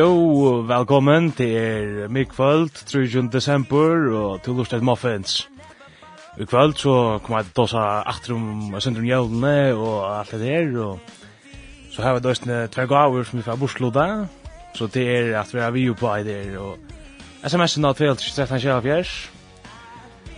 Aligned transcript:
Jo, 0.00 0.62
velkommen 0.64 1.32
til 1.36 2.06
Mikvöld, 2.08 2.70
3. 2.86 3.28
desember, 3.32 4.12
og 4.16 4.42
til 4.42 4.52
Lorstedt 4.52 4.82
Muffins. 4.82 5.48
I 6.40 6.44
kvöld 6.44 6.72
så 6.76 7.18
kommer 7.22 7.42
jeg 7.42 7.50
til 7.50 7.64
å 7.66 7.66
ta 7.68 7.82
atrum 8.08 8.78
sentrum 8.80 9.04
jævlene 9.04 9.74
og 9.74 9.98
alt 10.08 10.32
det 10.32 10.40
der, 10.40 10.70
og 10.80 11.92
så 11.92 12.02
har 12.06 12.16
vi 12.16 12.24
døstene 12.24 12.62
tver 12.72 12.88
gaver 12.88 13.28
som 13.28 13.42
vi 13.42 13.44
får 13.44 13.60
bortsloda, 13.60 14.06
så 14.72 14.88
det 14.88 15.04
er 15.18 15.36
at 15.42 15.52
vi 15.52 15.60
har 15.60 15.76
video 15.76 15.92
på 15.92 16.08
ei 16.14 16.24
der, 16.24 16.56
og 16.56 16.78
sms-en 17.44 17.84
av 17.84 18.00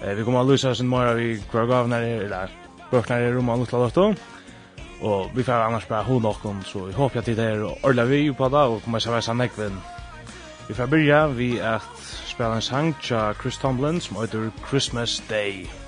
Eh, 0.02 0.14
Vi 0.16 0.24
kommer 0.24 0.42
å 0.42 0.50
løse 0.50 0.70
oss 0.70 0.80
en 0.80 0.88
morgen 0.88 1.16
vi 1.16 1.38
kvar 1.50 1.70
gavene, 1.70 2.02
eller 2.24 2.50
bøkene 2.90 3.28
i 3.28 3.32
rommet 3.32 3.54
og 3.54 3.58
lukta 3.60 3.78
lotto, 3.78 4.08
og 4.10 4.41
Och 5.02 5.30
vi 5.34 5.42
får 5.42 5.52
annars 5.52 5.88
bare 5.88 6.02
ho 6.02 6.28
och 6.28 6.36
hon 6.42 6.62
så 6.64 6.78
jag 6.78 6.96
håper 6.96 7.18
at 7.18 7.26
det 7.26 7.38
er 7.38 7.64
ordentlig 7.64 8.08
vi 8.08 8.32
på 8.32 8.48
det 8.48 8.58
og 8.58 8.82
kommer 8.82 8.98
att 8.98 9.06
vara 9.06 9.22
sanna 9.22 9.48
kvinn. 9.48 9.80
Vi 10.68 10.74
får 10.74 10.86
begynne, 10.86 11.34
vi 11.34 11.60
att 11.60 12.22
spela 12.26 12.54
en 12.54 12.62
sang 12.62 12.94
til 13.02 13.34
Chris 13.42 13.58
Tomlin 13.58 14.00
som 14.00 14.16
heter 14.20 14.50
Christmas 14.70 15.22
Day. 15.28 15.81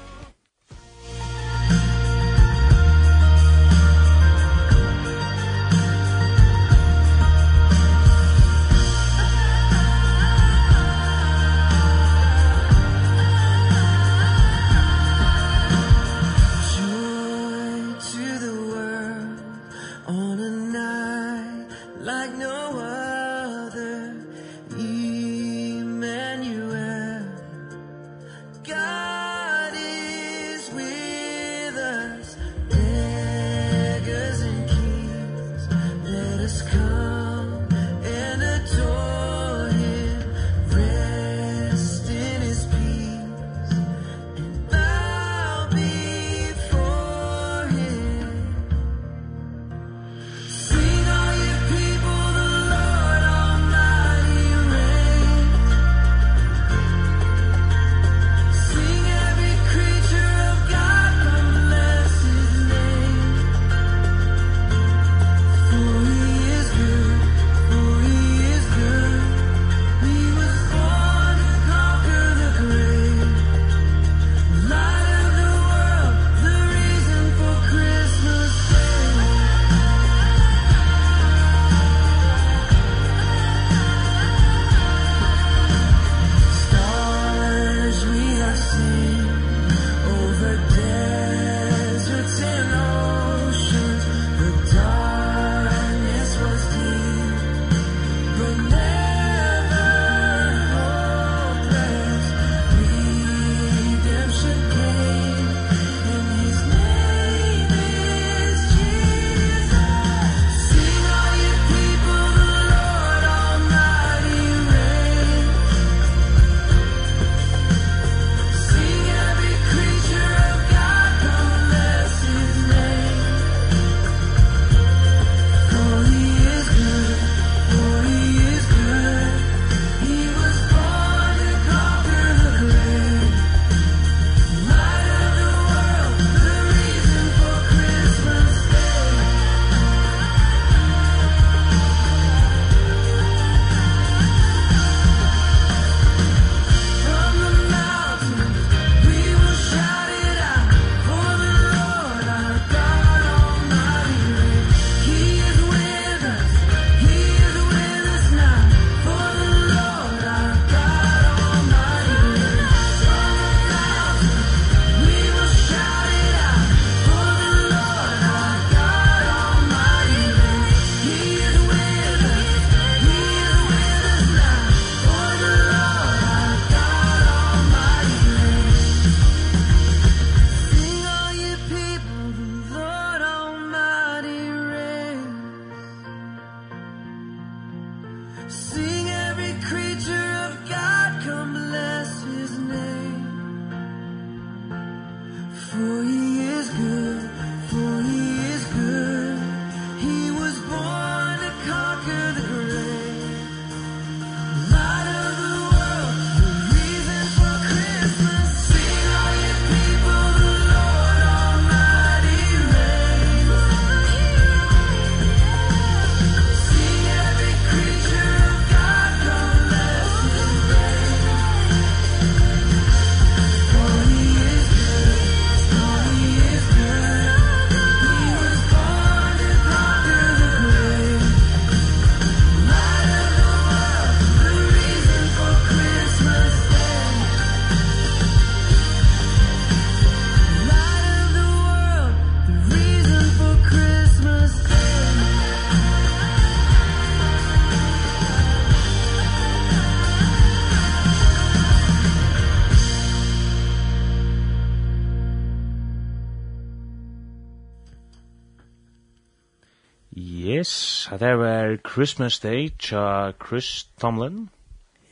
Det 261.24 261.38
var 261.38 261.76
Christmas 261.94 262.40
Day 262.40 262.68
tja 262.78 263.32
Chris 263.48 263.84
Tomlin. 264.00 264.50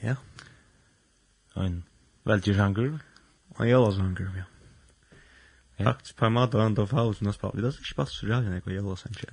Ja. 0.02 0.16
Yeah. 1.56 1.66
En 1.66 1.84
veldig 2.24 2.54
sanger. 2.56 2.98
En 3.60 3.68
jævla 3.68 3.92
sanger, 3.92 4.20
ja. 4.36 4.42
Yeah. 5.80 5.86
Faktisk 5.86 6.16
på 6.16 6.26
en 6.26 6.32
måte 6.32 6.58
var 6.58 6.62
han 6.62 6.74
da 6.74 6.84
faus 6.84 7.22
når 7.22 7.32
spalt. 7.32 7.56
Vi 7.56 7.62
har 7.62 7.72
ikke 7.72 7.94
spalt 7.94 8.10
så 8.10 8.26
rævlig 8.26 8.60
var 8.66 8.72
jævla 8.72 8.96
sanger. 8.96 9.32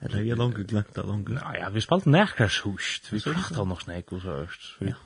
Eller 0.00 0.22
vi 0.22 0.30
er 0.30 0.36
langt 0.36 0.68
glemt 0.68 0.96
det 0.96 1.06
langt. 1.06 1.28
Nei, 1.28 1.56
ja, 1.60 1.70
vi 1.70 1.80
spalt 1.80 2.06
nekra 2.06 2.50
hust. 2.64 3.12
Vi 3.12 3.20
klart 3.20 3.54
av 3.58 3.68
nok 3.68 3.86
nek 3.86 4.12
og 4.12 4.20
så 4.20 4.36
hørst. 4.42 4.68
Ja. 4.80 4.98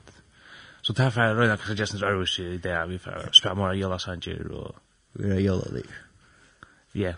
Så 0.81 0.93
det 0.93 1.05
er 1.05 1.09
for 1.09 1.37
Røyna 1.37 1.57
Christiansens 1.57 2.03
Arvis 2.03 2.39
i 2.39 2.57
det 2.57 2.89
vi 2.89 2.97
får 2.97 3.29
spela 3.31 3.53
mora 3.53 3.77
jævla 3.77 3.99
sanger 3.99 4.51
og... 4.51 4.75
Vi 5.13 5.29
er 5.29 5.39
jævla 5.39 5.73
liv. 5.77 5.97
Ja. 6.95 7.13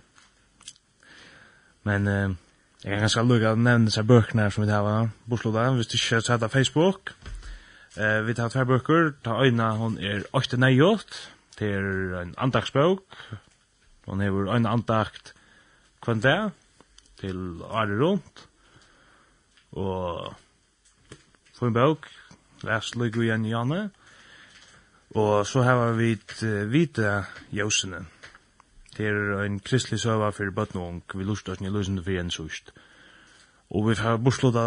Men... 1.83 2.07
Uh, 2.07 2.35
Jeg 2.81 2.95
kan 2.95 3.03
ganske 3.03 3.21
lukka 3.29 3.51
å 3.53 3.57
nevne 3.61 3.91
disse 3.91 4.01
bøkene 4.01 4.47
som 4.49 4.63
vi 4.63 4.71
har 4.73 5.11
bortsloda, 5.29 5.67
hvis 5.77 5.89
du 5.91 5.99
ikke 5.99 6.21
ser 6.25 6.39
det 6.41 6.47
Facebook. 6.49 7.11
Eh, 7.93 8.23
vi 8.25 8.33
tar 8.33 8.49
tver 8.49 8.65
bøker, 8.65 9.11
ta 9.21 9.35
øyna, 9.43 9.67
hon 9.77 9.99
er 10.01 10.23
8 10.33 10.57
neiot, 10.57 11.17
det 11.59 11.69
er 11.75 12.15
en 12.21 12.31
andagsbøk, 12.41 13.03
hon 14.07 14.23
hever 14.25 14.49
øyna 14.55 14.73
andakt 14.73 15.33
kvann 16.01 16.23
det, 16.23 16.39
til 17.21 17.61
Ari 17.69 17.99
rundt, 17.99 18.47
og 19.77 20.33
få 21.59 21.69
en 21.69 21.77
bøk, 21.77 22.09
les 22.65 22.93
lukk 22.95 23.21
igjen 23.21 23.45
i 23.45 23.53
Janne, 23.53 23.81
og 25.13 25.45
så 25.45 25.61
har 25.67 25.91
vi 25.99 26.15
vite 26.71 27.13
jøsene, 27.53 28.05
er 29.07 29.43
en 29.45 29.59
kristelig 29.59 29.99
søva 29.99 30.29
for 30.29 30.51
bøtten 30.55 30.79
og 30.79 30.87
ung, 30.87 31.03
vi 31.13 31.23
lust 31.23 31.49
oss 31.49 31.61
nye 31.61 31.71
løsende 31.71 32.03
for 32.03 32.19
en 32.19 32.31
sust. 32.31 32.73
Og 33.69 33.89
vi 33.89 33.95
har 33.95 34.17
borslått 34.17 34.57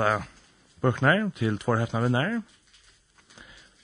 bøkene 0.83 1.31
til 1.37 1.59
tvær 1.59 1.81
hefna 1.83 2.01
vinner. 2.01 2.41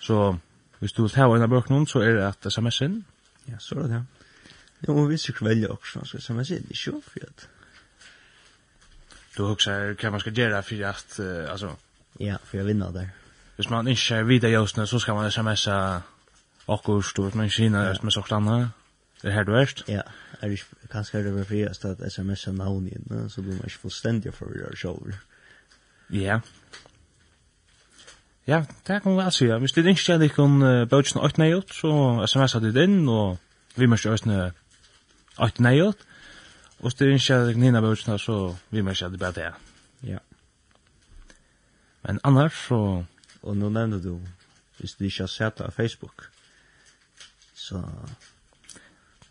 Så 0.01 0.37
hvis 0.81 0.93
du 0.93 1.03
vil 1.03 1.13
ta 1.13 1.29
en 1.29 1.45
av 1.45 1.53
bøkene, 1.53 1.87
så 1.89 2.01
er 2.01 2.17
det 2.17 2.25
at 2.25 2.53
sms-en. 2.53 3.05
Ja, 3.49 3.59
så 3.59 3.75
er 3.75 3.83
det 3.83 3.91
det. 3.91 4.05
Jo, 4.89 4.97
og 4.97 5.11
vi 5.11 5.17
sikkert 5.17 5.49
velge 5.49 5.71
også, 5.71 6.05
så 6.05 6.19
sms-en 6.19 6.57
er 6.57 6.73
ikke 6.77 7.03
for 7.05 7.27
at... 7.29 7.49
Du 9.37 9.47
husker 9.47 9.95
hva 9.95 10.11
man 10.11 10.21
skal 10.21 10.35
gjøre 10.35 10.63
for 10.63 10.87
at, 10.89 11.19
uh, 11.21 11.53
altså... 11.53 11.75
Ja, 12.21 12.37
for 12.45 12.57
jeg 12.57 12.67
vinner 12.67 12.93
der. 12.93 13.13
Hvis 13.57 13.71
man 13.71 13.89
ikke 13.89 14.15
er 14.15 14.23
videre 14.23 14.63
i 14.63 14.87
så 14.87 14.99
skal 14.99 15.15
man 15.15 15.31
sms-a 15.31 16.01
akkurat, 16.69 17.19
og 17.19 17.25
hvis 17.25 17.35
man 17.35 17.47
ikke 17.47 17.67
er 17.67 17.71
ja. 17.71 17.87
i 17.87 17.91
oss, 17.91 17.97
så 18.01 18.09
sms-a 18.11 18.21
akkurat, 18.21 18.80
Det 19.23 19.31
här 19.31 19.45
du 19.45 19.63
ärst? 19.63 19.85
Ja, 19.87 20.03
är 20.41 20.49
det 20.49 20.59
kanske 20.91 21.19
är 21.19 21.25
det 21.25 21.31
var 21.31 21.45
fri 21.45 21.67
att 21.67 22.01
sms 22.01 22.49
av 22.49 22.55
namn 22.55 22.89
in, 22.89 23.31
så 23.31 23.43
blir 23.43 23.53
man 23.53 23.63
inte 23.65 23.79
fullständig 23.79 24.35
för 24.35 24.47
det 24.47 24.65
här 24.65 24.77
själv. 24.77 25.17
Ja. 26.09 26.41
Ja, 28.45 28.67
det 28.85 29.01
kan 29.01 29.17
vi 29.17 29.23
väl 29.23 29.33
säga. 29.33 29.59
Hvis 29.59 29.73
det 29.73 29.81
inte 29.81 30.03
känner 30.03 30.19
dig 30.19 30.33
om 30.37 30.87
bötsen 30.91 31.21
8 31.21 31.35
nejot, 31.37 31.71
så 31.71 32.23
sms 32.23 32.55
har 32.55 32.61
du 32.61 32.85
in, 32.85 33.09
och 33.09 33.39
vi 33.75 33.87
måste 33.87 34.11
ösna 34.11 34.53
8 35.37 35.63
nejot. 35.63 35.99
Och 36.79 36.93
det 36.99 37.05
inte 37.05 37.19
känner 37.19 37.45
dig 37.45 37.55
nina 37.55 37.81
bötsen, 37.81 38.19
så 38.19 38.57
vi 38.69 38.83
måste 38.83 38.99
känner 38.99 39.13
det 39.13 39.19
bara 39.19 39.33
det. 39.33 39.55
Ja. 40.01 40.19
Men 42.03 42.21
annars 42.23 42.69
så... 42.69 43.05
Och 43.41 43.57
nu 43.57 43.71
nämnde 43.71 43.99
du, 43.99 44.21
hvis 44.77 44.95
du 44.95 45.05
inte 45.05 45.23
har 45.23 45.29
sett 45.29 45.57
det 45.57 45.65
på 45.65 45.71
Facebook, 45.71 46.21
så 47.55 47.91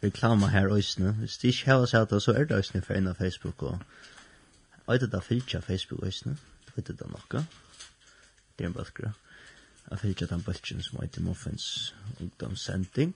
reklama 0.04 0.48
her 0.48 0.70
òsne. 0.70 1.12
Hvis 1.12 1.38
du 1.38 1.48
ikke 1.48 1.72
har 1.72 1.86
sett 1.86 2.10
det, 2.10 2.22
så 2.24 2.32
er 2.32 2.44
det 2.44 2.60
òsne 2.60 2.82
for 2.82 2.94
en 2.94 3.08
av 3.08 3.16
Facebook. 3.16 3.64
Og 3.64 3.80
vet 4.88 5.04
øyde 5.04 5.12
da 5.12 5.18
av 5.58 5.62
Facebook 5.62 6.04
òsne. 6.04 6.38
Øyde 6.78 6.94
da 6.94 7.06
nokka. 7.10 7.44
Det 8.58 8.66
er 8.66 8.68
en 8.68 8.74
bølgre. 8.74 9.14
Jeg 9.92 10.00
fylkja 10.00 10.26
den 10.30 10.42
bølgen 10.42 10.82
som 10.82 11.00
heter 11.02 11.22
Muffins 11.22 11.96
ungdomssending. 12.22 13.16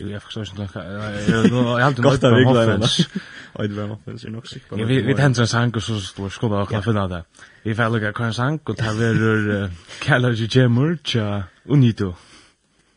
Jo, 0.00 0.08
jeg 0.08 0.22
forstår 0.22 0.42
ikke 0.42 0.56
noe. 0.56 1.78
Jeg 1.78 1.84
har 1.84 2.02
Godt 2.02 2.24
av 2.24 2.34
virkelig 2.34 2.64
enn 2.74 2.82
det. 2.82 3.20
Øyde 3.60 3.74
bare 3.76 3.88
Muffins 3.88 4.24
er 4.24 4.30
nok 4.30 4.46
sikker. 4.46 4.86
Vi, 4.86 5.00
vi 5.06 5.14
tenter 5.14 5.46
en 5.46 5.46
sang, 5.46 5.76
og 5.76 5.82
så 5.82 6.00
står 6.00 6.28
skoda 6.28 6.64
og 6.66 6.68
kan 6.68 6.82
finne 6.82 7.08
det. 7.08 7.22
Vi 7.64 7.74
får 7.74 7.94
lukka 7.94 8.26
en 8.26 8.32
sang, 8.32 8.60
og 8.64 8.76
det 8.76 8.86
er 9.08 9.20
rør 9.22 9.68
Kallar 10.00 10.34
Jemur, 10.56 10.96
tja 11.04 11.42
Unito. 11.64 12.14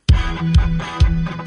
Tja 0.09 1.46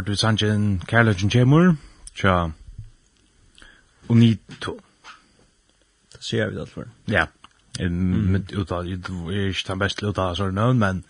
har 0.00 0.04
du 0.04 0.16
sannsyn 0.16 0.80
Kærløkken 0.88 1.30
Kjemur, 1.30 1.74
tja 2.16 2.50
Unito. 4.08 4.78
Det 6.12 6.24
sier 6.24 6.48
vi 6.48 6.56
det 6.56 6.68
for. 6.68 6.84
Ja, 7.12 7.24
mitt 7.84 8.54
uttal, 8.56 8.88
jeg 8.88 8.98
er 9.04 9.50
ikke 9.50 9.68
den 9.68 9.82
beste 9.82 10.06
uttalen 10.08 10.38
sånn 10.38 10.54
noen, 10.56 10.78
men 10.80 11.02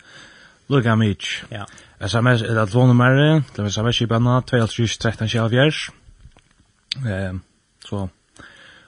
lukka 0.67 0.95
mig 0.99 1.15
ikke. 1.15 1.47
Ja. 1.53 1.63
SMS 2.03 2.43
er 2.43 2.57
det 2.57 2.65
tvånummeret, 2.73 3.47
det 3.55 3.63
er 3.63 3.71
sms 3.71 4.01
i 4.03 4.09
banna, 4.11 4.41
2.13.24. 4.51 5.79
Så, 7.87 8.01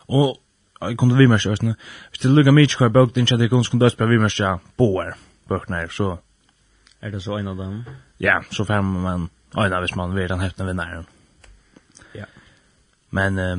og 0.07 0.39
jeg 0.81 0.97
kunne 0.99 1.17
vi 1.17 1.29
mest 1.31 1.47
østene, 1.47 1.77
hvis 2.09 2.25
det 2.25 2.33
lukka 2.33 2.51
mig 2.51 2.67
ikke 2.67 2.83
hva 2.83 2.91
bøk, 2.97 3.15
det 3.15 3.21
er 3.21 3.25
ikke 3.29 3.39
at 3.39 3.45
jeg 3.47 3.55
kunne 3.55 3.69
skulle 3.69 3.85
døst 3.85 4.01
på 4.01 4.09
vi 4.11 4.19
mest 4.19 4.43
ja, 4.43 4.57
boer, 4.77 5.15
bøkner, 5.47 5.87
så... 5.87 6.17
Er 7.03 7.11
det 7.11 7.19
så 7.23 7.35
en 7.35 7.47
av 7.51 7.57
dem? 7.59 7.81
Ja, 8.19 8.37
så 8.51 8.63
færmer 8.67 8.99
man 9.03 9.29
Ja, 9.55 9.67
nej, 9.69 9.79
hvis 9.79 9.95
man 9.95 10.15
vil 10.15 10.29
den 10.29 10.39
häften 10.39 10.67
vid 10.67 10.75
nären. 10.75 11.05
Ja. 12.15 12.25
Men 13.09 13.39
eh 13.39 13.57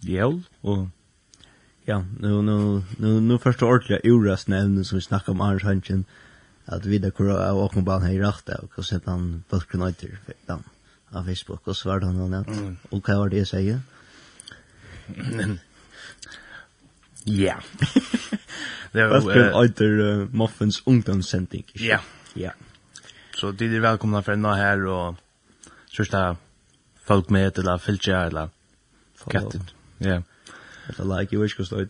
jævl, 0.00 0.42
och 0.60 0.88
ja, 1.84 2.04
nu 2.20 2.42
nu 2.42 2.82
nu 2.98 3.20
nu 3.20 3.38
förstår 3.38 3.66
ordentligt 3.66 4.04
Euras 4.04 4.48
nämnde 4.48 4.84
som 4.84 4.98
vi 4.98 5.02
snackar 5.02 5.32
om 5.32 5.40
Anders 5.40 5.62
Hansen 5.62 6.04
att 6.64 6.86
vi 6.86 6.98
där 6.98 7.10
kör 7.10 7.50
av 7.50 7.58
och 7.58 7.82
bara 7.82 7.98
här 7.98 8.18
rätt 8.18 8.48
och 8.48 8.78
och 8.78 8.84
sätta 8.84 9.10
han 9.10 9.44
på 9.48 9.60
knyter 9.60 10.18
då 10.46 10.58
av 11.10 11.24
Facebook 11.24 11.68
och 11.68 11.76
svär 11.76 12.00
han 12.00 12.30
något 12.30 12.46
och 12.90 13.08
vad 13.08 13.18
var 13.18 13.28
det 13.28 13.38
jag 13.38 13.48
säger? 13.48 13.80
Ja. 17.24 17.54
Det 18.92 19.06
var 19.06 19.82
eh 19.82 20.28
Muffins 20.32 20.82
ungdomssending. 20.86 21.64
Ja. 21.72 22.00
Ja. 22.34 22.50
Så 23.34 23.52
de 23.52 23.76
är 23.76 23.80
välkomna 23.80 24.22
för 24.22 24.36
nå 24.36 24.52
här 24.52 24.86
och 24.86 25.14
första 25.96 26.36
folk 27.04 27.28
med 27.28 27.58
eller 27.58 27.78
filcha 27.78 28.16
eller 28.16 28.48
kattet. 29.30 29.74
Ja. 29.98 30.22
Eller 30.88 31.20
like 31.20 31.34
you 31.34 31.42
wish 31.42 31.56
cuz 31.56 31.68
det 31.68 31.88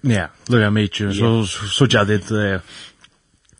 Ja, 0.00 0.28
lura 0.48 0.70
mig 0.70 0.90
så 1.12 1.46
så 1.46 1.86
jag 1.90 2.06
det 2.06 2.62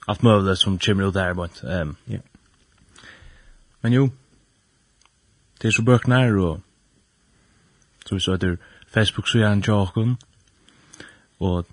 att 0.06 0.22
mövla 0.22 0.56
som 0.56 0.78
kommer 0.78 1.08
ut 1.08 1.14
där 1.14 1.34
bort. 1.34 1.62
Ehm. 1.62 1.96
Ja. 2.04 2.18
Men 3.80 3.92
jo. 3.92 4.10
Det 5.58 5.68
är 5.68 5.72
så 5.72 5.82
böknar 5.82 6.36
och 6.36 6.60
så 8.04 8.14
vi 8.14 8.20
så 8.20 8.36
där 8.36 8.58
Facebook 8.94 9.28
så 9.28 9.38
jag 9.38 9.52
en 9.52 9.60
joken 9.60 10.16
och 11.38 11.66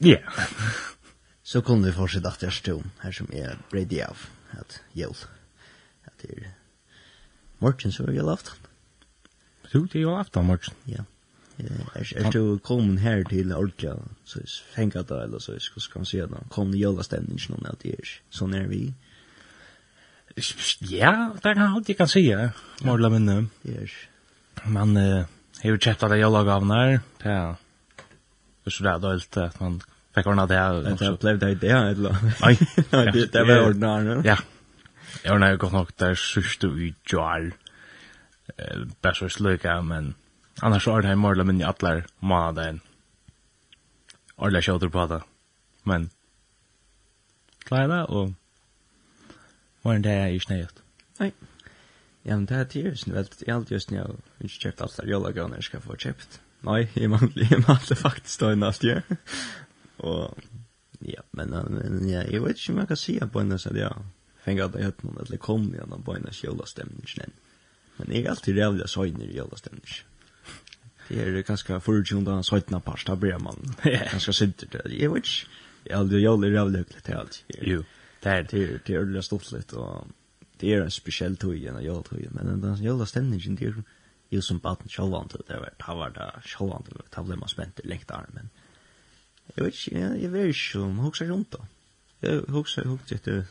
Ja. 0.00 0.18
Så 1.42 1.62
kunde 1.62 1.88
vi 1.88 1.92
fortsätta 1.92 2.28
att 2.28 2.42
jag 2.42 2.52
stod 2.52 2.84
här 2.98 3.12
som 3.12 3.28
är 3.32 3.58
ready 3.70 4.02
av 4.02 4.16
att 4.50 4.80
jul. 4.92 5.14
Att 6.04 6.18
det 6.22 6.32
är 6.32 6.50
morgon 7.58 7.92
så 7.92 8.06
är 8.06 8.12
jag 8.12 8.28
aftan. 8.28 8.56
Du, 9.72 9.86
det 9.86 9.98
er 9.98 10.02
jag 10.02 10.20
aftan 10.20 10.46
Morten. 10.46 10.74
Ja. 10.84 11.04
Er 11.94 12.12
er 12.16 12.30
du 12.30 12.58
kommet 12.58 13.00
her 13.00 13.22
til 13.28 13.52
Orkja, 13.52 13.94
så 14.24 14.40
er 14.40 14.52
fengat 14.74 15.08
da, 15.10 15.22
eller 15.24 15.38
så 15.38 15.52
er 15.54 15.58
skal 15.60 16.00
man 16.00 16.08
si 16.08 16.20
at 16.20 16.32
han 16.32 16.48
kom 16.50 16.74
i 16.74 16.80
jævla 16.80 17.04
stemningen 17.04 17.58
om 17.58 17.66
at 17.68 17.82
det 17.82 17.92
er 17.98 18.12
sånn 18.30 18.54
er 18.56 18.66
vi. 18.70 18.94
Ja, 20.90 21.32
det 21.34 21.54
kan 21.54 21.74
alt 21.76 21.88
jeg 21.88 21.98
kan 21.98 22.08
si, 22.08 22.24
morla 22.86 23.10
minne. 23.12 23.50
Men 24.64 24.96
jeg 24.96 25.26
har 25.66 25.78
kjett 25.78 26.02
av 26.02 26.10
det 26.14 26.22
jævla 26.22 26.44
gavn 26.48 26.72
her, 26.72 27.00
det 27.20 27.34
er 27.34 27.59
så 28.68 28.84
det 28.84 28.90
är 28.90 29.10
helt 29.10 29.36
at 29.36 29.60
man 29.60 29.80
fikk 30.14 30.26
ordna 30.26 30.46
det 30.46 30.58
her. 30.58 30.82
Det 30.82 31.20
blev 31.20 31.38
det 31.38 31.54
det 31.54 31.72
här 31.72 31.86
eller? 31.90 32.16
Nei, 32.40 32.56
det 33.16 33.32
det 33.32 33.44
var 33.44 33.68
ordnar. 33.68 34.22
Ja. 34.24 34.36
Jeg 35.24 35.32
ordnar 35.32 35.50
jo 35.50 35.56
godt 35.60 35.72
nok 35.72 35.96
där 35.98 36.14
sørste 36.14 36.66
i 36.66 36.94
jar. 37.12 37.52
Eh 38.58 39.12
så 39.14 39.28
sluka 39.28 39.82
men 39.82 40.14
annars 40.62 40.86
er 40.86 41.00
det 41.00 41.08
här 41.08 41.16
mer 41.16 41.32
eller 41.32 41.44
mindre 41.44 41.66
alla 41.66 42.02
månaden. 42.20 42.80
Alla 44.36 44.60
kjøter 44.60 44.88
på 44.88 45.06
det. 45.06 45.22
Men 45.84 46.10
klarer 47.64 47.88
det, 47.88 48.06
og 48.06 48.34
var 49.82 49.98
det 49.98 50.10
är 50.10 50.26
ikke 50.26 50.52
nøyet. 50.52 50.82
Nej. 51.18 51.32
Ja, 52.24 52.36
men 52.36 52.46
det 52.46 52.56
er 52.56 52.64
tiden, 52.64 53.14
vet 53.14 53.30
du, 53.30 53.44
jag 53.46 53.54
har 53.54 53.60
alltid 53.60 53.72
just 53.72 53.90
nå, 53.90 54.16
vi 54.38 54.44
har 54.44 54.48
köpt 54.48 54.80
allt 54.80 54.96
där 54.96 55.06
jag 55.06 55.22
lagar 55.22 55.48
när 55.48 55.56
jag 55.56 55.64
ska 55.64 55.80
få 55.80 55.96
köpt. 55.96 56.40
Nei, 56.60 56.88
jag 56.94 57.10
manglar 57.10 57.46
jag 57.50 57.68
manglar 57.68 57.94
faktiskt 57.94 58.40
då 58.40 58.54
nästa 58.54 58.86
år. 58.86 59.02
Og, 59.96 60.38
ja, 60.98 61.22
men 61.30 61.50
men 61.50 62.08
ja, 62.08 62.22
jeg 62.22 62.42
vet 62.42 62.56
ikke 62.56 62.72
om 62.72 62.78
jeg 62.78 62.88
kan 62.88 62.96
se 62.96 63.20
på 63.32 63.40
den 63.40 63.58
så 63.58 63.72
där. 63.72 63.96
at 64.46 64.56
jeg 64.56 64.58
jag 64.58 64.92
noen, 65.02 65.18
eller 65.20 65.36
kom 65.36 65.74
igen 65.74 66.02
på 66.04 66.14
en 66.14 66.32
skola. 66.32 66.64
Men 67.96 68.12
jeg 68.12 68.24
er 68.24 68.30
alltid 68.30 68.56
jävla 68.56 68.86
søgner 68.86 69.24
i 69.24 69.36
jävla 69.36 69.56
stämningen. 69.56 70.04
Det 71.08 71.16
ganske 71.16 71.42
ganska 71.42 71.80
förutjunda 71.80 72.42
søgna 72.42 72.80
pars, 72.80 73.04
da 73.04 73.16
blir 73.16 73.38
man. 73.38 73.74
Ganska 74.12 74.32
sint 74.32 74.64
det. 74.72 74.82
Jeg 74.84 75.10
vet 75.10 75.16
ikke, 75.16 75.46
jeg 75.86 75.94
er 75.94 75.98
aldri 75.98 76.22
jävla 76.22 76.46
rævlig 76.46 76.78
lycklig 76.78 77.02
til 77.02 77.12
alt. 77.12 77.44
Jo. 77.62 77.82
Det 78.22 78.32
er 78.32 78.42
det 78.42 78.80
det 78.86 78.94
är 78.94 78.98
ordentligt 79.00 79.72
og 79.72 80.06
det 80.60 80.74
er 80.74 80.82
en 80.82 80.90
speciell 80.90 81.36
tog 81.36 81.54
igen 81.56 81.84
jag 81.84 82.04
tror 82.04 82.28
men 82.30 82.60
den 82.60 82.82
jävla 82.82 83.06
stämningen 83.06 83.56
det 83.56 83.66
är 83.66 83.82
jo 84.30 84.42
som 84.44 84.60
baden 84.62 84.90
sjålvant, 84.90 85.34
det 85.48 85.58
var 85.58 85.72
det 85.74 85.96
var 85.98 86.12
det 86.14 86.28
sjålvant, 86.46 86.90
det 86.90 87.24
ble 87.26 87.38
man 87.38 87.50
spent 87.50 87.82
i 87.82 87.88
lengt 87.90 88.10
armen. 88.14 88.50
Jeg 89.56 89.64
vet 89.64 89.74
ikke, 89.74 89.98
jeg, 89.98 90.20
jeg 90.22 90.32
vet 90.32 90.52
ikke 90.54 90.82
om 90.84 91.00
hoksa 91.04 91.26
rundt 91.30 91.56
da. 91.56 91.64
Jeg 92.22 92.44
hoksa, 92.54 92.84
jeg 92.84 92.92
hoksa 92.92 93.18
etter 93.18 93.42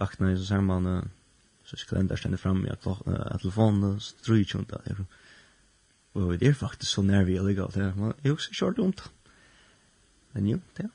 vakna 0.00 0.32
så 0.36 0.48
ser 0.48 0.64
man, 0.66 0.88
så 1.66 1.78
sklender 1.78 2.18
stende 2.18 2.40
fram 2.40 2.64
i 2.66 2.74
telefonen, 2.82 4.00
så 4.00 4.18
tror 4.24 4.36
jeg 4.36 4.48
ikke 4.48 4.58
rundt 4.58 4.74
da. 4.74 4.96
Og 6.16 6.34
det 6.40 6.48
er 6.48 6.58
faktisk 6.58 6.90
så 6.90 7.04
nær 7.04 7.26
vi 7.28 7.36
er 7.36 7.46
legalt, 7.46 7.76
jeg 7.76 7.94
hoksa 8.26 8.56
kjørt 8.56 8.82
rundt 8.82 9.04
da. 9.04 9.12
Men 10.36 10.50
jo, 10.50 10.60
det 10.76 10.84
er. 10.84 10.92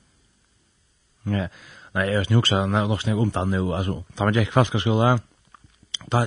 Ja, 1.22 1.46
nei, 1.94 2.04
jeg 2.08 2.18
har 2.18 2.24
snuksa, 2.26 2.64
jeg 2.66 2.74
har 2.74 2.88
nok 2.90 3.02
snakka 3.02 3.22
om 3.22 3.30
det 3.30 3.42
nu, 3.48 3.72
altså, 3.74 4.00
da 4.18 4.26
man 4.26 4.34
gikk 4.34 4.50
kvalska 4.50 4.80
skola, 4.82 5.16
da 6.10 6.26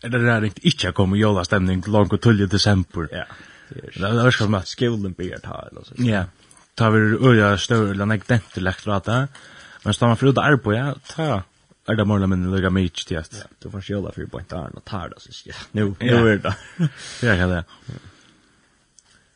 är 0.00 0.08
det 0.08 0.24
där 0.26 0.40
riktigt 0.40 0.64
inte 0.64 0.92
kommer 0.92 1.16
jolla 1.16 1.44
stämning 1.44 1.82
långt 1.86 2.12
och 2.12 2.26
i 2.26 2.46
december. 2.46 3.08
Ja. 3.12 3.24
Det 3.68 4.06
är 4.06 4.26
också 4.26 4.48
med 4.48 4.66
skolen 4.66 5.12
blir 5.12 5.38
ta 5.38 5.68
eller 5.70 5.82
så. 5.82 5.94
Ja. 5.96 6.24
Tar 6.74 6.90
vi 6.90 7.28
öja 7.28 7.58
större 7.58 7.90
eller 7.90 8.06
jag 8.06 8.26
tänkte 8.26 8.60
läkt 8.60 8.76
lektorata. 8.76 9.28
Men 9.82 9.94
stannar 9.94 10.16
för 10.16 10.26
det 10.26 10.32
där 10.32 10.56
på 10.56 10.74
ja, 10.74 10.94
ta 11.06 11.42
är 11.86 11.94
det 11.94 12.04
målet 12.04 12.28
men 12.28 12.50
lägga 12.50 12.70
mig 12.70 12.88
till 12.88 13.18
att. 13.18 13.32
Ja, 13.32 13.48
du 13.58 13.70
får 13.70 13.82
jolla 13.90 14.12
för 14.12 14.26
på 14.26 14.40
där 14.48 14.76
och 14.76 14.84
tar 14.84 15.08
det 15.08 15.20
så 15.20 15.32
shit. 15.32 15.56
Nu, 15.72 15.94
nu 16.00 16.32
är 16.32 16.38
det. 16.38 16.56
Ja, 17.22 17.36
kan 17.36 17.48
det. 17.48 17.64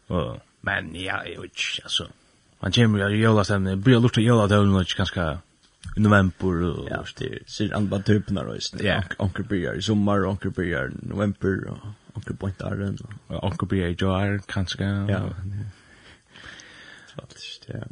Och 0.06 0.40
men 0.60 0.94
ja, 0.94 1.24
jag 1.24 1.40
vet 1.40 1.50
inte 1.50 1.82
alltså. 1.82 2.08
Man 2.60 2.72
kommer 2.72 3.10
ju 3.10 3.16
jolla 3.16 3.44
stämning, 3.44 3.80
blir 3.80 4.00
lust 4.00 4.18
att 4.18 4.24
jolla 4.24 4.46
det 4.46 4.54
är 4.54 4.96
ganska 4.96 5.38
i 5.96 6.00
november 6.00 6.62
och 6.62 6.88
ja. 6.90 7.04
det 7.18 7.50
ser 7.50 7.72
han 7.72 7.88
bara 7.88 8.02
typ 8.02 8.30
när 8.30 8.44
det 8.44 8.84
ja 8.84 9.02
onkel 9.18 9.44
börjar 9.44 9.74
i 9.74 9.82
sommar 9.82 10.24
onkel 10.24 10.50
börjar 10.50 10.88
i 10.88 11.06
november 11.08 11.66
och 11.66 11.78
onkel 12.12 12.36
pointar 12.36 12.76
den 12.76 12.98
och 13.26 13.44
onkel 13.44 13.68
börjar 13.68 13.88
Joar 13.88 14.26
jar 14.26 14.40
kanske 14.46 14.84
ja 14.84 15.30
faktiskt 17.16 17.64
ja 17.68 17.84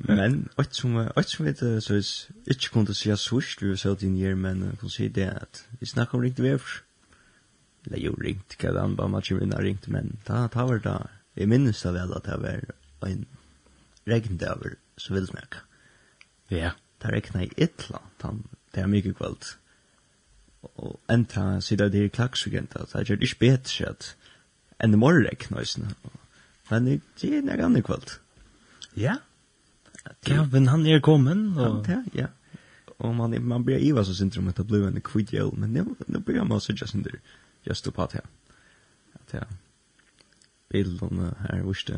Men 0.00 0.48
och 0.54 0.64
som 0.70 1.08
och 1.16 1.24
som 1.24 1.44
vet 1.44 1.58
så 1.58 1.94
är 1.94 2.02
inte 2.46 2.68
kunde 2.68 2.94
se 2.94 3.16
så 3.16 3.40
sjukt 3.40 3.62
vi 3.62 3.76
så 3.76 3.94
din 3.94 4.16
year 4.16 4.34
men 4.34 4.76
kan 4.80 4.90
se 4.90 5.08
det 5.08 5.30
att 5.30 5.66
vi 5.80 5.86
snackar 5.86 6.18
om 6.18 6.22
riktigt 6.22 6.44
väl. 6.44 6.60
Eller 7.86 7.98
jo 7.98 8.14
ringt 8.14 8.56
kan 8.56 8.76
han 8.76 8.96
bara 8.96 9.08
matcha 9.08 9.34
vinna 9.34 9.60
ringt 9.60 9.86
men 9.86 10.16
ta 10.24 10.48
ta 10.48 10.66
var 10.66 10.78
där. 10.78 11.10
Jag 11.34 11.48
minns 11.48 11.82
det 11.82 11.92
väl 11.92 12.12
att 12.12 12.24
det 12.24 12.36
var 13.00 13.08
en 13.08 13.26
regndaver 14.08 14.76
så 14.96 15.14
vil 15.14 15.30
merka. 15.34 15.64
Ja. 16.50 16.74
Det 17.02 17.12
regna 17.12 17.44
i 17.44 17.50
ytla, 17.62 18.00
det 18.74 18.82
er 18.82 18.90
mykje 18.90 19.14
kvöld. 19.14 19.52
Og 20.74 20.98
enda 21.10 21.60
sida 21.62 21.88
det 21.88 22.04
er 22.04 22.08
klaksugenta, 22.08 22.86
det 22.90 23.10
er 23.10 23.22
ikke 23.22 23.38
bedre 23.44 23.92
at 23.92 24.14
enn 24.82 24.94
det 24.94 24.98
morgen 24.98 25.26
regna 25.26 25.62
i 25.62 25.86
Men 26.70 26.84
det 27.20 27.30
er 27.30 27.42
nek 27.42 27.60
annet 27.60 27.84
kvöld. 27.84 28.18
Ja. 28.96 29.16
Kevin, 30.26 30.68
han 30.68 30.86
er 30.86 31.00
kommen. 31.00 31.56
Og... 31.58 31.86
Ja, 31.88 32.02
ja. 32.14 32.26
Og 32.98 33.14
man, 33.14 33.42
man 33.42 33.64
blir 33.64 33.78
iva 33.78 34.02
så 34.04 34.14
syndrom 34.14 34.48
at 34.48 34.56
det 34.56 34.66
blir 34.66 34.86
en 34.86 35.00
kvitt 35.00 35.30
kvidjel, 35.30 35.52
men 35.54 35.70
nu, 35.70 35.96
nu 36.06 36.18
blir 36.18 36.42
man 36.42 36.60
så 36.60 36.72
just 36.72 36.94
under 36.94 37.20
just 37.66 37.92
på 37.94 38.06
det 38.06 38.12
her. 38.12 38.26
At 39.14 39.34
ja, 39.34 39.44
bilden 40.68 41.20
her, 41.40 41.62
visst 41.62 41.90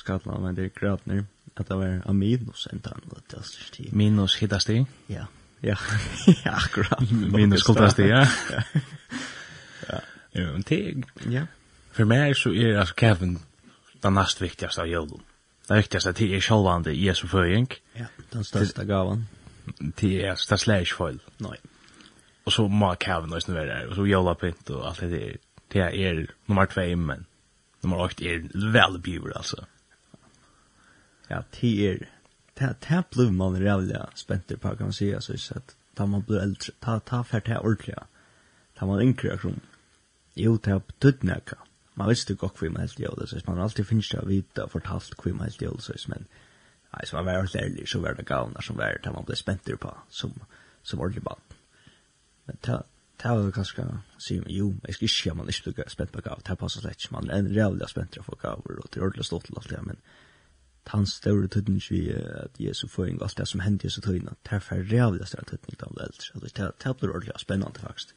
Skottland, 0.00 0.42
men 0.44 0.56
det 0.56 0.64
er 0.64 0.74
grøtner, 0.74 1.24
at 1.56 1.68
det 1.68 1.76
var 1.76 2.00
a 2.06 2.12
minus 2.12 2.66
en 2.72 2.80
tann, 2.80 3.02
det 3.10 3.38
er 3.38 3.44
styrst 3.46 3.74
tid. 3.76 3.92
Minus 3.92 4.38
hittast 4.40 4.70
i? 4.72 4.84
Ja. 5.08 5.28
Ja, 5.62 5.76
ja 6.44 6.56
akkurat. 6.56 7.10
minus 7.10 7.62
kultast 7.62 7.98
i, 7.98 8.08
ja. 8.08 8.26
ja. 9.88 10.00
Ja, 10.32 10.52
men 10.52 10.64
det, 10.68 11.04
ja. 11.30 11.46
För 11.92 12.04
mig 12.04 12.34
så 12.34 12.52
är 12.52 12.76
alltså 12.76 12.94
Kevin 12.94 13.38
den 14.00 14.14
näst 14.14 14.40
viktigaste 14.40 14.80
av 14.80 14.88
julen. 14.88 15.20
Det 15.68 15.76
viktigaste 15.76 16.12
till 16.12 16.34
är 16.34 16.40
självande 16.40 16.92
Jesu 16.92 17.28
föring. 17.28 17.68
Ja, 17.92 18.04
den 18.30 18.44
största 18.44 18.84
gavan. 18.84 19.26
till 19.94 20.20
är 20.20 20.30
alltså 20.30 20.54
det 20.54 20.58
slär 20.58 20.80
inte 20.80 20.94
fel. 20.94 21.18
Nej. 21.36 21.58
Och 22.44 22.52
så 22.52 22.68
må 22.68 22.94
Kevin 22.94 23.32
också 23.32 23.52
vara 23.52 23.64
där. 23.64 23.86
Och 23.86 23.94
så 23.94 24.06
jolla 24.06 24.34
pint 24.34 24.70
och 24.70 24.88
allt 24.88 25.00
det 25.00 25.08
där. 25.08 25.36
Det 25.68 25.78
är 25.78 26.30
nummer 26.46 26.66
två 26.66 26.96
men 26.96 27.24
nummer 27.80 28.00
åkt 28.00 28.20
är 28.20 28.38
väl 28.38 28.72
välbjur 28.72 29.36
alltså 29.36 29.64
ja, 31.30 31.42
det 31.60 31.88
er, 31.88 32.08
det 32.58 32.84
här 32.84 33.04
blev 33.10 33.32
man 33.32 33.60
rävliga 33.60 34.10
spenter 34.14 34.56
på 34.56 34.76
kan 34.76 34.86
man 34.86 34.92
säga 34.92 35.20
så 35.20 35.32
att 35.32 35.76
da 35.94 36.06
man 36.06 36.22
blir 36.22 36.40
äldre, 36.40 36.72
ta, 36.80 37.00
ta 37.00 37.24
färt 37.24 37.46
det 37.46 37.58
ordentliga, 37.58 38.06
ta 38.74 38.86
man 38.86 39.02
yngre 39.02 39.38
kron. 39.38 39.60
Jo, 40.34 40.56
det 40.56 40.70
har 40.70 40.82
betytt 40.86 41.22
nekka. 41.22 41.56
Man 41.94 42.08
visste 42.08 42.34
godt 42.34 42.60
hva 42.60 42.70
man 42.70 42.80
helt 42.86 43.00
gjorde 43.00 43.26
så 43.26 43.40
man 43.46 43.56
har 43.58 43.64
alltid 43.68 43.86
finns 43.86 44.08
det 44.08 44.20
å 44.22 44.28
vite 44.28 44.64
og 44.64 44.72
fortalt 44.72 45.16
hva 45.18 45.32
man 45.34 45.50
helt 45.50 45.62
gjorde 45.62 45.82
så 45.82 45.96
men 46.08 46.24
nei, 46.94 47.06
så 47.06 47.16
man 47.16 47.26
var 47.26 47.42
helt 47.42 47.56
ærlig, 47.56 47.88
så 47.88 48.00
var 48.00 48.14
det 48.14 48.26
galna 48.26 48.62
som 48.62 48.78
var 48.78 48.96
det 49.04 49.12
man 49.12 49.26
ble 49.28 49.36
spenter 49.36 49.76
på 49.76 49.92
som, 50.08 50.32
som 50.82 51.00
ordentlig 51.00 51.26
bad. 51.26 51.58
Men 52.46 52.62
ta, 52.62 52.80
ta 53.18 53.34
var 53.36 53.52
kanskje, 53.54 53.84
sier 54.18 54.46
man, 54.46 54.54
jo, 54.54 54.72
jeg 54.86 54.96
skal 54.96 55.08
ikke 55.08 55.16
si 55.18 55.30
at 55.30 55.36
man 55.36 55.52
ikke 55.52 55.74
blir 55.76 55.92
spent 55.92 56.14
på 56.14 56.24
gav, 56.24 56.40
det 56.40 56.54
er 56.54 56.62
passet 56.62 56.86
slett, 56.86 57.10
man 57.12 57.30
er 57.30 57.42
en 57.42 57.52
rævlig 57.56 57.90
spenter 57.90 58.24
på 58.26 58.38
gav, 58.40 58.64
og 58.64 58.88
det 58.88 58.98
er 58.98 59.06
ordentlig 59.06 59.28
stått 59.28 59.50
til 59.50 59.60
alt 59.60 59.70
det, 59.70 59.82
men 59.86 60.00
hans 60.92 61.12
større 61.20 61.48
tøtning 61.48 61.82
vi 61.90 62.00
at 62.12 62.60
Jesu 62.60 62.86
føring, 62.88 63.20
alt 63.22 63.38
det 63.38 63.48
som 63.48 63.60
hendte 63.60 63.86
Jesu 63.86 64.00
tøyna, 64.00 64.34
det 64.44 64.56
er 64.56 64.64
færrevlig 64.64 65.26
større 65.28 65.44
tøtning 65.50 65.78
til 65.78 65.86
alle 65.88 66.06
eldre. 66.08 66.26
Altså, 66.34 66.72
det 66.84 66.96
blir 67.00 67.14
ordentlig 67.14 67.40
spennende 67.40 67.80
faktisk. 67.80 68.14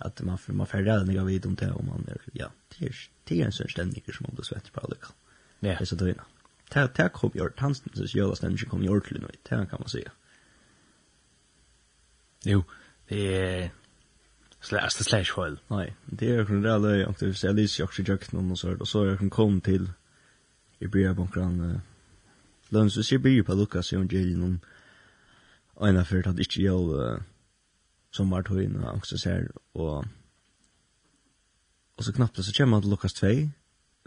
At 0.00 0.20
man, 0.24 0.38
får 0.38 0.52
man 0.52 0.66
færrevlig 0.66 1.18
av 1.18 1.26
vidt 1.26 1.46
om 1.46 1.56
det, 1.56 1.70
og 1.72 1.84
man 1.84 2.04
er, 2.08 2.20
ja, 2.34 2.48
det 2.72 2.88
er, 2.88 2.98
det 3.28 3.40
er 3.40 3.46
en 3.46 3.56
sånn 3.56 3.72
stendning 3.72 4.04
som 4.12 4.28
man 4.28 4.36
blir 4.36 4.48
svett 4.48 4.72
på 4.72 4.82
alle 4.84 4.98
kall. 5.00 5.16
Ja. 5.62 5.78
Jesu 5.80 5.96
tøyna. 5.96 6.26
Det, 6.74 6.84
det 6.98 7.12
kom 7.14 7.32
i 7.34 7.40
ordet, 7.40 7.60
hans 7.60 7.82
sosiale 7.94 8.36
stendning 8.36 8.70
kom 8.70 8.84
i 8.84 8.90
ordet 8.92 9.08
til 9.08 9.22
noe, 9.22 9.40
det 9.48 9.62
kan 9.70 9.82
man 9.82 9.92
sige. 9.92 10.12
Jo, 12.46 12.62
det 13.08 13.26
er, 13.40 13.68
Slash 14.60 14.96
the 14.96 15.04
slash 15.04 15.30
file. 15.30 15.58
Nei, 15.70 15.92
det 16.10 16.30
er 16.30 16.44
kun 16.44 16.62
det 16.64 16.70
alle, 16.72 16.94
at 17.06 17.20
det 17.20 17.44
er 17.44 17.54
litt 17.54 17.76
jakse 17.78 18.02
jakten 18.02 18.50
og 18.50 18.58
så, 18.58 18.72
og 18.74 18.88
så 18.88 19.04
er 19.06 19.20
kun 19.20 19.30
kom 19.30 19.60
til, 19.60 19.84
i 20.80 20.88
blir 20.90 21.14
på 21.14 21.28
en 21.40 21.82
Lønns, 22.70 22.94
hvis 22.94 23.12
jeg 23.12 23.22
blir 23.22 23.42
på 23.46 23.54
Lukas 23.54 23.92
evangelium, 23.92 24.60
og 25.76 25.88
en 25.88 26.00
av 26.00 26.08
fyrt 26.08 26.26
at 26.26 26.40
ikke 26.40 26.62
jeg 26.64 26.72
uh, 26.72 27.20
som 28.10 28.30
var 28.30 28.42
tøyen 28.42 28.80
og 28.80 28.92
angst 28.94 29.12
og 29.12 29.22
ser, 29.22 29.46
og, 29.74 30.04
og 31.96 32.04
så 32.04 32.12
knappt 32.12 32.42
så 32.44 32.54
kommer 32.56 32.76
han 32.76 32.82
til 32.82 32.90
Lukas 32.90 33.12
2, 33.12 33.26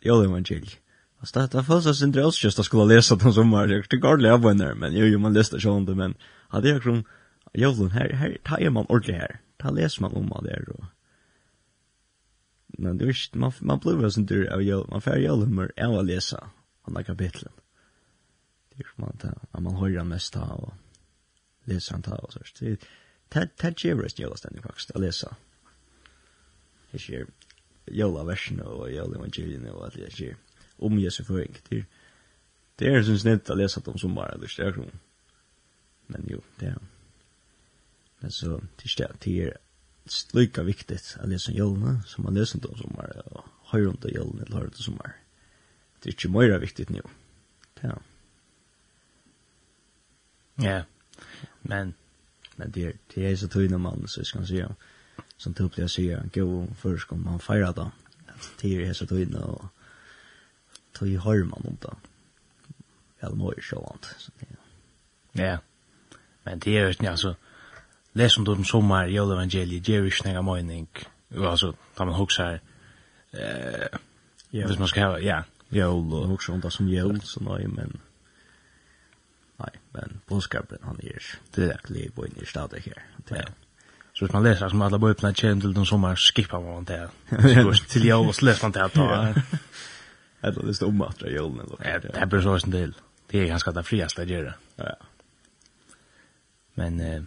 jeg 0.03 0.25
evangelium. 0.25 0.79
Alltså 1.21 1.39
det 1.39 1.53
här 1.53 1.63
fanns 1.63 1.85
en 1.85 1.95
sin 1.95 2.11
drøs 2.11 2.43
just 2.43 2.59
å 2.59 2.63
skulle 2.63 2.87
lese 2.87 3.15
den 3.19 3.33
som 3.35 3.51
var 3.51 3.67
det 3.67 3.81
er 3.91 3.99
gardelig 3.99 4.29
av 4.31 4.45
henne, 4.47 4.69
men 4.79 4.93
jo, 4.95 5.03
jo, 5.03 5.19
man 5.19 5.35
leste 5.35 5.57
ikke 5.59 5.71
om 5.71 5.85
det 5.85 5.95
men 5.97 6.15
hade 6.49 6.69
jag 6.69 6.81
kring 6.81 7.03
her, 7.91 8.13
her, 8.15 8.37
ta 8.45 8.55
er 8.55 8.69
man 8.69 8.85
ordentlig 8.89 9.15
her. 9.15 9.39
Ta 9.59 9.69
leser 9.69 10.01
man 10.01 10.13
om 10.13 10.31
det 10.43 10.51
her 10.51 10.69
og... 10.69 10.85
men 12.77 12.97
det 12.97 13.07
visst 13.07 13.35
man 13.35 13.51
man 13.61 13.79
blir 13.79 14.01
jo 14.01 14.09
sen 14.09 14.25
där 14.25 14.53
av 14.53 14.61
jorden 14.61 14.89
man 14.91 15.01
får 15.01 15.17
jorden 15.17 15.59
av 15.59 15.91
å 15.91 16.01
lese 16.01 16.37
han 16.39 16.49
andra 16.87 17.03
kapitlen 17.03 17.51
hur 18.85 19.05
man 19.05 19.17
ta, 19.17 19.33
at 19.53 19.63
man 19.63 19.75
hører 19.75 19.97
han 19.97 20.07
mest 20.07 20.33
ta 20.33 20.45
og 20.55 20.73
leser 21.65 21.95
han 21.95 22.03
ta 22.03 22.15
og 22.15 22.33
så 22.33 22.39
det 22.59 22.79
det 23.33 23.49
det 23.61 23.83
ger 23.83 24.05
oss 24.05 24.19
jävla 24.19 24.37
ständigt 24.37 24.63
faktiskt 24.63 24.91
att 24.91 25.01
läsa. 25.01 25.35
Det 26.91 27.09
ger 27.09 27.25
jävla 27.85 28.23
versene, 28.23 28.63
og 28.63 28.91
jävla 28.91 29.17
evangeliene, 29.17 29.71
og 29.71 29.85
allt 29.85 29.95
det 29.95 30.19
ger 30.19 30.35
om 30.79 30.99
Jesu 30.99 31.23
føring, 31.23 31.55
det 31.69 31.77
er, 31.77 31.85
det 32.79 32.87
er 32.87 33.03
syns 33.03 33.21
snett 33.21 33.49
att 33.49 33.57
läsa 33.57 33.81
dem 33.81 33.97
som 33.97 34.15
bara 34.15 34.37
det 34.37 34.45
är 34.45 34.71
så 34.73 34.85
men 36.07 36.25
jo 36.29 36.41
det 36.59 36.67
er 36.67 36.77
men 38.19 38.31
så 38.31 38.61
det 38.77 38.99
är 38.99 39.15
det 39.19 39.41
är 39.41 39.57
lika 40.33 40.63
viktigt 40.63 41.17
att 41.19 41.29
läsa 41.29 41.51
jolna 41.51 42.01
som 42.01 42.23
man 42.23 42.33
läser 42.33 42.59
dem 42.59 42.77
som 42.77 42.99
är 42.99 43.33
och 43.33 43.45
höra 43.65 43.89
om 43.89 43.97
det 44.01 44.09
jolna 44.09 44.43
eller 44.43 44.55
höra 44.55 44.69
det 44.69 44.83
som 44.83 44.93
är 44.93 45.15
det 46.03 46.09
är 46.09 46.13
inte 46.13 46.29
mer 46.29 46.59
viktigt 46.59 46.89
nu. 46.89 47.01
Ja 47.81 48.01
Ja. 50.59 50.81
Men 51.61 51.93
men 52.55 52.71
det 52.71 52.93
det 53.13 53.31
är 53.31 53.35
så 53.35 53.47
tunna 53.47 53.77
man 53.77 54.07
så 54.07 54.23
ska 54.23 54.39
man 54.39 54.47
säga. 54.47 54.75
Som 55.37 55.53
typ 55.53 55.77
jag 55.77 55.89
säger, 55.89 56.29
gå 56.33 56.67
först 56.79 57.07
kom 57.07 57.23
man 57.23 57.39
fira 57.39 57.71
då. 57.71 57.91
Det 58.61 58.85
är 58.85 58.93
så 58.93 59.07
tunna 59.07 59.45
och 59.45 59.65
tog 60.93 61.09
hör 61.09 61.43
man 61.43 61.65
om 61.65 61.77
då. 61.81 61.93
Eller 63.19 63.35
mår 63.35 63.59
så 63.61 63.75
ont 63.75 64.15
så 64.17 64.31
det. 64.39 65.43
Ja. 65.43 65.57
Men 66.43 66.59
det 66.59 66.77
är 66.77 66.83
ju 66.83 66.89
inte 66.89 67.11
alltså 67.11 67.35
läs 68.11 68.37
om 68.37 68.43
de 68.43 68.65
sommar 68.65 69.07
i 69.07 69.17
evangeliet 69.17 69.87
ger 69.87 70.03
ju 70.03 70.11
snäga 70.11 70.41
mening. 70.41 70.87
Alltså 71.37 71.73
tar 71.95 72.05
man 72.05 72.15
huxar 72.15 72.61
eh 73.31 73.99
Ja, 74.51 74.67
hvis 74.67 74.79
man 74.79 74.87
ska 74.87 75.05
ha, 75.05 75.19
ja, 75.19 75.43
jul 75.69 76.13
och 76.13 76.31
också 76.31 76.51
om 76.51 76.59
det 76.59 76.71
som 76.71 76.87
jul 76.89 77.21
så 77.21 77.39
nej 77.39 77.67
men 77.67 77.99
Nej, 79.59 79.71
men 79.91 80.21
boskapen 80.27 80.77
han 80.81 80.99
är 81.03 81.23
direkt 81.55 81.89
liv 81.89 82.11
och 82.15 82.27
inne 82.27 82.41
i 82.41 82.45
stadet 82.45 82.85
här. 82.85 83.03
Ja. 83.29 83.45
Så 84.13 84.25
hvis 84.25 84.33
man 84.33 84.43
läser 84.43 84.69
som 84.69 84.81
alla 84.81 84.99
börjar 84.99 85.15
öppna 85.15 85.33
tjän 85.33 85.61
till 85.61 85.73
den 85.73 85.85
sommar 85.85 86.15
skippar 86.15 86.61
man 86.61 86.83
det. 86.83 87.09
Till 87.89 88.05
jag 88.05 88.29
och 88.29 88.43
läser 88.43 88.63
man 88.63 88.71
det 88.71 88.83
att 88.83 88.93
ta. 88.93 89.33
Eller 90.41 90.63
det 90.63 90.73
står 90.73 90.87
om 90.87 91.01
att 91.01 91.19
dra 91.19 91.29
julen. 91.29 91.69
Ja, 91.83 91.99
det 91.99 92.17
här 92.17 92.25
blir 92.25 92.41
så 92.41 92.59
en 92.65 92.71
del. 92.71 92.93
Det 93.27 93.39
är 93.39 93.45
ganska 93.45 93.71
det 93.71 93.83
friaste 93.83 94.21
att 94.21 94.27
göra. 94.27 94.53
Ja. 94.75 94.95
Men 96.73 96.99
eh, 96.99 97.23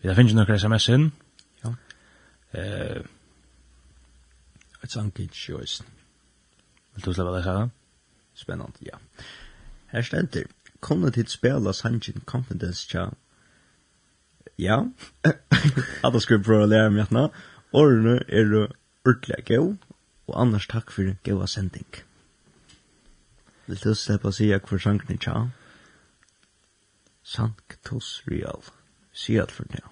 vi 0.00 0.08
har 0.08 0.14
finnit 0.14 0.34
några 0.34 0.54
sms 0.54 0.88
in. 0.88 1.12
Ja. 1.60 1.74
Eh, 2.50 3.02
ett 4.82 4.90
sankigt 4.90 5.34
sjösen. 5.34 5.86
Vill 6.94 7.04
du 7.04 7.14
släppa 7.14 7.30
det 7.30 7.42
här? 7.42 7.70
Spännande, 8.34 8.76
ja. 8.78 8.98
Här 9.86 10.02
ständer 10.02 10.44
kunne 10.80 11.10
tid 11.10 11.28
spela 11.28 11.72
sangen 11.72 12.22
Confidence 12.26 12.88
tja. 12.88 13.10
Ja, 14.58 14.84
at 16.04 16.12
jeg 16.12 16.22
skulle 16.22 16.44
prøve 16.44 16.66
å 16.66 16.70
lære 16.70 16.90
meg 16.90 17.12
nå. 17.14 17.28
Årene 17.72 18.18
er 18.28 18.44
du 18.50 18.60
ordentlig 19.06 19.44
gøy, 19.46 19.76
og 20.28 20.36
annars 20.36 20.66
takk 20.68 20.90
for 20.92 21.08
en 21.08 21.18
gøy 21.24 21.46
sending. 21.48 21.88
Vil 23.66 23.80
du 23.84 23.94
slippe 23.94 24.28
å 24.28 24.34
si 24.34 24.50
hva 24.50 24.80
sangen 24.82 25.20
tja? 25.22 25.46
Sanctus 27.22 28.22
Real. 28.26 28.64
Si 29.12 29.38
alt 29.38 29.52
for 29.54 29.68
det. 29.70 29.84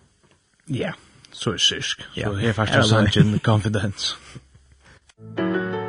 Ja, 0.69 0.93
så 1.33 1.55
er 1.55 1.63
sysk. 1.63 2.03
Så 2.17 2.35
er 2.35 2.53
faktisk 2.53 2.91
sangen 2.91 3.39
Confidence. 3.45 4.17
Confidence. 5.19 5.77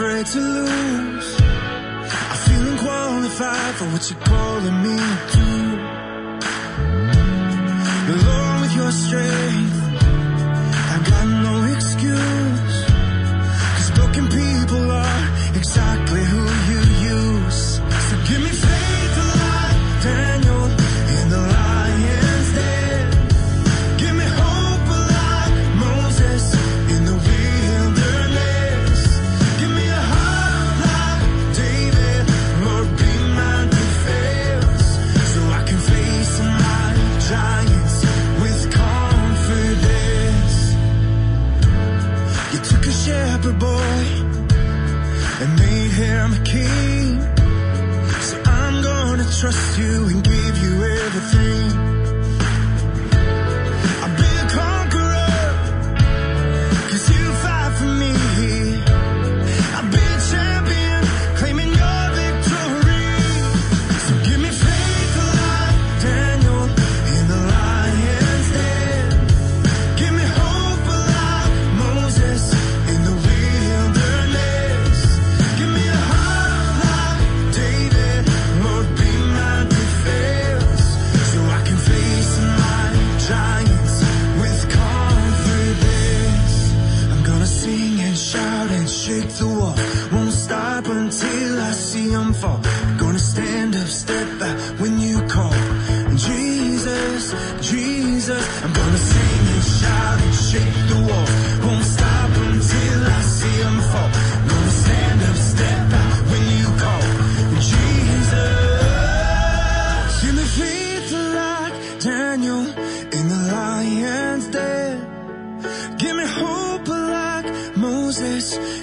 afraid 0.00 0.24
to 0.24 0.40
lose. 0.40 1.36
I 2.32 2.36
feel 2.44 2.62
unqualified 2.72 3.74
for 3.74 3.84
what 3.92 4.02
you're 4.08 4.24
calling 4.32 4.78
me 4.86 4.96
to. 5.34 5.46
Alone 8.14 8.60
with 8.62 8.74
your 8.80 8.92
strength. 8.92 9.78
I 10.94 10.96
got 11.10 11.26
no 11.46 11.54
excuse. 11.74 12.76
Cause 13.76 13.90
broken 13.98 14.26
people 14.40 14.90
are 14.90 15.22
exactly 15.60 16.24
who 16.30 16.39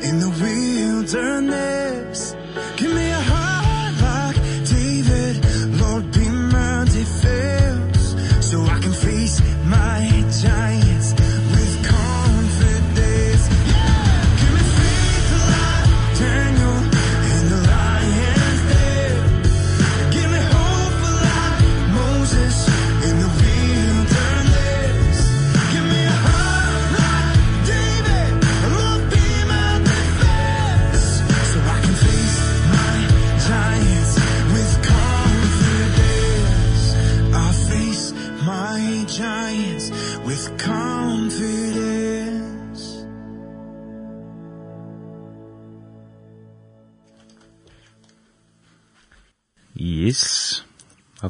in 0.03 0.19
the 0.19 0.29
wind 0.29 0.66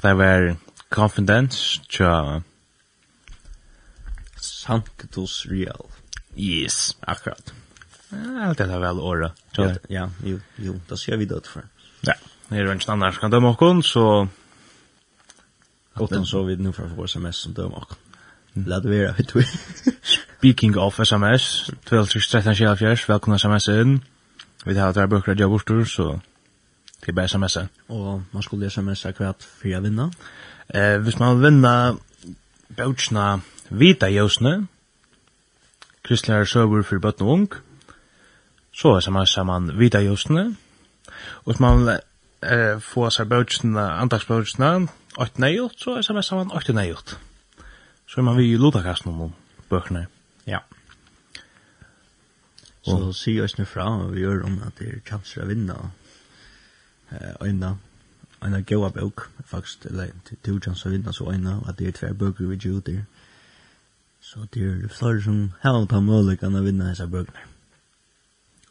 det 0.08 0.14
var 0.14 0.56
Confidence 0.90 1.82
tja 1.90 2.42
Sanctus 4.40 5.46
Real. 5.46 5.86
Yes, 6.36 6.98
akkurat. 7.00 7.54
Allt 8.42 8.58
det 8.58 8.66
här 8.66 8.80
väl 8.80 9.00
åra. 9.00 9.32
Ja, 9.88 10.10
jo, 10.24 10.40
jo, 10.56 10.80
då 10.88 10.98
ser 10.98 11.18
vi 11.18 11.26
det 11.26 11.48
för. 11.48 11.64
Ja, 12.02 12.14
det 12.48 12.56
är 12.56 12.66
ju 12.66 12.72
inte 12.72 12.92
annars 12.92 13.20
kan 13.20 13.32
döma 13.32 13.50
oss, 13.50 13.84
så... 13.84 14.28
Utan 16.00 16.26
så 16.26 16.44
vi 16.44 16.56
nu 16.56 16.74
för 16.74 16.86
vår 16.86 17.06
sms 17.06 17.38
som 17.38 17.54
döma 17.54 17.76
oss. 17.78 17.98
Lad 18.54 18.84
det 18.84 18.90
vara, 18.90 19.12
vet 19.12 19.34
du. 19.34 19.44
Speaking 20.38 20.78
of 20.78 21.00
sms, 21.00 21.70
12.13.24, 21.86 23.08
välkomna 23.08 23.36
sms 23.36 23.70
in. 23.70 24.02
Vi 24.66 24.76
tar 24.76 24.88
att 24.88 24.94
det 24.94 25.00
här 25.00 25.08
böcker 25.08 25.86
så... 25.86 26.22
Det 27.06 27.12
är 27.12 27.14
bara 27.14 27.28
sms'er. 27.28 27.68
Och 27.88 28.22
man 28.32 28.44
skulle 28.44 28.70
sms'er 28.70 29.12
kvart 29.12 29.44
för 29.44 29.78
att 29.78 29.84
vinna. 29.84 30.12
Eh, 30.68 30.98
hvis 30.98 31.20
man 31.20 31.42
vinna 31.42 31.96
bøtsna 32.76 33.40
vita 33.70 34.10
jøsne, 34.10 34.68
kristligare 36.04 36.46
søver 36.46 36.84
for 36.84 37.00
bøtten 37.00 37.28
og 37.28 37.34
ung, 37.34 37.54
så 38.76 38.96
er 38.96 39.00
sms 39.02 39.38
man 39.46 39.72
vita 39.80 40.00
jøsne, 40.04 40.56
og 41.46 41.52
hvis 41.52 41.60
man 41.60 41.80
vil 41.80 41.94
eh, 42.44 42.80
få 42.84 43.10
seg 43.10 43.30
bøtsna, 43.30 43.88
andagsbøtsna, 44.02 44.88
8 45.18 45.42
nøyot, 45.42 45.80
så 45.82 45.98
er 45.98 46.06
sms 46.06 46.32
man 46.32 46.52
8 46.52 46.74
nøyot. 46.74 47.18
Så 48.08 48.20
er 48.22 48.24
man 48.28 48.38
vi 48.38 48.52
i 48.52 48.58
lodakasten 48.58 49.12
om 49.12 49.34
bøkene. 49.70 50.06
Ja. 50.48 50.60
Så 52.88 53.12
sier 53.14 53.44
oss 53.44 53.58
nu 53.58 53.66
fra, 53.66 53.88
vi 54.12 54.22
gjør 54.22 54.46
om 54.48 54.62
at 54.68 54.78
det 54.80 54.88
er 54.88 55.02
kamser 55.08 55.44
å 55.44 55.48
vinne, 55.50 55.76
øyna, 57.42 57.76
øyna 58.44 58.62
gøa 58.62 58.90
bøk, 58.90 59.30
faktisk, 59.46 59.86
eller 59.86 60.08
til 60.44 60.62
Jans 60.66 60.86
og 60.86 60.92
Vindas 60.92 61.22
og 61.22 61.34
øyna, 61.34 61.60
at 61.68 61.80
det 61.80 61.88
er 61.88 61.92
tver 61.92 62.14
bøker 62.14 62.48
vi 62.48 62.56
gjør 62.56 62.80
der. 62.80 63.02
Så 64.22 64.48
det 64.54 64.64
er 64.64 64.88
flere 64.88 65.22
som 65.22 65.52
har 65.62 65.86
ta 65.86 66.00
muligheten 66.00 66.56
å 66.56 66.64
vinne 66.66 66.90
disse 66.90 67.08
bøkene. 67.08 67.46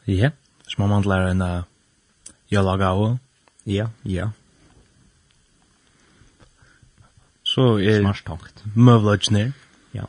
Ja, 0.06 0.30
så 0.68 0.74
må 0.78 0.86
man 0.86 1.02
lære 1.02 1.30
en 1.30 1.44
jølaga 2.52 2.92
også. 2.92 3.16
Ja, 3.66 3.86
ja. 4.04 4.28
Så 7.42 7.78
er 7.78 8.02
Smart 8.02 8.22
tankt. 8.26 8.64
Møvløgjene. 8.74 9.52
Ja. 9.94 10.04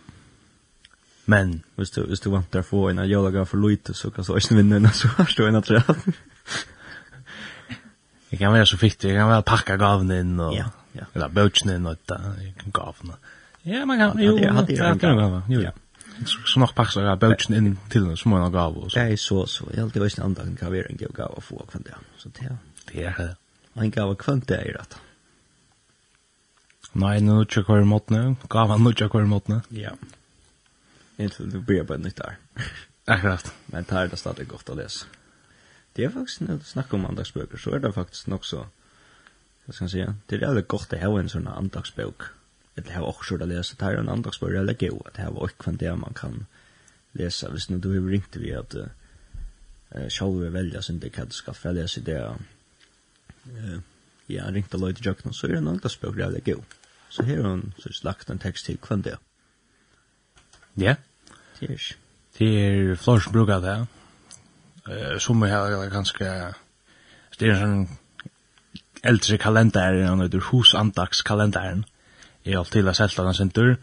Men, 1.26 1.64
hvis 1.76 1.90
du, 1.90 2.04
hvis 2.06 2.20
du 2.20 2.30
vant 2.34 2.52
til 2.52 2.62
å 2.62 2.68
få 2.68 2.90
en 2.90 3.00
jølaga 3.08 3.46
for 3.46 3.62
lite, 3.62 3.94
så 3.94 4.10
kan 4.10 4.26
du 4.28 4.36
ikke 4.36 4.58
vinne 4.58 4.82
en 4.82 4.90
har 4.90 5.32
og 5.40 5.48
en 5.48 5.62
av 5.62 5.66
Jeg 8.32 8.40
kan 8.40 8.54
være 8.54 8.66
så 8.66 8.78
fittig, 8.78 9.10
jeg 9.10 9.18
kan 9.18 9.30
være 9.30 9.44
pakka 9.48 9.78
gavn 9.80 10.12
inn, 10.12 10.40
og, 10.40 10.54
ja, 10.56 10.68
ja. 10.98 11.08
eller 11.16 11.32
bøtjen 11.32 11.72
inn, 11.72 11.88
og 11.88 12.00
da, 12.10 12.18
jag 12.44 12.56
kan 12.60 12.76
gavn. 12.76 13.14
Ja, 13.68 13.86
man 13.86 14.00
kan 14.00 14.20
jo, 14.20 14.38
ju 14.38 14.44
jag 14.44 14.70
er 14.70 14.84
jag 14.88 15.02
kan 15.02 15.18
gavn. 15.18 15.44
Jo 15.50 15.62
ja. 15.62 15.72
Så 16.26 16.60
nok 16.60 16.76
pakka 16.76 17.02
jag 17.02 17.20
bøtjen 17.20 17.58
inn 17.58 17.78
til 17.90 18.06
den 18.08 18.18
så 18.18 18.30
må 18.30 18.40
man 18.40 18.52
gav 18.52 18.78
och 18.78 18.92
så. 18.92 19.00
Det 19.00 19.12
er 19.12 19.16
så 19.16 19.46
så. 19.46 19.66
Jeg 19.70 19.76
har 19.76 19.78
Jag 19.78 19.94
hade 19.94 20.04
visst 20.04 20.20
andra 20.20 20.44
kan 20.60 20.72
være 20.72 20.92
en 20.92 20.98
gav 20.98 21.38
å 21.38 21.42
få 21.42 21.66
kvann 21.72 21.84
det. 21.84 21.94
Så 22.18 22.30
det. 22.30 22.46
er. 22.46 22.58
Det 22.94 23.06
er 23.06 23.14
det. 23.18 23.36
en 23.76 23.92
gav 23.92 24.16
kvann 24.16 24.40
det 24.40 24.58
er 24.58 24.78
rett. 24.80 24.98
Nei, 26.94 27.20
nå 27.20 27.40
er 27.40 27.46
ikke 27.46 27.64
hver 27.64 27.86
mot 27.86 28.10
nu. 28.10 28.36
Gav 28.50 28.72
ikke 28.90 29.08
hver 29.08 29.28
tror. 29.30 29.62
Ja. 29.72 29.92
Inntil 31.18 31.52
du 31.52 31.62
blir 31.62 31.84
bare 31.84 31.98
nytt 31.98 32.18
der. 32.18 32.38
Akkurat. 33.08 33.54
Men 33.68 33.86
det 33.90 33.98
er 33.98 34.08
det 34.08 34.20
stadig 34.20 34.48
godt 34.48 34.70
å 34.70 34.76
lese 34.76 35.06
det 35.98 36.06
er 36.06 36.14
faktisk, 36.14 36.42
når 36.46 36.60
du 36.62 36.66
snakker 36.70 36.98
om 36.98 37.06
andagsbøker, 37.10 37.58
så 37.58 37.74
er 37.74 37.80
det 37.82 37.94
faktisk 37.96 38.28
nok 38.28 38.46
så, 38.46 38.68
hva 39.66 39.74
skal 39.74 39.88
jeg 39.88 39.94
si, 39.94 40.04
det 40.30 40.38
er 40.38 40.46
veldig 40.46 40.68
godt 40.70 40.94
å 40.94 41.00
ha 41.02 41.10
en 41.20 41.32
sånn 41.34 41.50
andagsbøk, 41.50 42.28
eller 42.78 42.94
ha 42.94 43.02
også 43.10 43.40
å 43.42 43.50
lese, 43.50 43.76
det 43.80 43.90
er 43.90 43.98
en 44.04 44.14
andagsbøk, 44.14 44.52
det 44.54 44.60
er 44.60 44.66
veldig 44.68 44.78
god, 44.84 45.02
at 45.10 45.18
det 45.18 45.26
er 45.26 45.42
også 45.42 45.66
hva 45.66 45.76
det 45.82 45.96
man 46.04 46.18
kan 46.22 46.40
lese, 47.18 47.50
hvis 47.50 47.68
du 47.74 47.90
har 47.90 48.10
ringt 48.14 48.38
vi 48.38 48.54
at 48.54 48.78
uh, 48.78 50.08
selv 50.14 50.38
vil 50.44 50.54
velge 50.54 50.86
sin 50.86 51.02
det 51.02 51.16
hva 51.18 51.26
du 51.26 51.34
skal 51.34 51.58
få 51.58 51.74
lese 51.74 52.06
det, 52.06 52.22
uh, 52.22 53.78
ja, 54.30 54.48
ringt 54.54 54.78
av 54.78 54.86
Lloyd 54.86 55.02
Jøkken, 55.02 55.34
så 55.34 55.48
er 55.48 55.56
det 55.56 55.64
en 55.64 55.74
andagsbøk, 55.74 56.14
det 56.14 56.28
er 56.28 56.34
veldig 56.36 56.46
god. 56.52 56.80
Så 57.10 57.26
her 57.26 57.42
har 57.42 57.50
hun 57.56 57.74
så 57.80 57.90
lagt 58.06 58.30
en 58.30 58.44
tekst 58.44 58.70
til 58.70 58.78
hva 58.84 59.02
det 59.02 59.18
er. 59.18 59.22
Ja. 60.78 60.98
Det 61.58 61.72
er 61.72 61.78
ikke. 61.80 62.02
Det 62.38 62.50
er 62.62 62.98
Flors 63.02 63.26
bruker 63.34 63.64
det, 63.64 63.80
ja. 63.80 63.97
Eh 64.90 65.18
som 65.18 65.44
är 65.44 65.90
ganska 65.90 66.56
det 67.38 67.46
är 67.46 67.52
en 67.52 67.88
sån 67.88 67.98
äldre 69.02 69.38
kalender 69.38 70.04
han 70.04 70.22
heter 70.22 70.44
husandags 70.52 71.22
kalendern. 71.22 71.86
Är 72.44 72.58
allt 72.58 72.72
till 72.72 72.88
att 72.88 72.98
sälta 72.98 73.24
den 73.24 73.34
sin 73.34 73.50
tur. 73.50 73.78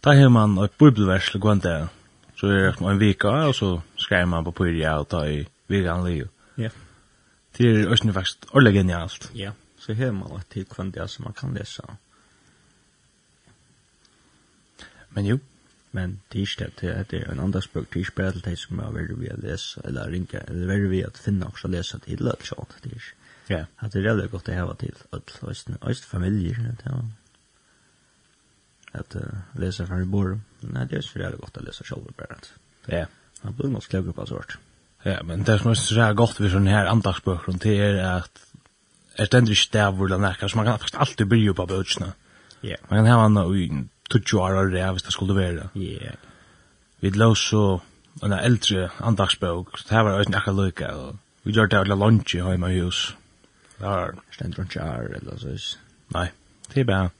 Ta 0.00 0.12
hem 0.12 0.32
man 0.32 0.58
ett 0.58 0.78
bibelvers 0.78 1.34
och 1.34 1.40
gå 1.40 1.52
inte. 1.52 1.88
Så 2.36 2.46
är 2.46 2.54
det 2.54 2.90
en 2.90 2.98
vecka 2.98 3.30
och 3.30 3.56
så 3.56 3.82
skriver 3.96 4.26
man 4.26 4.44
på 4.44 4.52
pyrja 4.52 4.98
och 4.98 5.08
ta 5.08 5.26
i 5.26 5.46
vegan 5.66 6.04
liv. 6.04 6.28
Ja. 6.54 6.70
Det 7.56 7.64
är 7.64 7.92
ösnen 7.92 8.14
faktiskt 8.14 8.44
ordentligt 8.44 8.74
genialt. 8.74 9.30
Ja, 9.32 9.52
så 9.78 9.92
här 9.92 10.12
man 10.12 10.30
har 10.30 10.40
till 10.40 10.64
kvantitet 10.64 11.10
som 11.10 11.24
man 11.24 11.32
kan 11.32 11.54
läsa. 11.54 11.96
Men 15.08 15.24
jo, 15.24 15.38
men 15.96 16.18
det 16.30 16.40
er 16.40 16.46
ikke 16.46 16.68
det 16.80 17.20
er 17.20 17.32
en 17.32 17.52
det 17.52 17.62
er 17.66 17.86
ikke 17.98 18.16
bare 18.16 18.32
til 18.32 18.44
de 18.44 18.56
som 18.56 18.82
er 18.82 18.92
veldig 18.94 19.16
ved 19.20 19.32
å 19.34 19.40
lese 19.42 19.82
eller 19.84 20.12
ringe 20.12 20.42
eller 20.46 20.66
veldig 20.70 20.90
ved 20.90 21.08
å 21.08 21.24
finne 21.24 21.48
også 21.50 21.68
å 21.68 21.72
lese 21.74 21.98
til 22.04 22.20
eller 22.20 22.46
sånt 22.46 22.76
det 22.84 22.92
er 22.94 23.08
ja. 23.50 23.64
At 23.82 23.92
det 23.92 24.04
er 24.04 24.12
veldig 24.12 24.30
godt 24.30 24.48
å 24.48 24.54
heve 24.54 24.76
til 24.78 24.94
at 25.16 25.32
østen 25.50 25.80
øst 25.82 26.06
familier 26.06 26.60
det 26.62 26.86
er 26.86 27.02
at 29.00 29.14
uh, 29.14 29.42
lese 29.58 29.86
fra 29.86 30.02
bor 30.04 30.36
nei 30.62 30.86
det 30.86 30.98
er 30.98 31.06
ikke 31.06 31.24
veldig 31.24 31.42
godt 31.44 31.58
å 31.58 31.66
lese 31.66 31.86
selv 31.86 32.10
bare 32.18 32.38
at 32.38 32.52
ja. 32.90 33.06
Man 33.42 33.56
blir 33.56 33.70
nok 33.72 33.86
skrevet 33.86 34.14
på 34.14 34.26
sort 34.30 34.58
ja 35.06 35.18
men 35.26 35.42
det 35.48 35.58
som 35.60 35.72
er 35.72 35.80
så 35.80 36.12
godt 36.14 36.40
ved 36.40 36.54
sånne 36.54 36.74
her 36.74 36.90
andagsbøker 36.90 37.58
det 37.62 37.76
er 37.80 38.00
at 38.20 38.46
er 39.20 39.28
stendig 39.28 39.58
stavur 39.58 40.08
eller 40.08 40.22
nekka 40.22 40.48
så 40.48 40.58
man 40.58 40.66
kan 40.66 40.78
faktisk 40.78 41.00
alltid 41.00 41.28
bry 41.28 41.40
på 41.52 41.66
bøkene. 41.66 42.12
Ja. 42.62 42.76
Man 42.88 43.00
kan 43.00 43.10
heve 43.10 43.28
noe 43.34 43.64
tutsju 44.10 44.40
år 44.42 44.58
av 44.58 44.72
det, 44.74 44.84
hvis 44.92 45.06
det 45.06 45.14
skulle 45.14 45.36
være. 45.36 45.68
Ja. 45.78 46.16
Vi 47.00 47.12
lå 47.14 47.30
så 47.38 47.80
en 48.24 48.34
eldre 48.36 48.88
andagsbøk, 49.00 49.78
så 49.78 49.86
det 49.88 50.04
var 50.04 50.18
også 50.18 50.34
akkurat 50.36 50.58
lykka, 50.58 50.90
og 50.92 51.46
vi 51.46 51.54
gjør 51.56 51.70
det 51.70 51.78
alle 51.80 51.96
lunsje 51.96 52.42
hjemme 52.42 52.72
i 52.74 52.80
hus. 52.82 53.16
Det 53.78 53.86
var... 53.86 54.18
Stendt 54.34 54.58
rundt 54.58 54.76
år, 54.76 55.14
eller 55.16 55.38
så. 55.40 55.78
Nei, 56.12 56.26
det 56.68 56.82
er 56.82 56.88
bare 56.90 57.10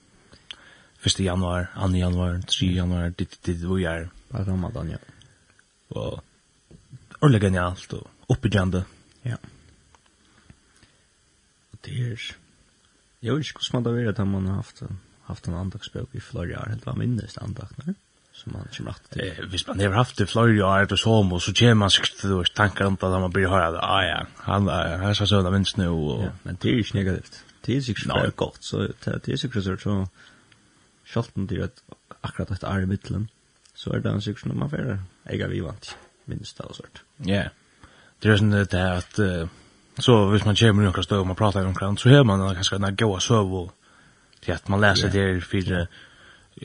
1. 1.06 1.20
januar, 1.24 1.70
2. 1.78 1.96
januar, 1.96 2.40
3. 2.46 2.66
januar, 2.76 3.08
dit, 3.16 3.38
dit, 3.46 3.62
hvor 3.64 3.78
jeg 3.80 4.02
er. 4.02 4.10
Bare 4.32 4.44
ramadan, 4.50 4.90
ja. 4.90 4.98
Og 5.96 6.20
ordentlig 7.20 7.40
genialt, 7.46 7.94
og 7.96 8.10
oppbyggjende. 8.28 8.84
Ja. 9.24 9.38
Og 11.72 11.80
det 11.86 11.96
er... 12.12 12.26
Jeg 13.22 13.36
vet 13.36 13.48
ikke 13.48 13.60
hvordan 13.60 13.78
man 13.78 13.84
da 13.84 13.96
vil 13.96 14.08
at 14.08 14.20
man 14.26 14.46
har 14.48 14.60
haft 14.60 14.80
det 14.80 14.90
haft 15.30 15.48
en 15.48 15.54
andagsbok 15.54 16.14
i 16.14 16.20
flera 16.20 16.60
år. 16.60 16.66
helt 16.68 16.86
var 16.86 16.94
minnes 16.94 17.38
andakna 17.38 17.94
som 18.32 18.52
man 18.52 18.68
kommer 18.76 18.90
att 18.90 19.10
till. 19.10 19.28
Eh, 19.28 19.44
visst 19.50 19.66
man 19.66 19.80
har 19.80 19.90
haft 19.90 20.20
i 20.20 20.26
flera 20.26 20.66
år 20.66 20.86
det 20.86 20.96
som 20.96 21.32
och 21.32 21.42
så 21.42 21.52
kommer 21.52 21.74
man 21.74 21.90
sig 21.90 22.04
till 22.20 22.44
tankar 22.54 22.84
om 22.84 22.94
att 22.94 23.00
man 23.02 23.30
blir 23.30 23.48
höra 23.48 23.70
det. 23.70 23.80
Ah 23.80 24.04
ja, 24.04 24.26
han 24.36 24.68
här 24.68 25.14
så 25.14 25.26
såna 25.26 25.50
minst 25.50 25.76
nu 25.76 25.88
och 25.88 26.24
ja, 26.24 26.30
men 26.42 26.56
det 26.60 26.68
är 26.68 26.72
ju 26.72 26.84
negativt. 26.94 27.44
Det 27.64 27.76
är 27.76 27.80
ju 27.80 27.94
inte 27.94 28.32
gott 28.36 28.58
så 28.60 28.78
det 29.04 29.28
är 29.28 29.30
ju 29.30 29.36
så 29.36 29.76
så 29.76 30.08
Schalten 31.04 31.46
det 31.46 31.62
att 31.62 31.82
akkurat 32.20 32.50
ett 32.50 32.62
är 32.62 32.80
i 32.80 32.86
mitten. 32.86 33.28
Så 33.74 33.92
är 33.92 34.00
det 34.00 34.10
en 34.10 34.22
sektion 34.22 34.58
man 34.58 34.70
får. 34.70 34.98
Jag 35.24 35.48
vi 35.48 35.60
vant 35.60 35.96
minst 36.24 36.58
det 36.58 36.64
sånt. 36.74 36.98
Ja. 37.16 37.44
Det 38.18 38.28
är 38.28 38.36
sån 38.36 38.50
det 38.50 38.96
att 38.96 39.18
så 39.98 40.26
hvis 40.26 40.44
man 40.44 40.56
kommer 40.56 40.82
några 40.82 41.02
stå 41.02 41.20
och 41.20 41.26
man 41.26 41.36
pratar 41.36 41.66
om 41.66 41.74
kran 41.74 41.96
så 41.96 42.08
hör 42.08 42.24
man 42.24 42.54
kanske 42.54 42.78
några 42.78 42.92
goda 42.92 43.20
söv 43.20 43.54
och 43.54 43.72
Det 44.40 44.52
at 44.52 44.68
man 44.68 44.80
läser 44.80 45.08
det 45.08 45.40
för 45.40 45.86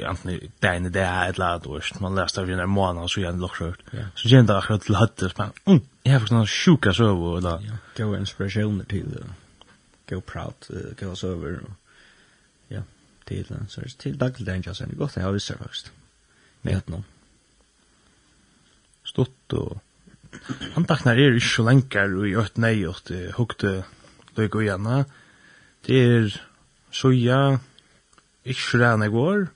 antingen 0.06 0.52
där 0.60 0.76
i 0.86 0.90
det 0.90 1.06
här 1.06 1.30
ett 1.30 1.38
lad 1.38 1.66
och 1.66 1.82
man 2.00 2.16
läser 2.16 2.46
det 2.46 2.52
i 2.52 2.56
en 2.56 2.70
månad 2.70 3.10
så 3.10 3.20
igen 3.20 3.40
lockshort. 3.40 3.80
Så 4.16 4.28
gen 4.28 4.46
där 4.46 4.58
akkurat 4.58 4.82
till 4.82 4.96
hade 4.96 5.30
span. 5.30 5.52
Mm. 5.66 5.82
Jag 6.04 6.14
har 6.14 6.20
förstått 6.20 6.50
sjuka 6.50 6.94
så 6.94 7.18
och 7.18 7.42
då. 7.42 7.62
Go 7.98 8.18
inspiration 8.18 8.86
till 8.86 9.12
det. 9.12 9.26
Go 10.16 10.22
proud 10.22 10.54
go 11.00 11.16
så 11.16 11.28
över. 11.28 11.60
Ja, 12.68 12.82
till 13.24 13.46
den 13.50 13.68
så 13.70 13.82
till 13.98 14.18
daglig 14.18 14.68
jag 14.68 14.76
sen 14.76 14.90
det 14.90 14.96
går 14.96 15.08
så 15.08 15.22
har 15.22 15.32
vi 15.32 15.40
så 15.40 15.54
faktiskt. 15.54 15.92
Med 16.62 16.78
att 16.78 16.88
någon. 16.88 17.04
Stort 19.04 19.54
och 19.54 19.78
han 20.74 20.86
taknar 20.86 21.16
er 21.16 21.36
ikke 21.38 21.48
så 21.48 21.64
lenger 21.64 22.12
og 22.18 22.28
i 22.28 22.36
øtt 22.36 22.58
nei 22.60 22.76
og 22.88 23.12
hukte 23.38 23.84
løyga 24.36 24.62
igjen. 24.66 25.06
Det 25.88 26.02
er 26.02 26.36
Så 26.96 27.12
ja, 27.12 27.58
ikke 28.48 28.62
så 28.62 28.80
rann 28.80 29.04
jeg 29.04 29.12
går, 29.12 29.48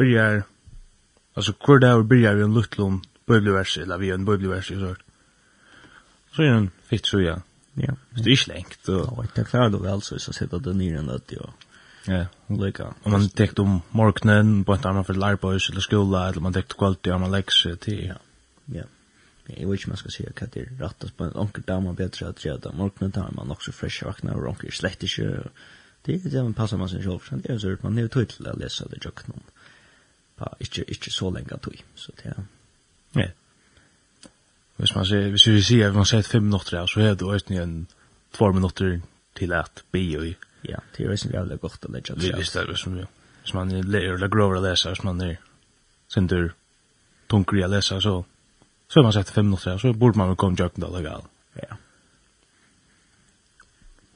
byrjar, 0.00 0.40
altså 1.36 1.52
hver 1.62 1.82
dag 1.84 2.06
byrjar 2.08 2.38
vi 2.38 2.46
en 2.46 2.56
luttlom 2.56 3.02
bøblevers, 3.30 3.76
eller 3.82 4.00
vi 4.02 4.10
en 4.14 4.26
bøblevers 4.26 4.70
i. 4.74 4.78
Så 6.34 6.42
er 6.42 6.56
en 6.56 6.72
fitt 6.90 7.06
så 7.06 7.22
ja. 7.22 7.36
Ja. 7.76 7.92
Så 8.16 8.24
det 8.24 8.32
er 8.32 8.38
ikke 8.38 8.54
lengt. 8.54 8.88
Og 8.88 9.24
det 9.36 9.46
klarer 9.50 9.70
du 9.70 9.78
vel, 9.84 10.02
så 10.02 10.16
hvis 10.16 10.28
jeg 10.30 10.38
sitter 10.40 10.62
det 10.64 10.74
nere 10.78 11.02
enn 11.02 11.12
det, 11.12 11.36
ja. 11.36 11.52
Ja, 12.06 12.20
lika. 12.54 12.92
Om 13.02 13.16
man 13.16 13.28
tekt 13.34 13.58
om 13.58 13.80
morgenen, 13.90 14.64
på 14.64 14.74
en 14.74 14.82
dag 14.82 15.06
för 15.06 15.14
får 15.14 15.70
eller 15.70 15.80
skola, 15.80 16.28
eller 16.28 16.40
man 16.40 16.52
tekt 16.52 16.76
kvalitet, 16.76 17.12
og 17.12 17.20
man 17.20 17.30
läxor 17.30 17.76
till. 17.76 18.06
Ja, 18.06 18.16
ja. 18.66 18.84
Jeg 19.48 19.68
vet 19.68 19.78
ikke 19.78 19.86
om 19.86 19.92
jeg 19.92 19.98
skal 19.98 20.10
si 20.10 20.24
hva 20.26 20.46
det 20.50 20.62
er 20.62 20.70
rett, 20.80 21.04
men 21.18 21.36
onker 21.38 21.62
damer 21.62 21.92
bedre 21.94 22.28
at 22.28 22.42
det 22.42 22.50
er 22.50 22.74
morgenen, 22.74 23.12
da 23.14 23.26
er 23.26 23.34
man 23.34 23.50
også 23.50 23.72
fresh 23.72 24.06
vakna, 24.06 24.34
og 24.34 24.48
onker 24.48 24.74
slett 24.74 25.02
ikke, 25.02 25.26
og 25.38 25.50
Det 26.06 26.14
er 26.14 26.30
det 26.30 26.42
man 26.44 26.54
passer 26.54 26.76
man 26.76 26.88
sig 26.88 27.02
själv. 27.02 27.20
Sen 27.28 27.42
är 27.44 27.52
det 27.52 27.60
så 27.60 27.72
at 27.72 27.82
man 27.82 27.98
er 27.98 28.08
tøy 28.08 28.24
til 28.24 28.46
å 28.46 28.54
lese 28.58 28.86
det 28.90 29.04
jag 29.04 29.14
kan. 29.14 29.42
Bara 30.38 30.54
ikke, 30.60 30.84
ikke 30.88 31.10
så 31.10 31.30
lenge 31.30 31.58
tøy, 31.62 31.82
Så 31.94 32.12
det 32.16 32.30
er, 32.30 32.42
ja. 33.16 33.28
Hvis 34.76 34.94
man 34.94 35.06
ser, 35.06 35.30
hvis 35.30 35.46
vi 35.48 35.62
sier, 35.62 35.88
hvis 35.88 35.96
man 35.96 36.04
sier 36.04 36.22
fem 36.22 36.42
minutter, 36.42 36.76
ja, 36.76 36.86
så 36.86 37.00
er 37.00 37.14
det 37.14 37.22
også 37.22 37.54
en 37.54 37.86
två 38.36 38.52
minutter 38.52 39.00
til 39.36 39.52
at 39.52 39.82
bio 39.92 40.22
i. 40.22 40.34
Ja, 40.68 40.76
det 40.92 41.00
er 41.00 41.08
jo 41.08 41.12
ikke 41.12 41.32
jævlig 41.32 41.60
godt 41.60 41.84
å 41.84 41.92
legge 41.92 42.14
det. 42.14 42.34
Hvis 42.34 42.52
det 42.52 42.62
er 42.62 42.74
som 42.74 42.98
jo. 42.98 43.06
Hvis 43.42 43.54
man 43.54 43.72
er 43.72 43.82
lærer 43.82 44.14
eller 44.14 44.28
grover 44.28 44.58
å 44.58 44.64
lese, 44.64 44.92
hvis 44.92 45.04
man 45.04 45.20
er 45.20 45.36
sender 46.08 46.52
tunker 47.30 47.56
i 47.56 47.64
å 47.64 47.70
lese, 47.70 48.00
så, 48.02 48.14
så 48.88 49.00
er 49.00 49.06
man 49.06 49.14
sett 49.16 49.30
fem 49.30 49.46
minutter, 49.46 49.78
så 49.78 49.92
burde 49.92 50.18
man 50.18 50.32
jo 50.32 50.38
komme 50.38 50.56
til 50.56 50.66
å 50.66 50.68
gjøre 50.68 50.82
det 50.84 50.92
legal. 50.98 51.26
Ja. 51.62 51.78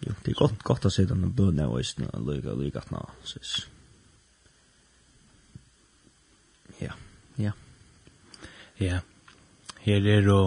Ja, 0.06 0.14
det 0.24 0.32
er 0.32 0.38
godt, 0.38 0.62
godt 0.64 0.86
å 0.88 0.92
se 0.92 1.04
denne 1.08 1.28
bønne 1.36 1.66
og 1.68 1.82
isne, 1.82 2.08
lykke, 2.14 2.54
og 2.54 2.62
lykke 2.62 2.80
at 2.80 2.92
nå, 2.94 3.02
synes. 3.28 3.66
Ja, 6.80 6.96
ja. 7.36 7.52
Ja, 8.80 9.02
her 9.84 10.06
er 10.08 10.24
jo, 10.24 10.38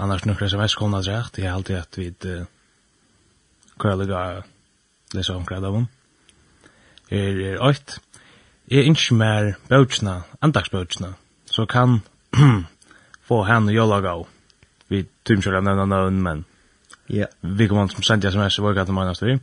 annars 0.00 0.24
nokre 0.24 0.48
som 0.48 0.62
er 0.64 0.72
skånda 0.72 1.02
drekt, 1.04 1.36
Det 1.36 1.44
er 1.44 1.52
alltid 1.52 1.76
at 1.76 1.98
vi 1.98 2.08
kvar 3.76 3.96
lykke 4.00 4.22
lesa 5.12 5.36
om 5.36 5.44
kreid 5.44 5.64
av 5.64 5.76
hon. 5.76 5.88
Her 7.10 7.40
er 7.50 7.60
oit, 7.60 7.98
jeg 8.70 8.88
ikke 8.88 9.18
mer 9.20 9.50
bøtsna, 9.68 10.22
andagsbøtsna, 10.40 11.12
så 11.44 11.66
kan 11.66 12.00
få 13.28 13.42
henne 13.44 13.74
jolaga 13.74 14.16
av, 14.16 14.28
vi 14.88 15.04
tymkjører 15.28 15.64
nevna 15.64 15.84
nøvn, 15.88 16.22
men 16.24 16.44
Ja. 17.12 17.26
Vi 17.40 17.68
kommer 17.68 17.88
som 17.92 18.02
sent 18.02 18.24
SMS 18.24 18.58
i 18.58 18.62
vågat 18.62 18.88
om 18.88 18.98
annars 18.98 19.22
vi. 19.22 19.38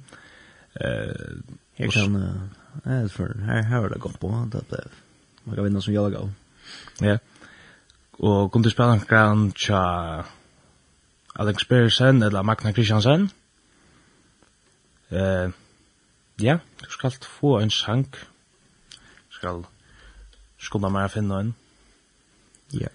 Jag 1.75 1.91
kan... 1.91 2.15
Ja, 2.83 2.91
her, 2.91 3.61
her 3.63 3.79
var 3.79 3.89
det 3.89 3.99
godt 3.99 4.19
på. 4.19 4.29
Det 4.51 4.61
ble... 4.69 4.83
Man 5.43 5.55
kan 5.55 5.63
vinna 5.63 5.81
som 5.81 5.93
jag 5.93 6.11
gav. 6.11 6.31
Ja. 7.01 7.17
Og 8.19 8.51
kom 8.51 8.63
til 8.63 8.71
spela 8.71 8.99
grann 9.07 9.51
tja 9.55 9.79
Alex 11.39 11.65
Bersen 11.65 12.23
eller 12.23 12.41
Magna 12.41 12.71
Christiansen. 12.71 13.29
Eh, 15.09 15.49
ja, 16.41 16.57
du 16.81 16.89
skal 16.89 17.11
få 17.11 17.59
en 17.59 17.71
sang. 17.71 18.05
Du 19.29 19.37
skal 19.39 19.63
skulda 20.59 20.91
meg 20.91 21.07
å 21.07 21.13
finne 21.13 21.39
en. 21.39 21.53
Ja. 22.75 22.91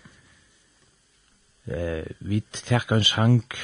Eh, 1.65 2.05
vi 2.21 2.43
tekka 2.53 3.01
en 3.01 3.09
sank 3.09 3.57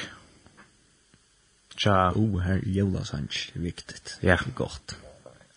tja... 1.77 2.11
Oh, 2.15 2.35
uh, 2.35 2.41
her 2.43 2.59
julasansk, 2.65 3.51
viktigt. 3.55 4.17
Ja. 4.21 4.27
Yeah. 4.27 4.55
Godt. 4.55 4.97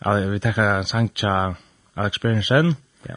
Ja, 0.04 0.14
vi 0.28 0.38
tackar 0.38 0.82
sang 0.82 1.10
tja 1.14 1.54
Alex 1.96 2.18
Berensen. 2.20 2.76
Ja. 3.08 3.16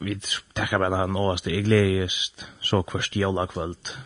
Vi 0.00 0.20
tackar 0.54 0.78
bare 0.78 0.96
han 0.96 1.16
åaste, 1.16 1.54
jeg 1.54 1.64
glädjest 1.64 2.46
så 2.60 2.82
kvart 2.82 3.16
julakvöld. 3.16 3.96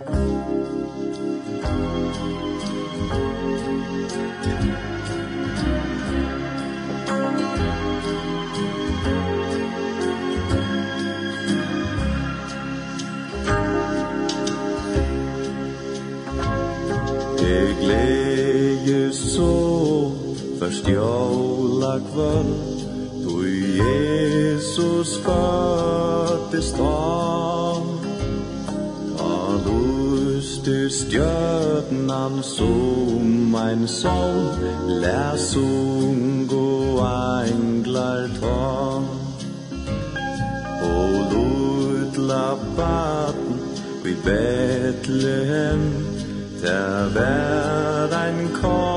Ja. 0.00 0.79
Først 20.70 20.88
jóla 20.88 22.00
kvöld 22.12 22.78
Du 23.24 23.42
Jesus 23.78 25.18
fattist 25.24 26.76
han 26.76 27.82
Han 29.18 29.60
lusti 29.66 30.90
stjörnan 30.90 32.42
som 32.42 33.54
ein 33.54 33.88
sol 33.88 34.46
Läs 34.86 35.56
og 35.56 37.02
englar 37.50 38.30
ta 38.40 39.02
Og 40.82 41.14
lutla 41.32 42.54
baten 42.76 43.58
vid 44.04 44.16
Bethlehem 44.24 45.82
Der 46.62 47.08
vær 47.14 48.18
ein 48.22 48.48
korn 48.62 48.89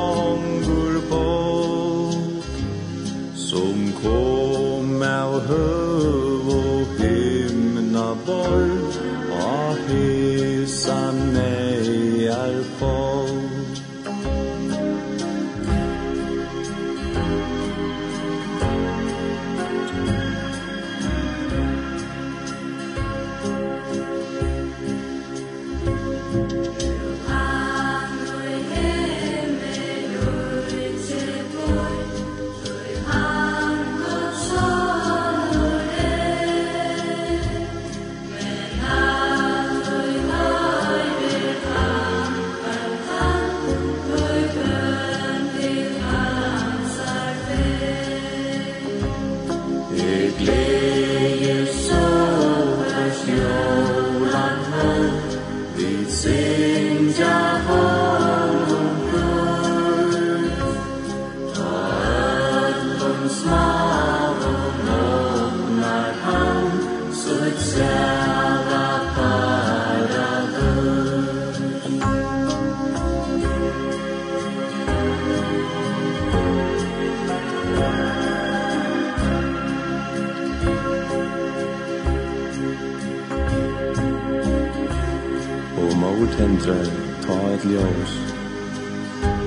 tendrar 86.37 86.87
ta 87.25 87.37
et 87.53 87.63
ljós. 87.71 88.13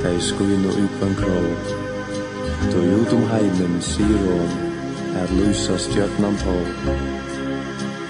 Ta 0.02 0.10
i 0.10 0.20
skuin 0.20 0.66
og 0.68 0.78
upan 0.84 1.14
krå. 1.20 1.40
Ta 2.70 2.80
ut 2.98 3.12
om 3.16 3.24
heimen 3.32 3.74
sier 3.82 4.22
hon 4.26 4.52
Er 5.20 5.28
lysa 5.38 5.78
stjörnan 5.78 6.36
på. 6.44 6.56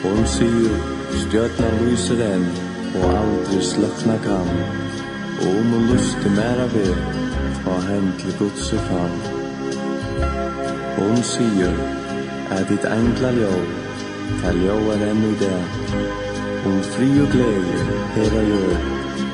Hon 0.02 0.26
sier 0.26 0.74
stjörnan 1.22 1.78
lyser 1.84 2.22
enn 2.26 2.46
Og 2.96 3.06
aldri 3.20 3.62
slökna 3.70 4.18
kan 4.26 4.52
Og 5.40 5.48
om 5.60 5.72
hon 5.76 5.88
lusti 5.92 6.34
mera 6.36 6.68
ved 6.74 6.94
Ta 7.64 7.78
hen 7.88 8.12
til 8.20 8.36
godse 8.38 8.82
fram. 8.90 9.16
Hon 10.98 11.24
sier 11.32 11.74
Er 12.58 12.68
ditt 12.70 12.86
engla 12.98 13.34
ljó 13.40 13.56
Ta 14.42 14.54
ljó 14.62 14.78
er 14.94 15.10
enn 15.10 15.26
i 15.32 15.34
det 15.42 16.25
om 16.66 16.82
fri 16.82 17.08
og 17.22 17.28
glede, 17.34 17.78
hela 18.16 18.42
jord 18.50 18.78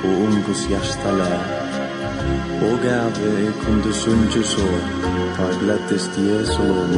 og 0.04 0.14
om 0.26 0.34
Guds 0.46 0.64
hjärsta 0.70 1.10
lär. 1.18 1.42
Og 2.66 2.78
gave, 2.82 3.28
är 3.46 3.52
kom 3.62 3.82
du 3.84 3.92
sunge 3.92 4.42
så, 4.44 4.68
ta 5.36 5.44
i 5.50 5.54
gläddes 5.60 6.06
Jesu 6.18 6.62
lån, 6.68 6.92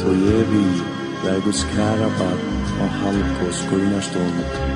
to 0.00 0.08
ger 0.24 0.44
vi, 0.52 0.64
där 1.24 1.40
Guds 1.44 1.62
kära 1.74 2.08
barn 2.18 2.40
och 2.80 2.88
halv 2.88 3.24
på 3.38 3.52
skuldarstånd. 3.52 4.73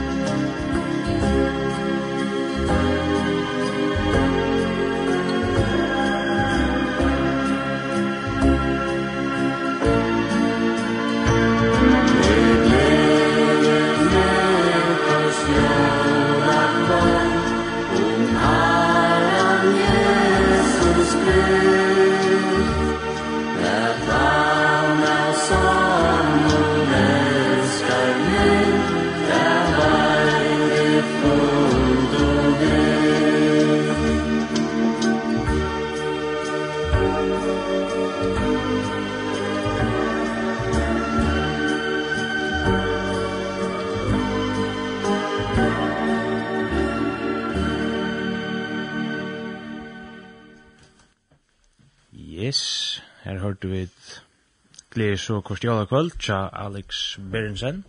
er 55.19 55.23
så 55.23 55.41
Korstiola 55.41 55.85
kvöld 55.85 56.15
tja 56.23 56.49
Alex 56.53 57.19
Berensen. 57.33 57.85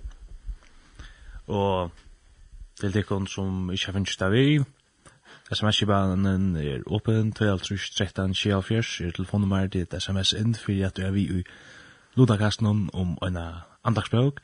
Og 1.47 1.91
til 2.79 2.93
dekken 2.93 3.27
som 3.27 3.69
ikke 3.71 3.85
har 3.85 3.93
finnst 3.93 4.21
av 4.25 4.33
vi, 4.33 4.63
SMS-banen 5.53 6.55
er 6.57 6.81
åpen, 6.87 7.33
12-13-24 7.37 9.05
er 9.05 9.13
telefonnummer 9.13 9.67
til 9.67 9.85
et 9.85 9.93
sms 10.01 10.33
inn 10.41 10.57
for 10.57 10.85
at 10.87 10.97
du 10.97 11.05
er 11.05 11.13
vi 11.13 11.27
i 11.29 11.43
Ludakasten 12.17 12.65
om 12.93 13.17
en 13.21 13.37
andagsbøk. 13.83 14.41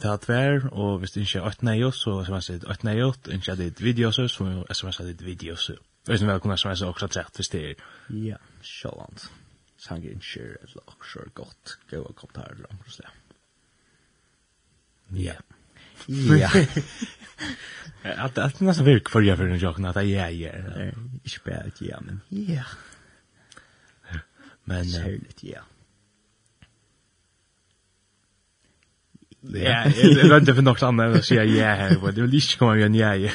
Det 0.00 0.10
er 0.10 0.16
tver, 0.16 0.68
og 0.72 0.98
hvis 0.98 1.12
du 1.12 1.20
ikke 1.20 1.38
er 1.38 1.50
8-9, 1.50 1.90
så 1.92 2.18
sms 2.24 2.50
er 2.50 2.68
8-9, 2.72 3.32
ikke 3.36 3.52
er 3.52 3.62
ditt 3.66 3.84
videose, 3.84 4.28
så 4.28 4.44
er 4.44 4.74
sms 4.74 5.00
er 5.00 5.12
ditt 5.12 5.24
videose. 5.24 5.76
Og 5.76 6.12
hvis 6.12 6.20
du 6.20 6.26
vil 6.26 6.40
kunne 6.40 6.56
sms 6.56 6.82
er 6.82 6.86
også 6.86 7.06
30 7.06 7.36
hvis 7.36 7.48
det 7.48 7.70
er. 7.70 7.88
Ja, 8.10 8.36
sjålant 8.62 9.30
sange 9.84 10.10
innskjer 10.10 10.56
eller 10.64 10.86
akkurat 10.88 11.34
godt 11.36 11.76
gøy 11.90 12.00
og 12.00 12.14
kopp 12.16 12.38
her 12.40 12.54
eller 12.54 12.70
annet. 12.72 13.00
Ja. 15.14 15.36
Ja. 16.08 16.50
At 18.24 18.36
det 18.36 18.44
er 18.44 18.82
virk 18.84 19.08
for 19.08 19.24
jeg 19.24 19.36
for 19.36 19.48
den 19.48 19.60
jokken 19.60 19.86
at 19.88 19.96
jeg 19.96 20.42
er. 20.42 20.90
Ikke 21.24 21.40
bare 21.44 21.70
ja, 21.80 22.00
men 22.00 22.20
ja. 22.30 22.64
Men... 24.64 24.84
Særligt, 24.88 25.44
ja. 25.44 25.60
Ja, 29.52 29.80
jeg 29.92 30.30
venter 30.30 30.54
for 30.56 30.64
noe 30.64 30.86
annet 30.88 31.16
att 31.16 31.24
säga 31.24 31.44
ja 31.44 31.74
her, 31.74 32.12
det 32.12 32.22
vill 32.22 32.34
inte 32.34 32.56
komma 32.58 32.76
igen 32.76 32.94
ja, 32.94 33.16
ja. 33.16 33.30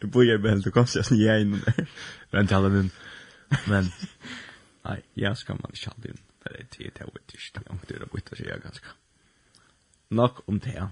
du 0.00 0.06
bor 0.06 0.22
jeg 0.22 0.42
bare 0.42 0.52
helt 0.52 0.66
og 0.66 0.72
kanskje 0.72 1.02
jeg 1.10 1.18
ja 1.18 1.38
innom 1.42 1.60
der. 1.66 1.86
Vent 2.32 2.48
til 2.48 2.54
alle. 2.54 2.90
Men... 3.66 3.90
Nei, 4.86 5.02
jag 5.14 5.38
skal 5.38 5.58
man 5.60 5.74
ikke 5.74 5.90
alltid. 5.90 6.10
inn. 6.10 6.22
Det 6.46 6.60
er 6.60 6.66
tid 6.70 6.90
til 6.94 7.06
å 7.06 7.18
till 7.26 7.40
ikke. 7.40 7.60
det 7.60 7.66
er 7.66 7.74
inte 7.74 7.98
det 7.98 8.10
byta 8.12 8.36
sig 8.36 8.62
ganske. 8.62 8.86
Nok 10.10 10.42
om 10.48 10.60
det. 10.60 10.74
ja. 10.74 10.88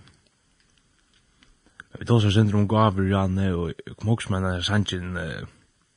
Vi 1.98 2.04
tar 2.04 2.14
oss 2.14 2.34
syndrom 2.34 2.60
om 2.60 2.68
gaver 2.68 3.06
Janne 3.06 3.54
og 3.54 3.72
kom 3.96 4.08
också 4.08 4.30
med 4.30 4.42
den 4.42 4.52
här 4.52 4.62
sanchen 4.62 5.18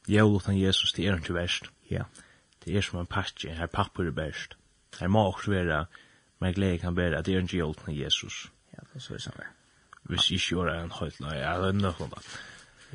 Jævlutan 0.08 0.58
Jesus, 0.58 0.94
det 0.94 1.08
er 1.08 1.18
ikke 1.18 1.34
verst. 1.34 1.66
Ja. 1.90 2.04
Det 2.66 2.78
er 2.78 2.82
som 2.82 3.00
en 3.00 3.06
patsje, 3.06 3.54
her 3.54 3.68
papper 3.68 4.08
er 4.08 4.12
best. 4.12 4.56
Her 5.00 5.08
må 5.08 5.20
også 5.20 5.52
være, 5.52 5.86
men 6.40 6.54
glede 6.54 6.78
kan 6.78 6.96
være 6.96 7.18
at 7.18 7.26
det 7.26 7.36
er 7.36 7.42
ikke 7.42 7.58
Jævlutan 7.58 7.98
Jesus. 7.98 8.52
Ja, 8.74 8.80
det 8.94 8.96
er 8.96 9.00
så 9.00 9.20
samme. 9.20 9.44
Hvis 10.04 10.32
ikke 10.32 10.46
gjør 10.48 10.84
en 10.84 10.92
høyt, 10.92 11.20
nei, 11.20 11.36
ja, 11.36 11.58
det 11.60 11.68
er 11.68 11.82
nøkken 11.82 12.10
da. 12.10 12.22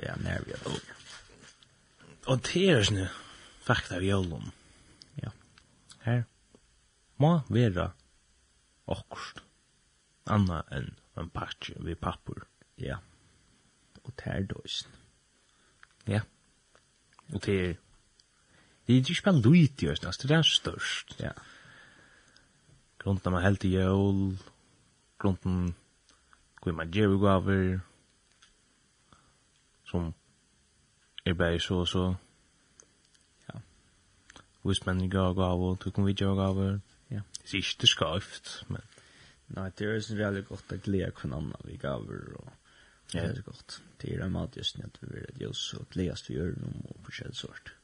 Ja, 0.03 0.15
nærmere. 0.17 0.81
Og 2.27 2.41
det 2.47 2.71
er 2.71 2.83
sånn, 2.83 3.09
fakta 3.67 3.99
av 3.99 4.07
Jævlutan 4.07 4.53
her 6.05 6.23
må 7.23 7.33
vera 7.49 7.91
okkurst 8.91 9.43
anna 10.31 10.63
enn 10.75 10.93
en 11.19 11.31
patch 11.31 11.73
vi 11.85 11.95
papper 11.95 12.47
Ja. 12.79 12.97
Og 14.03 14.15
tær 14.19 14.43
døysen. 14.51 14.91
Ja. 16.09 16.23
Og 17.33 17.45
det 17.47 17.59
er 17.71 17.75
Det 18.87 18.97
er 18.97 19.11
ikke 19.11 19.23
bare 19.25 19.41
lyd 19.41 19.83
i 19.83 19.89
oss, 19.89 20.01
det 20.01 20.31
er 20.31 20.43
størst. 20.43 21.21
Ja. 21.21 21.31
Grunden 22.99 23.27
er 23.27 23.31
man 23.31 23.43
helt 23.43 23.65
i 23.65 23.69
jøl, 23.69 24.39
grunden 25.19 25.75
hvor 26.63 26.73
man 26.73 26.91
gjør 26.91 27.19
gaver, 27.19 27.79
som 29.85 30.15
er 31.27 31.35
bare 31.35 31.61
så 31.61 31.75
og 31.75 31.89
så, 31.89 32.15
vismenn 34.65 35.11
gav 35.11 35.35
gav 35.39 35.63
og 35.69 35.79
tog 35.83 35.95
kan 35.95 36.07
vi 36.07 36.17
gav 36.19 36.37
gav 36.39 36.63
ja 37.11 37.23
det 37.43 37.53
er 37.53 37.61
ikke 37.61 37.91
skavt 37.91 38.57
men 38.69 38.83
nei 39.57 39.69
det 39.79 39.89
er 39.89 40.03
sånn 40.05 40.21
veldig 40.21 40.45
godt 40.49 40.75
å 40.75 40.83
glede 40.85 41.15
hvem 41.21 41.39
annen 41.39 41.69
vi 41.69 41.79
gav 41.81 42.09
og 42.09 42.51
Ja, 43.15 43.29
det 43.29 43.39
er 43.39 43.43
godt. 43.43 43.83
Det 44.01 44.15
er 44.15 44.25
en 44.25 44.33
mat 44.33 44.57
just 44.57 44.79
nu 44.79 44.85
att 44.85 44.99
vi 45.01 45.07
vill 45.15 45.27
att 45.29 45.41
ljus 45.41 45.75
och 45.75 45.97
läst 45.97 46.31
vi 46.31 46.35
gör 46.35 46.53
dem 46.53 46.83
och 46.89 47.03
på 47.03 47.33
sort. 47.33 47.75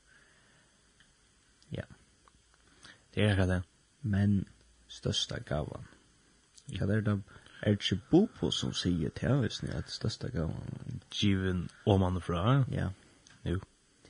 Ja. 1.68 1.84
Det 3.14 3.22
er 3.24 3.30
ikke 3.30 3.46
det. 3.46 3.62
Men 4.02 4.48
största 4.88 5.38
gavan. 5.38 5.84
Ja, 6.66 6.86
det 6.86 6.94
är 6.94 7.00
det. 7.00 7.22
Er 7.62 7.70
det 7.70 7.90
ikke 7.90 8.02
Bopo 8.10 8.50
som 8.50 8.72
sier 8.72 9.10
til 9.10 9.30
oss 9.30 9.62
nå 9.62 9.72
at 9.74 9.84
det 9.84 9.92
største 9.92 10.30
gav? 10.30 10.52
Given 11.10 11.68
om 11.86 12.02
han 12.02 12.20
fra? 12.20 12.64
Ja. 12.70 12.90
Jo. 13.44 13.60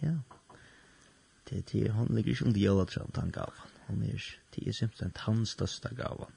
Ja. 0.02 0.14
Det 1.48 1.72
det 1.72 1.92
han 1.92 2.06
ligger 2.06 2.30
ikke 2.30 2.46
under 2.46 2.60
jævla 2.60 2.84
tran 2.84 3.10
han 3.14 3.30
gav 3.30 3.52
han. 3.56 3.70
Han 3.86 4.02
er 4.02 4.24
det 4.54 4.68
er 4.68 4.72
simpelthen 4.72 5.12
hans 5.16 5.48
største 5.56 5.94
gav. 5.94 6.30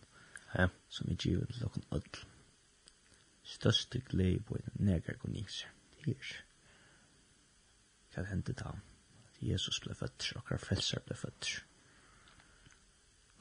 Ja. 0.57 0.67
Som 0.89 1.11
er 1.11 1.15
givet 1.15 1.47
til 1.47 1.61
dere 1.61 1.81
alle. 1.91 2.27
Største 3.43 3.99
glede 3.99 4.39
på 4.39 4.55
en 4.55 4.85
neger 4.85 5.17
konings. 5.19 5.65
Det 6.05 6.15
er 6.15 6.45
hva 8.15 8.27
hendte 8.27 8.53
da? 8.53 8.73
Jesus 9.41 9.79
ble 9.81 9.95
født, 9.97 10.33
og 10.35 10.47
hva 10.47 10.57
frelser 10.61 11.01
ble 11.05 11.15
født. 11.17 11.51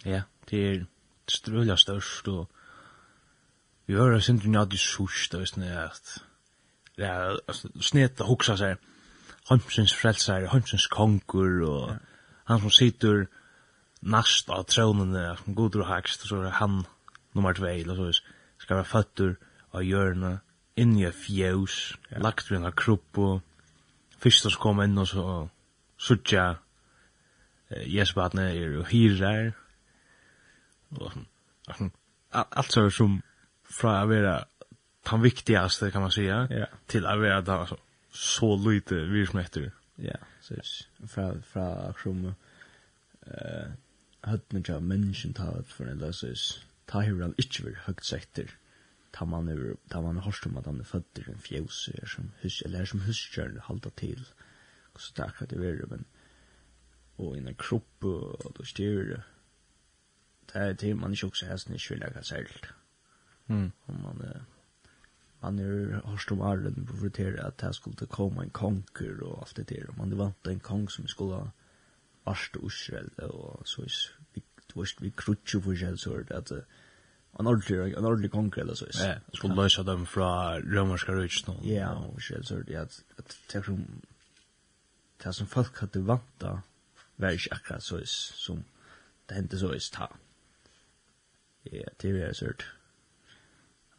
Ja, 0.06 0.22
det 0.50 0.60
er 0.66 0.84
strøla 1.28 1.76
størst, 1.76 2.28
og 2.28 2.48
vi 3.86 3.94
hører 3.98 4.20
sindrin 4.24 4.56
at 4.56 4.70
det 4.70 4.78
er 4.80 4.86
sørst, 4.86 5.34
og 5.34 5.46
det 5.56 5.72
at 5.76 6.14
det 6.96 7.08
er 7.08 7.82
snett 7.84 8.20
å 8.20 8.28
huksa 8.30 8.56
seg, 8.60 8.80
heimsins 9.50 9.94
frelsar, 9.94 10.46
heimsins 10.52 10.86
kongur, 10.90 11.60
og 11.66 11.88
ja. 11.90 11.96
han 12.50 12.62
som 12.62 12.74
sitter 12.74 13.26
nast 14.00 14.50
av 14.50 14.66
trånene, 14.70 15.34
som 15.40 15.56
god 15.58 15.76
og 15.82 15.88
hakst, 15.90 16.26
så 16.28 16.44
er 16.46 16.56
han 16.60 16.84
nummer 17.34 17.56
2, 17.56 17.66
eller 17.82 17.98
så 17.98 18.22
skal 18.62 18.80
være 18.80 18.90
føtter 18.92 19.34
av 19.74 19.84
hjørne, 19.86 20.38
inn 20.80 20.96
i 20.96 21.10
fjøs, 21.12 21.78
ja. 22.10 22.20
lagt 22.22 22.50
ved 22.50 22.62
en 22.62 22.72
kruppo, 22.72 23.40
først 24.20 24.46
som 24.46 24.60
kom 24.62 24.82
inn 24.84 24.98
og 25.00 25.08
så 25.10 25.24
suttja 26.00 26.46
eh, 27.70 27.84
jesbatne 27.90 28.50
er 28.54 28.78
og 28.80 28.88
hyrer, 28.92 29.52
og 30.96 31.12
sånn, 31.76 31.92
alt 32.30 32.72
så 32.74 32.86
som 32.94 33.20
fra 33.70 34.00
å 34.02 34.08
være 34.10 34.38
den 35.10 35.22
viktigaste, 35.22 35.90
kan 35.90 36.02
man 36.02 36.10
säga, 36.10 36.46
ja. 36.50 36.66
til 36.86 37.06
att 37.06 37.18
vara 37.18 37.40
da, 37.40 37.58
alltså, 37.60 37.76
så 38.10 38.56
lite 38.56 38.94
virksomheter. 38.94 39.70
Ja, 39.98 40.16
så 40.40 40.54
det 40.54 40.64
er 41.02 41.06
fra 41.06 41.40
fra 41.40 41.92
Krom 41.92 42.26
eh 43.26 43.70
hade 44.22 44.80
mennesken 44.80 45.34
ta 45.34 45.58
ut 45.58 45.72
for 45.72 45.84
en 45.84 45.98
där 45.98 46.12
Ta 46.86 47.02
är 47.02 47.22
han 47.22 47.34
ikke 47.38 47.64
vill 47.64 47.76
högt 47.76 48.06
sekter. 48.06 48.46
Ta 49.12 49.24
man 49.24 49.48
er, 49.48 49.76
ta 49.90 50.00
man 50.00 50.16
er 50.16 50.20
hårst 50.20 50.46
om 50.46 50.56
at 50.56 50.66
han 50.66 50.80
er 50.80 50.84
født 50.84 51.06
fötter 51.14 51.32
en 51.32 51.38
fjäs 51.38 51.90
som 52.06 52.32
hus 52.42 52.62
eller 52.62 52.84
som 52.84 53.00
huskörn 53.00 53.58
hålla 53.62 53.90
til. 53.96 54.24
Så 54.98 55.12
det 55.16 55.22
er 55.22 55.28
akkurat 55.28 55.50
det 55.50 55.60
vara 55.60 55.86
men 55.90 56.04
och 57.16 57.36
i 57.36 57.38
en 57.38 57.54
kropp 57.54 58.04
och 58.04 58.52
då 58.54 58.64
styr 58.64 59.04
det. 59.04 59.22
Det 60.52 60.58
är 60.58 60.74
till 60.74 60.96
man 60.96 61.10
også 61.12 61.26
också 61.26 61.46
ikke 61.46 61.88
vil 61.88 61.98
lage 61.98 62.24
särskilt. 62.24 62.66
Mm. 63.48 63.72
Om 63.86 64.02
man 64.02 64.22
uh, 64.22 64.42
man 65.42 65.58
är 65.58 66.02
hörst 66.04 66.32
om 66.32 66.40
arren 66.40 66.86
på 66.86 66.96
förtera 66.96 67.46
att 67.46 67.60
här 67.60 67.72
skulle 67.72 68.06
komme 68.06 68.42
en 68.42 68.50
konger 68.50 69.22
og 69.22 69.38
alt 69.38 69.56
det 69.56 69.68
der, 69.68 69.88
og 69.88 69.98
Man 69.98 70.18
vant 70.18 70.46
en 70.46 70.60
kong 70.60 70.88
som 70.88 71.06
skulle 71.06 71.50
varst 72.24 72.56
Israel 72.56 73.10
og 73.18 73.62
så 73.64 73.82
är 73.82 74.16
vi 74.34 74.42
du 74.74 74.80
vet, 74.80 75.02
vi 75.02 75.10
krutche 75.10 75.60
for 75.60 75.74
seg, 75.74 75.98
så 75.98 76.12
er 76.14 76.22
det 76.22 76.36
att 76.36 76.50
en 77.40 77.46
ordentlig 77.46 77.96
en 77.96 78.04
ordentlig 78.04 78.30
konger, 78.30 78.58
eller 78.58 78.74
så 78.74 78.84
är. 78.84 79.08
Ja, 79.08 79.14
skulle 79.34 79.54
løse 79.54 79.82
dem 79.82 80.06
fra 80.06 80.60
romerska 80.60 81.12
riket. 81.12 81.48
Ja, 81.64 81.94
og 81.94 82.20
själ 82.20 82.44
så 82.44 82.62
det 82.62 82.74
at, 82.74 83.02
at 83.18 83.36
det 83.52 83.64
som 83.64 84.02
det 85.24 85.34
som 85.34 85.46
folk 85.46 85.78
hade 85.78 86.06
vanta 86.06 86.60
var 87.16 87.30
ikke 87.30 87.52
akkurat 87.52 87.82
så 87.82 88.00
som 88.04 88.64
det 89.28 89.34
hendte 89.34 89.58
så 89.58 89.72
är 89.72 89.90
ta. 89.92 90.06
Ja, 91.72 91.84
det 92.02 92.22
er 92.22 92.32
så 92.32 92.52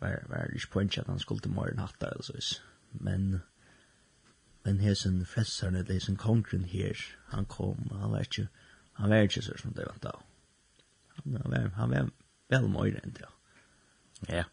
var, 0.02 0.24
var 0.30 0.54
ikke 0.54 0.72
poenget 0.72 0.98
at 0.98 1.08
han 1.08 1.20
skulle 1.20 1.42
til 1.42 1.52
morgen 1.52 1.80
hatt 1.80 2.02
der, 2.02 2.14
altså. 2.16 2.62
Men, 2.92 3.42
men 4.64 4.80
hesen 4.80 5.26
frelsaren, 5.26 5.76
eller 5.76 5.94
hesen 5.94 6.18
kongren 6.18 6.66
her, 6.66 6.98
han 7.28 7.46
kom, 7.46 7.92
han 7.92 8.12
var 8.12 8.20
ikke, 8.20 8.48
han 8.94 9.10
var 9.10 9.28
ikke 9.28 9.42
så 9.42 9.58
som 9.58 9.74
det 9.74 9.88
vant 9.88 10.06
av. 10.06 10.24
Han, 11.24 11.38
var, 11.46 11.70
han 11.76 11.92
var 11.92 12.10
vel 12.50 12.68
morgen 12.70 13.00
enn 13.04 13.16
det, 13.16 13.24
ja. 13.28 13.38
Ja. 14.30 14.44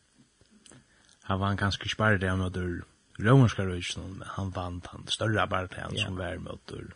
Han 1.29 1.41
var 1.41 1.55
ganske 1.61 1.85
ikke 1.85 1.97
bare 2.01 2.19
det 2.19 2.39
med 2.39 2.51
det 2.57 2.85
romerska 3.21 3.67
røysen, 3.67 4.15
men 4.19 4.29
han 4.37 4.55
vant 4.55 4.87
han 4.87 5.07
større 5.13 5.49
bare 5.49 5.91
som 5.99 6.17
var 6.17 6.39
med 6.39 6.71
det 6.71 6.87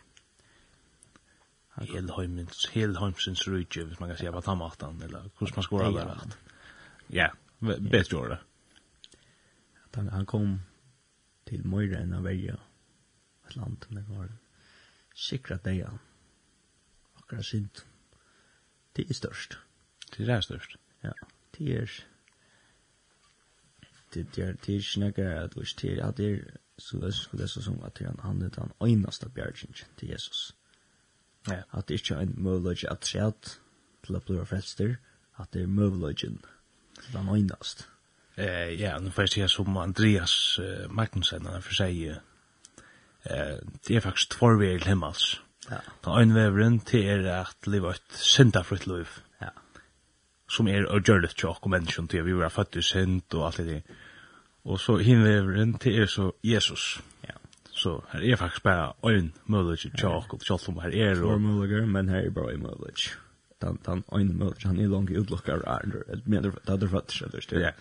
Helheimsins 2.73 3.49
rujtje, 3.49 3.85
hvis 3.85 4.01
man 4.01 4.09
kan 4.09 4.19
säga 4.19 4.33
på 4.33 4.41
tammatan, 4.41 5.03
eller 5.03 5.31
hvordan 5.39 5.53
man 5.57 5.63
skorar 5.63 5.93
där. 5.93 6.19
Ja, 7.09 7.29
bäst 7.63 8.13
gjorde 8.13 8.29
det. 8.29 8.41
Att 9.85 9.97
han, 9.97 10.09
han 10.09 10.27
kom 10.27 10.61
till 11.45 11.65
Moira 11.65 11.99
än 11.99 12.13
av 12.13 12.23
Värja. 12.23 12.59
Ett 13.47 13.57
land 13.57 13.85
med 13.89 14.05
var 14.05 14.33
sikra 15.15 15.59
det 15.65 15.91
Akkurat 17.15 17.47
sint. 17.47 17.87
Det 18.93 19.11
är 19.11 19.15
störst. 19.15 19.59
Det 20.17 20.23
är 20.23 20.41
störst. 20.41 20.77
Ja, 21.01 21.15
det 21.51 21.77
är 21.77 22.05
det 24.13 24.39
är 24.39 24.57
det 24.67 24.77
är 24.77 24.81
snägga 24.81 25.43
att 25.43 25.57
vars 25.57 25.75
det 25.75 25.99
är 25.99 26.03
att 26.03 26.17
det 26.17 26.33
är 26.33 26.57
så 26.77 26.97
det 26.97 27.13
skulle 27.13 27.49
så 27.49 27.63
som 27.63 27.83
att 27.83 27.99
han 27.99 28.19
han 28.23 28.39
det 28.39 28.57
han 28.57 28.89
enaste 28.89 29.29
bjärgen 29.29 29.75
till 29.97 30.09
Jesus. 30.09 30.55
Ja, 31.47 31.63
att 31.71 31.87
det 31.87 31.95
är 31.95 32.13
ju 32.13 32.23
en 32.23 32.43
möjlighet 32.43 32.91
att 32.91 33.01
träd 33.01 33.35
till 34.03 34.17
att 34.17 34.27
bli 34.27 34.45
frälster, 34.45 34.99
att 35.33 35.53
det 35.53 35.63
är 35.63 35.67
möjligheten 35.67 36.43
den 37.13 37.29
öjnast. 37.29 37.89
Eh, 38.35 38.69
ja, 38.69 38.99
nu 38.99 39.11
får 39.11 39.23
jag 39.23 39.31
säga 39.31 39.49
som 39.49 39.77
Andreas 39.77 40.59
eh, 40.59 40.91
Magnussen, 40.91 41.47
han 41.47 41.63
får 41.63 41.75
säga 41.75 42.17
eh, 43.23 43.57
det 43.87 43.97
är 43.97 44.01
faktiskt 44.01 44.31
två 44.31 44.57
vägar 44.57 44.79
till 44.79 44.89
himmels. 44.89 45.41
Ja. 45.71 45.77
Den 46.01 46.23
ene 46.23 46.51
vägen 46.51 46.81
till 46.81 47.09
är 47.09 47.27
att 47.27 47.67
leva 47.67 47.91
et 47.91 48.13
syndafritt 48.13 48.87
liv. 48.87 49.09
Ja. 49.39 49.51
Som 50.49 50.69
er 50.69 50.87
å 50.87 50.99
gjøre 51.01 51.23
det 51.23 51.37
tjock 51.37 51.63
och 51.63 51.71
människan 51.71 52.09
til, 52.09 52.25
vi 52.25 52.33
var 52.33 52.51
født 52.51 52.77
i 52.77 52.83
synd 52.83 53.35
og 53.35 53.47
alt 53.47 53.57
det 53.57 53.65
där. 53.65 53.83
Och 54.65 54.81
så 54.81 54.99
hinvägen 54.99 55.79
til 55.79 56.01
er 56.01 56.07
så 56.07 56.33
Jesus. 56.43 57.01
Ja. 57.23 57.35
Så 57.71 58.05
her 58.11 58.21
här 58.21 58.33
är 58.33 58.37
faktiskt 58.37 58.63
bara 58.63 58.95
en 59.03 59.33
möjlighet 59.45 59.99
tjock 59.99 60.35
och 60.35 60.43
tjock 60.43 60.61
som 60.61 60.79
här 60.79 60.95
är. 60.95 61.15
Två 61.15 61.39
möjligheter, 61.39 61.87
men 61.87 62.09
här 62.09 62.23
är 62.23 62.31
bara 62.31 62.53
en 62.53 62.63
möjlighet 62.63 63.17
den, 63.63 63.79
den 63.87 64.05
ene 64.19 64.35
møter, 64.35 64.69
han 64.69 64.81
er 64.81 64.91
langt 64.91 65.11
utlokker 65.11 65.65
er 65.67 65.87
det 65.87 66.03
eller 66.09 66.29
mener 66.35 66.51
det 66.51 66.75
er 66.75 66.83
det 66.83 66.91
så 66.91 67.25
eller 67.27 67.49
det 67.51 67.65
er 67.67 67.73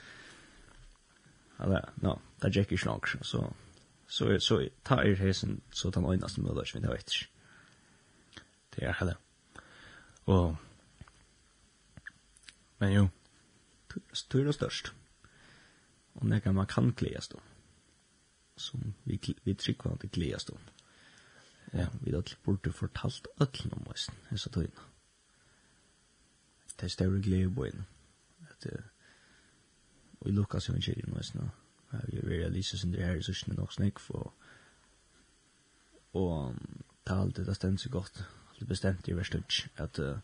Eller, 1.62 1.92
no, 2.02 2.16
det 2.42 2.58
er 2.58 2.62
ikke 2.62 2.86
langt, 2.86 3.16
så, 3.22 3.44
så, 4.08 4.40
så 4.40 4.58
ta 4.84 4.96
er 4.96 5.16
hesen, 5.16 5.62
så 5.72 5.92
den 5.94 6.08
ene 6.10 6.30
som 6.30 6.44
møter, 6.44 6.66
så 6.66 6.80
vet 6.80 7.14
ikke. 7.14 7.28
Det 8.76 8.84
er 8.88 8.96
heller. 8.98 9.20
Og, 10.26 10.56
men 12.80 12.94
jo, 12.94 13.08
tur 14.30 14.48
er 14.48 14.52
størst. 14.52 14.94
Og 16.16 16.30
det 16.30 16.44
kan 16.44 16.56
man 16.56 16.68
kan 16.68 16.94
gledes 16.98 17.28
då. 17.28 17.40
Som 18.58 18.94
vi, 19.04 19.20
vi 19.44 19.54
trykker 19.54 19.92
at 19.92 20.02
det 20.02 20.12
gledes 20.12 20.46
då. 20.46 20.58
Ja, 21.74 21.88
vi 22.02 22.12
har 22.12 22.24
burde 22.44 22.72
fortalt 22.72 23.28
öll 23.40 23.72
om 23.72 23.88
oss, 23.88 24.10
hessa 24.30 24.50
tøyna 24.50 24.91
det 26.82 26.88
er 26.88 26.90
større 26.90 27.22
glede 27.22 27.86
At, 28.50 28.66
uh, 28.74 28.80
og 30.22 30.30
i 30.30 30.32
Lukas 30.32 30.70
evangelium, 30.70 31.16
veist 31.16 31.36
nå, 31.36 31.48
vi 32.08 32.18
er 32.18 32.30
realiser 32.30 32.78
som 32.78 32.92
det 32.92 33.04
er 33.04 33.14
i 33.14 33.24
sørsene 33.24 33.56
nok 33.56 33.74
snakk, 33.74 34.02
og, 34.10 34.34
og 36.14 36.56
det 37.08 37.14
er 37.14 37.22
alltid 37.22 37.46
det 37.46 37.56
stemt 37.56 37.82
så 37.82 37.90
godt, 37.90 38.24
alltid 38.50 38.68
bestemt 38.68 39.08
i 39.08 39.16
verst 39.16 39.36
at, 39.78 40.00
uh, 40.00 40.18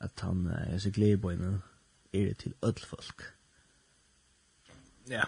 at 0.00 0.20
han 0.20 0.46
uh, 0.46 0.52
er 0.52 0.78
så 0.78 0.90
glede 0.90 1.60
er 2.12 2.24
det 2.24 2.36
til 2.36 2.54
ødel 2.62 2.86
folk. 2.86 3.34
Ja. 5.08 5.24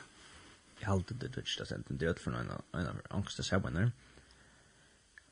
Jeg 0.81 0.87
har 0.87 0.95
alltid 0.95 1.17
det 1.17 1.35
dødst, 1.37 1.59
det 1.59 1.71
er 1.71 1.77
alltid 1.77 1.99
det 1.99 2.19
for 2.19 2.31
en 2.31 2.51
av 2.51 3.01
angst 3.11 3.39
og 3.39 3.45
sabbene, 3.45 3.93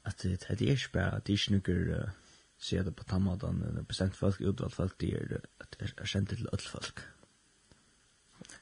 at 0.04 0.22
det 0.22 0.50
er 0.50 0.70
ikke 0.70 0.92
bare, 0.92 1.20
det 1.20 1.32
er 1.32 1.38
ikke 1.38 1.72
noe, 1.92 2.12
ser 2.58 2.82
det 2.82 2.96
på 2.96 3.04
tammadan 3.04 3.62
en 3.62 3.84
bestemt 3.84 4.16
folk 4.16 4.40
utvalgt 4.40 4.74
folk 4.74 5.00
det 5.00 5.14
er, 5.14 5.40
er, 5.80 5.92
er 5.96 6.04
kjent 6.06 6.28
til 6.28 6.48
öll 6.52 6.68
folk 6.70 7.04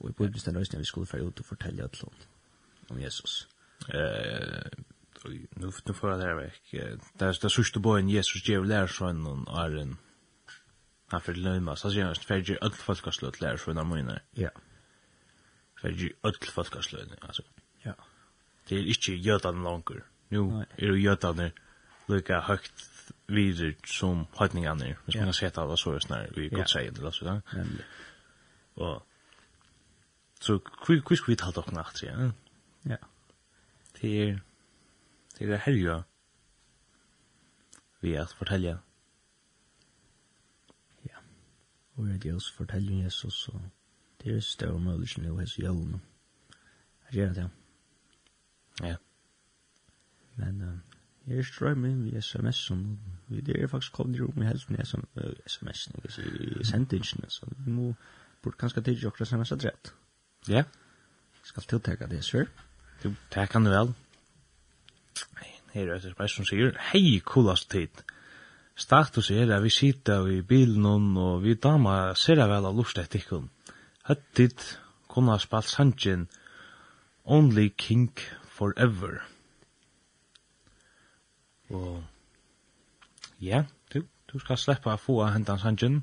og 0.01 0.11
i 0.11 0.13
bøyden 0.13 0.41
stendt 0.41 0.59
røysen 0.59 0.79
vi 0.79 0.89
skulle 0.89 1.07
fære 1.07 1.29
ut 1.29 1.41
og 1.41 1.47
fortelle 1.47 1.85
öll 1.85 2.05
om 2.07 2.25
om 2.91 3.01
Jesus. 3.01 3.49
Eh, 3.89 4.71
nu, 5.57 5.73
nu 5.87 5.93
får 5.93 6.11
jeg 6.11 6.19
det 6.19 6.27
her 6.27 6.35
vekk 6.35 6.73
det 7.19 7.27
er 7.27 7.39
det 7.43 7.53
sørste 7.53 7.81
bøyen 7.83 8.11
Jesus 8.11 8.45
gjev 8.47 8.65
lærersønnen 8.65 9.49
og 9.49 9.59
æren 9.65 9.97
han 11.11 11.21
för 11.21 11.35
lömma 11.35 11.77
så 11.77 11.89
jag 11.89 12.09
måste 12.09 12.27
färge 12.27 12.45
sier 12.45 12.59
han 12.63 12.71
færger 12.71 12.79
öll 12.79 12.85
folkasløt 12.85 13.41
lærersønnen 13.41 13.89
mina 13.89 14.19
ja. 14.37 14.49
Færger 15.81 16.13
öll 16.23 16.51
folkasløt 16.53 17.19
alltså 17.23 17.43
ja. 17.85 17.93
Det 18.69 18.77
är 18.77 18.87
inte 18.87 19.13
jötan 19.13 19.63
langer 19.63 20.03
nu 20.31 20.65
er 20.79 20.87
jo 20.87 21.15
det 21.15 21.53
lukka 22.09 22.41
høgt 22.41 22.91
vidare 23.29 23.75
som 23.87 24.27
høytningene 24.39 24.91
er, 24.91 24.99
hvis 25.05 25.15
man 25.15 25.27
kunna 25.27 25.37
se 25.37 25.51
det 25.51 25.79
så 25.79 25.93
er 25.93 26.05
snart 26.05 26.37
vi 26.37 26.49
gott 26.49 26.71
sier 26.71 26.91
det, 26.91 26.99
eller 26.99 27.11
så 27.11 27.25
da. 27.25 27.63
Og, 28.77 29.07
så 30.41 30.59
hva 30.61 31.17
skal 31.17 31.33
vi 31.33 31.39
ta 31.41 31.51
dere 31.55 31.75
nacht 31.75 32.03
ja? 32.03 32.31
Ja. 32.87 33.01
Det 34.01 34.13
er, 34.29 34.39
det 35.39 35.51
er 35.51 35.65
herja 35.65 36.03
vi 38.01 38.15
at 38.15 38.35
fortelle. 38.39 38.79
Ja. 41.07 41.19
Og 41.97 42.09
jeg 42.09 42.21
gjør 42.21 42.37
oss 42.37 42.51
fortelle 42.53 43.05
Jesus, 43.05 43.49
og 43.49 43.61
det 44.23 44.37
er 44.37 44.41
større 44.41 44.81
mulig 44.81 45.19
nu 45.19 45.39
hos 45.39 45.59
jævn. 45.59 46.03
Jeg 47.07 47.13
gjør 47.13 47.33
det, 47.33 47.51
ja. 48.83 48.87
Ja. 48.87 48.97
Men, 50.37 50.83
Jeg 51.27 51.45
strømmer 51.49 51.91
inn 51.91 52.05
via 52.07 52.21
sms-en. 52.23 52.83
Det 53.29 53.57
er 53.59 53.67
faktisk 53.71 53.97
kommet 53.99 54.19
i 54.19 54.23
rom 54.23 54.43
i 54.43 54.47
helten 54.47 54.77
i 54.79 54.85
sms-en, 54.85 55.97
i 56.07 56.65
sendingen, 56.65 57.25
så 57.29 57.49
vi 57.51 57.73
må 57.75 57.93
burde 58.45 58.61
kanskje 58.61 58.85
tidlig 58.87 59.09
okra 59.11 59.27
sms-et 59.27 59.67
rett. 59.67 59.93
Ja. 60.49 60.63
Skal 61.43 61.67
tiltaka 61.67 62.07
det, 62.07 62.23
sir. 62.25 62.47
Du, 63.03 63.11
det 63.35 63.49
kan 63.51 63.67
du 63.67 63.73
vel. 63.75 63.91
Nei, 65.41 65.51
her 65.75 65.91
er 65.91 65.99
det 65.99 66.15
sms 66.15 66.39
som 66.39 66.47
sier, 66.47 66.79
hei, 66.93 67.19
coolast 67.27 67.73
tid. 67.75 68.07
Status 68.79 69.31
er 69.33 69.51
at 69.51 69.65
vi 69.65 69.73
sitter 69.73 70.29
i 70.31 70.43
bilen 70.47 71.17
og 71.17 71.43
vi 71.43 71.55
dama 71.57 72.15
ser 72.15 72.43
vel 72.45 72.71
av 72.71 72.77
lust 72.77 72.99
etter 73.03 73.23
ikkun. 73.23 73.49
Høttit 74.07 74.77
kunne 75.11 75.35
ha 75.35 75.43
spalt 75.43 75.73
sanjen 75.73 76.29
Only 77.25 77.73
King 77.75 78.13
Forever. 78.53 79.25
Og 81.71 82.05
ja, 83.41 83.65
du, 83.95 84.03
du 84.33 84.39
skal 84.39 84.59
sleppa 84.59 84.95
å 84.95 85.01
få 85.01 85.19
hendan 85.25 85.61
sangen. 85.61 86.03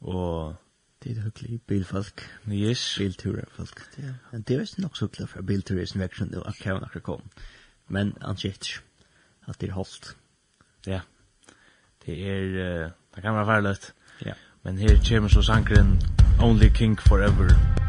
Og 0.00 0.54
det 1.02 1.16
er 1.16 1.22
hyggelig 1.22 1.60
bilfolk. 1.68 2.24
Yes. 2.50 2.96
Bilturer 2.98 3.48
folk. 3.56 3.82
Ja. 3.98 4.16
Men 4.32 4.42
det 4.42 4.56
er 4.56 4.64
visst 4.64 4.78
nok 4.78 4.96
så 4.96 5.08
klart 5.08 5.28
for 5.28 5.40
fra 5.40 5.46
bilturisten 5.46 6.00
veksjon 6.00 6.32
til 6.32 6.42
akkurat 6.46 6.88
akkurat 6.88 7.02
kom. 7.02 7.22
Men 7.88 8.16
han 8.22 8.36
sier 8.36 8.80
at 9.46 9.60
det 9.60 9.70
er 9.70 9.78
holdt. 9.78 10.16
Ja. 10.86 11.00
Det 12.06 12.18
er, 12.22 12.42
uh, 12.50 12.90
det 13.14 13.22
kan 13.22 13.34
være 13.34 13.46
farlig. 13.46 13.76
Ja. 14.24 14.34
Men 14.62 14.78
her 14.78 14.98
kommer 15.08 15.28
så 15.28 15.42
sangren 15.42 16.00
Only 16.42 16.70
King 16.74 17.00
Forever. 17.00 17.50
Ja. 17.50 17.85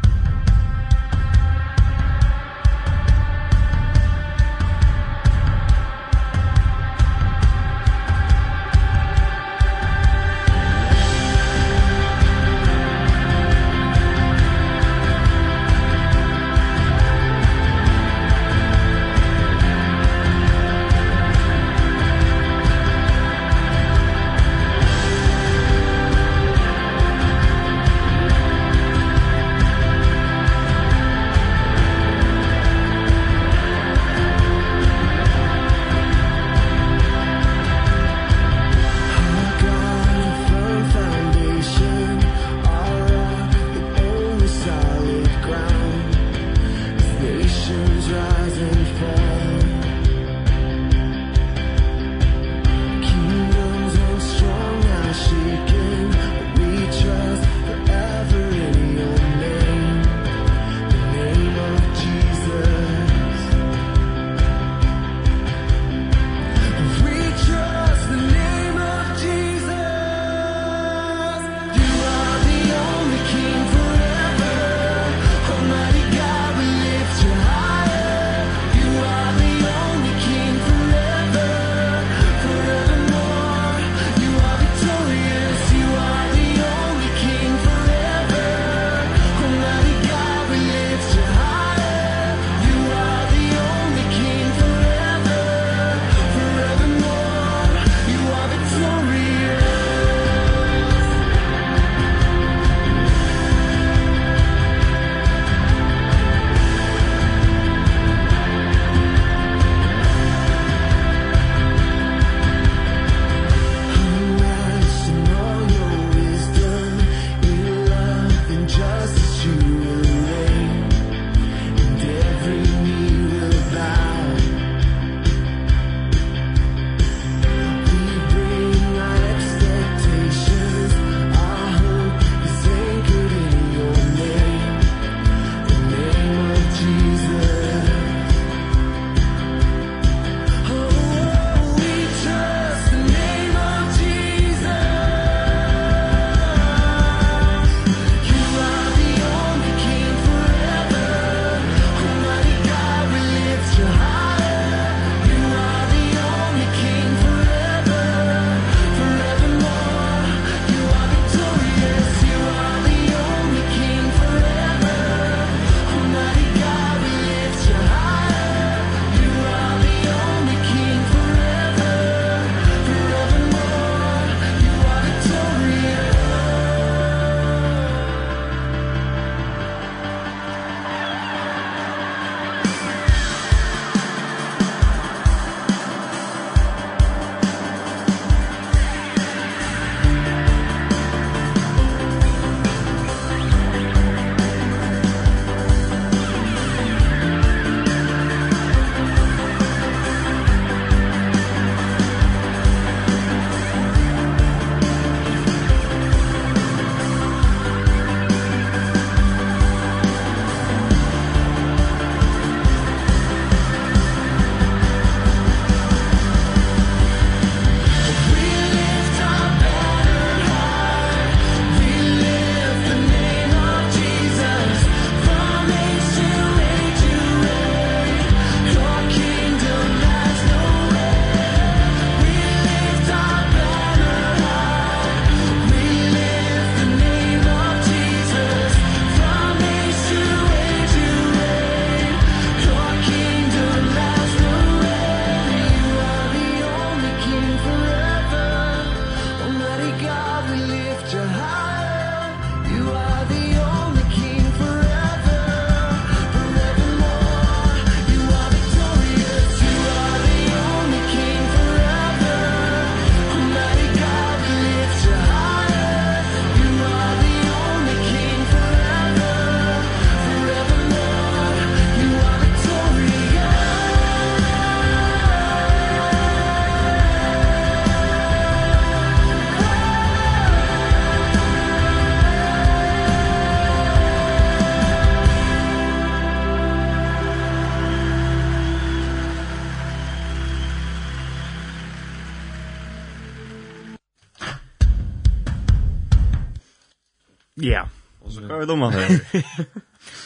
vet 298.67 298.73
om 298.73 298.81
han 298.81 298.93
det. 298.93 299.43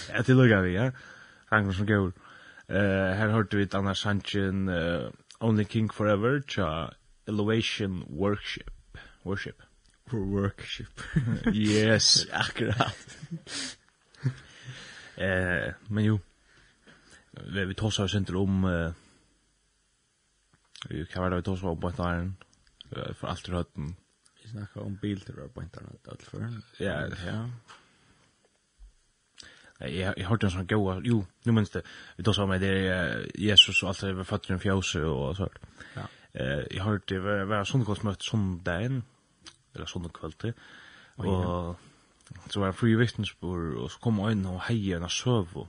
Ja, 0.10 0.22
det 0.22 0.36
lukka 0.36 0.62
vi, 0.62 0.74
ja. 0.76 0.92
Ragnar 1.52 1.74
som 1.74 1.86
gaur. 1.86 2.12
Uh, 2.72 3.12
her 3.18 3.30
hørte 3.30 3.58
vi 3.58 3.68
Anna 3.74 3.94
Sanchin, 3.96 4.70
uh, 4.70 5.12
Only 5.40 5.66
King 5.66 5.90
Forever, 5.94 6.42
tja 6.48 6.94
Elevation 7.28 8.04
Worship. 8.10 8.72
Worship. 9.24 9.62
Worship. 10.12 11.02
yes, 11.54 12.28
akkurat. 12.32 13.18
eh, 15.16 15.74
men 15.88 16.04
jo, 16.04 16.20
vi, 17.32 17.66
vi 17.66 17.74
tåsar 17.74 18.04
oss 18.04 18.16
inte 18.16 18.36
om, 18.36 18.64
uh, 18.64 18.94
hva 20.90 21.22
var 21.22 21.30
det 21.30 21.42
vi 21.42 21.48
tåsar 21.50 21.68
om 21.74 21.82
på 21.82 21.90
ett 21.90 22.00
år, 22.00 22.32
uh, 22.98 23.12
for 23.14 23.28
alt 23.28 23.50
i 23.50 23.52
røtten. 23.52 23.94
Vi 24.44 24.50
snackar 24.50 24.82
om 24.82 24.98
bilturer 25.02 25.48
på 25.48 25.64
internett, 25.64 26.08
allt 26.08 26.24
för. 26.24 26.48
Ja, 26.78 27.08
ja 27.26 27.46
jag 29.88 30.14
jag 30.18 30.30
hörde 30.30 30.48
en 30.48 30.52
sån 30.52 30.68
goa 30.68 31.02
jo 31.04 31.26
nu 31.44 31.52
minns 31.52 31.70
det. 31.70 31.82
Vi 32.16 32.24
då 32.24 32.34
så 32.34 32.48
med 32.48 32.62
det 32.62 33.32
Jesus 33.36 33.84
och 33.84 33.90
allt 33.90 34.04
över 34.04 34.24
fötterna 34.24 34.60
fjärs 34.60 34.96
och 34.96 35.38
så 35.38 35.50
ja. 35.96 36.08
Eh 36.34 36.64
jag 36.72 36.84
hörde 36.84 37.04
det 37.08 37.20
var, 37.20 37.44
var 37.44 37.64
söndagsmöte 37.64 38.24
söndagen 38.24 39.04
eller 39.74 39.86
söndagskväll 39.86 40.54
och 41.16 41.76
så 42.50 42.60
var 42.60 42.72
fri 42.72 42.96
vittnesbörd 42.96 43.76
och 43.76 43.92
så 43.92 44.00
kom 44.00 44.20
en 44.20 44.46
och 44.46 44.62
heja 44.62 45.00
när 45.00 45.08
söv 45.08 45.68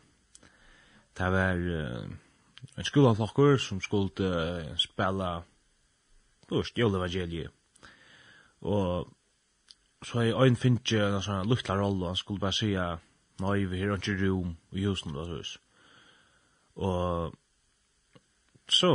det 1.16 1.30
var 1.30 1.56
uh, 1.56 2.04
en 2.74 2.84
skolaflokker 2.84 3.56
som 3.56 3.80
skulle 3.80 4.10
uh, 4.20 4.76
spela 4.76 5.42
då 6.48 6.62
stjål 6.62 6.94
og 6.94 7.52
och 8.60 9.08
så 10.06 10.22
er 10.22 10.46
en 10.46 10.56
finnes 10.56 10.92
en 10.92 11.22
sånn 11.22 11.48
luktla 11.48 11.76
rolle, 11.78 12.02
og 12.02 12.12
han 12.12 12.16
skulle 12.16 12.42
bare 12.42 12.56
sige 12.56 12.86
nei, 13.42 13.64
vi 13.70 13.82
har 13.82 13.98
ikke 13.98 14.16
rom 14.22 14.54
i 14.72 14.86
husen, 14.86 15.14
da, 15.16 15.26
hus. 15.28 15.56
Og 16.80 17.34
så, 18.70 18.92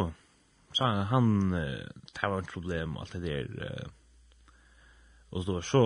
så 0.73 0.89
han, 1.11 1.29
det 1.51 2.31
var 2.31 2.39
et 2.41 2.53
problem, 2.53 2.97
alt 2.97 3.13
det 3.13 3.23
der, 3.27 3.91
og 5.31 5.43
så, 5.43 5.61
så 5.61 5.83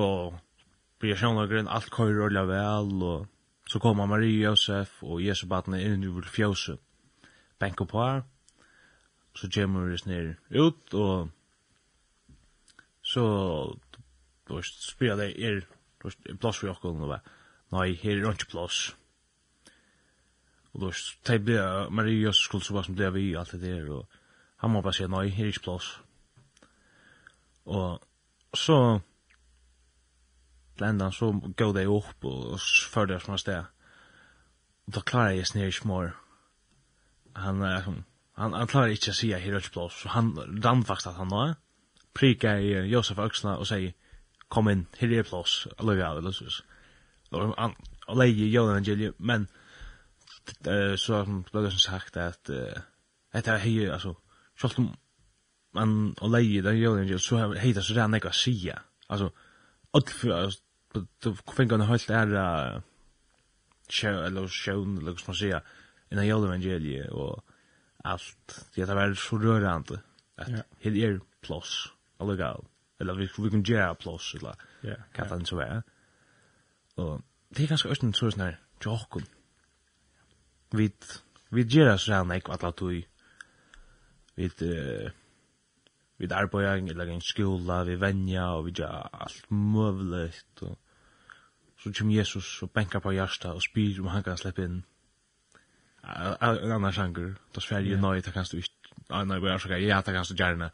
blir 1.00 1.16
jeg 1.16 1.22
sjønne 1.24 1.48
grunn, 1.50 1.70
alt 1.72 1.92
køyrer 1.94 2.38
og 2.44 2.50
vel, 2.50 2.92
og 3.04 3.28
så 3.70 3.80
kommer 3.82 4.10
Marie 4.10 4.44
Josef 4.44 5.02
og 5.04 5.22
Jesu 5.24 5.48
badene 5.50 5.82
inn 5.82 6.06
i 6.06 6.12
fjøse, 6.30 6.78
benker 7.60 7.88
på 7.90 8.02
her, 8.04 8.24
så 9.36 9.50
kommer 9.54 9.90
vi 9.90 9.98
ned 10.06 10.36
ut, 10.52 10.94
og 10.94 11.30
så, 13.02 13.24
du 14.48 14.62
spyrir 14.62 15.18
det 15.18 15.32
er, 15.42 15.62
du 16.02 16.08
er 16.10 16.38
plass 16.38 16.62
for 16.62 16.70
jokken, 16.70 17.02
og 17.02 17.16
bare, 17.16 17.38
nei, 17.72 17.94
her 18.02 18.20
er 18.20 18.34
ikke 18.34 18.52
plass. 18.52 18.92
Og 20.74 20.82
då, 20.82 20.92
det 21.28 21.44
ble, 21.44 21.60
Marie 21.92 22.22
Jøs 22.22 22.46
skulle 22.46 22.64
så 22.64 22.84
som 22.84 22.96
ble 22.96 23.12
vi 23.12 23.34
allt 23.36 23.54
alt 23.54 23.62
det 23.62 23.74
der, 23.76 23.90
og 23.92 24.08
han 24.64 24.72
må 24.72 24.82
bare 24.82 24.94
si, 24.94 25.08
nei, 25.08 25.28
her 25.30 25.46
er 25.46 25.54
ikke 25.54 25.68
plass. 25.68 25.90
Og 27.66 28.02
så, 28.56 29.00
lendan 30.80 31.12
så 31.12 31.32
gav 31.58 31.74
det 31.76 31.88
opp 31.88 32.26
og 32.26 32.60
førde 32.92 33.14
jeg 33.14 33.22
som 33.22 33.36
han 33.36 33.44
sted. 33.44 33.64
Og 34.88 34.96
da 34.96 35.04
klarer 35.06 35.36
jeg 35.38 35.48
snir 35.48 35.72
ikke 35.72 35.88
mer. 35.88 36.16
Han, 37.36 37.62
han, 37.62 38.04
han 38.36 38.68
klarer 38.68 38.96
ikke 38.96 39.12
å 39.12 39.20
si 39.20 39.32
at 39.36 39.44
her 39.44 39.56
er 39.56 39.64
ikke 39.64 39.76
plass, 39.78 40.02
så 40.04 40.16
han 40.16 40.34
rann 40.64 40.84
faktisk 40.88 41.12
at 41.12 41.20
han 41.20 41.32
nå, 41.32 41.46
prikar 42.16 42.60
Josef 42.92 43.20
Øksna 43.20 43.56
og 43.60 43.68
sier, 43.68 43.94
kom 44.52 44.68
inn, 44.68 44.88
her 45.00 45.14
er 45.16 45.28
plass, 45.28 45.68
alluga, 45.78 46.12
eller 46.18 46.36
så, 46.36 46.50
han 47.32 47.76
lejer 48.18 48.48
Johan 48.48 48.76
Angeli 48.76 49.12
men 49.18 49.48
eh 50.66 50.96
så 50.96 51.26
som 51.26 51.44
blev 51.52 51.64
det 51.64 51.72
sagt 51.72 52.18
att 52.18 52.44
det 52.44 52.84
här 53.32 53.68
är 53.68 53.92
alltså 53.92 54.16
självt 54.56 54.78
om 54.78 54.96
man 55.74 56.16
lejer 56.22 56.64
den 56.64 56.80
Johan 56.80 57.00
Angeli 57.00 57.20
så 57.20 57.54
heter 57.54 57.82
så 57.82 57.94
redan 57.94 58.12
något 58.12 58.36
sia 58.36 58.82
alltså 59.08 59.32
allt 59.92 60.10
för 60.10 60.52
du 61.24 61.36
fänga 61.56 61.74
en 61.74 61.82
helt 61.82 62.10
är 62.10 62.82
show 63.90 64.26
eller 64.26 64.48
show 64.48 64.98
eller 64.98 65.16
som 65.16 65.24
man 65.28 65.36
säger 65.36 65.62
i 66.10 66.16
den 66.16 66.28
Johan 66.28 66.52
Angeli 66.52 67.08
och 67.12 67.46
allt 68.04 68.66
det 68.76 68.86
var 68.86 69.14
så 69.14 69.38
rörande 69.38 70.00
att 70.36 70.48
det 70.82 71.04
är 71.04 71.20
plus 71.42 71.88
alltså 72.18 72.66
eller 73.00 73.14
vi 73.14 73.30
vi 73.38 73.50
kan 73.50 73.64
göra 73.64 73.96
plus 73.96 74.36
eller 74.36 74.56
ja 74.82 74.96
kan 75.14 75.40
det 75.40 75.46
så 75.46 75.56
vara 75.56 75.84
Og 76.98 77.22
det 77.56 77.64
er 77.64 77.74
ganske 77.74 77.92
østen 77.92 78.14
så 78.14 78.30
sånn 78.32 78.46
her, 78.46 78.60
tjokken. 78.84 79.26
Vi, 80.72 80.88
vi 81.52 81.66
gjør 81.68 81.96
oss 81.96 82.08
rann 82.10 82.32
ikke 82.36 82.56
at 82.56 82.64
la 82.64 82.72
Vi, 84.36 84.48
vi 86.18 86.28
arbeider 86.32 86.92
eller 86.92 87.10
en 87.12 87.22
skola, 87.22 87.84
vi 87.84 88.00
venja, 88.00 88.46
og 88.56 88.66
vi 88.66 88.72
gjør 88.72 89.10
alt 89.14 89.52
møvlet. 89.52 90.62
Og 90.62 90.78
så 91.84 91.92
kommer 91.98 92.16
Jesus 92.16 92.64
og 92.64 92.72
benker 92.72 93.00
på 93.00 93.12
hjärsta 93.12 93.54
og 93.54 93.62
spyr 93.62 94.00
om 94.00 94.08
han 94.08 94.24
kan 94.24 94.38
slippe 94.38 94.64
inn. 94.64 94.84
En 96.04 96.72
annan 96.72 96.94
sjanger, 96.94 97.36
da 97.56 97.62
sverger 97.62 97.92
jeg 97.92 98.02
nøy, 98.02 98.22
det 98.22 98.34
kan 98.34 98.46
du 98.52 98.58
ikke, 98.58 98.94
nei, 99.10 99.40
bare 99.40 99.60
så 99.60 99.68
kan 99.68 99.84
ja, 99.84 100.02
det 100.02 100.14
kan 100.14 100.26
du 100.30 100.36
gjerne. 100.36 100.72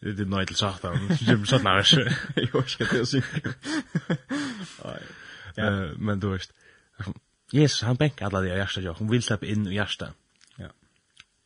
Det 0.00 0.20
er 0.20 0.28
nøy 0.28 0.44
til 0.44 0.56
satan, 0.56 1.16
så 1.16 1.24
kommer 1.24 1.46
satan 1.46 1.66
her, 1.66 2.16
jeg 2.36 2.54
orsker 2.54 2.90
det 2.92 3.00
å 3.00 3.08
synge. 3.08 3.54
Eh, 5.56 5.98
men 5.98 6.20
du 6.20 6.28
vet. 6.28 6.52
Jesus 7.52 7.82
han 7.82 7.96
bänkar 7.96 8.26
alla 8.26 8.40
det 8.40 8.78
i 8.78 8.82
jag. 8.84 8.94
Hon 8.94 9.08
vill 9.08 9.22
släppa 9.22 9.46
in 9.46 9.66
i 9.66 9.74
hjärtat. 9.74 10.14
Ja. 10.56 10.68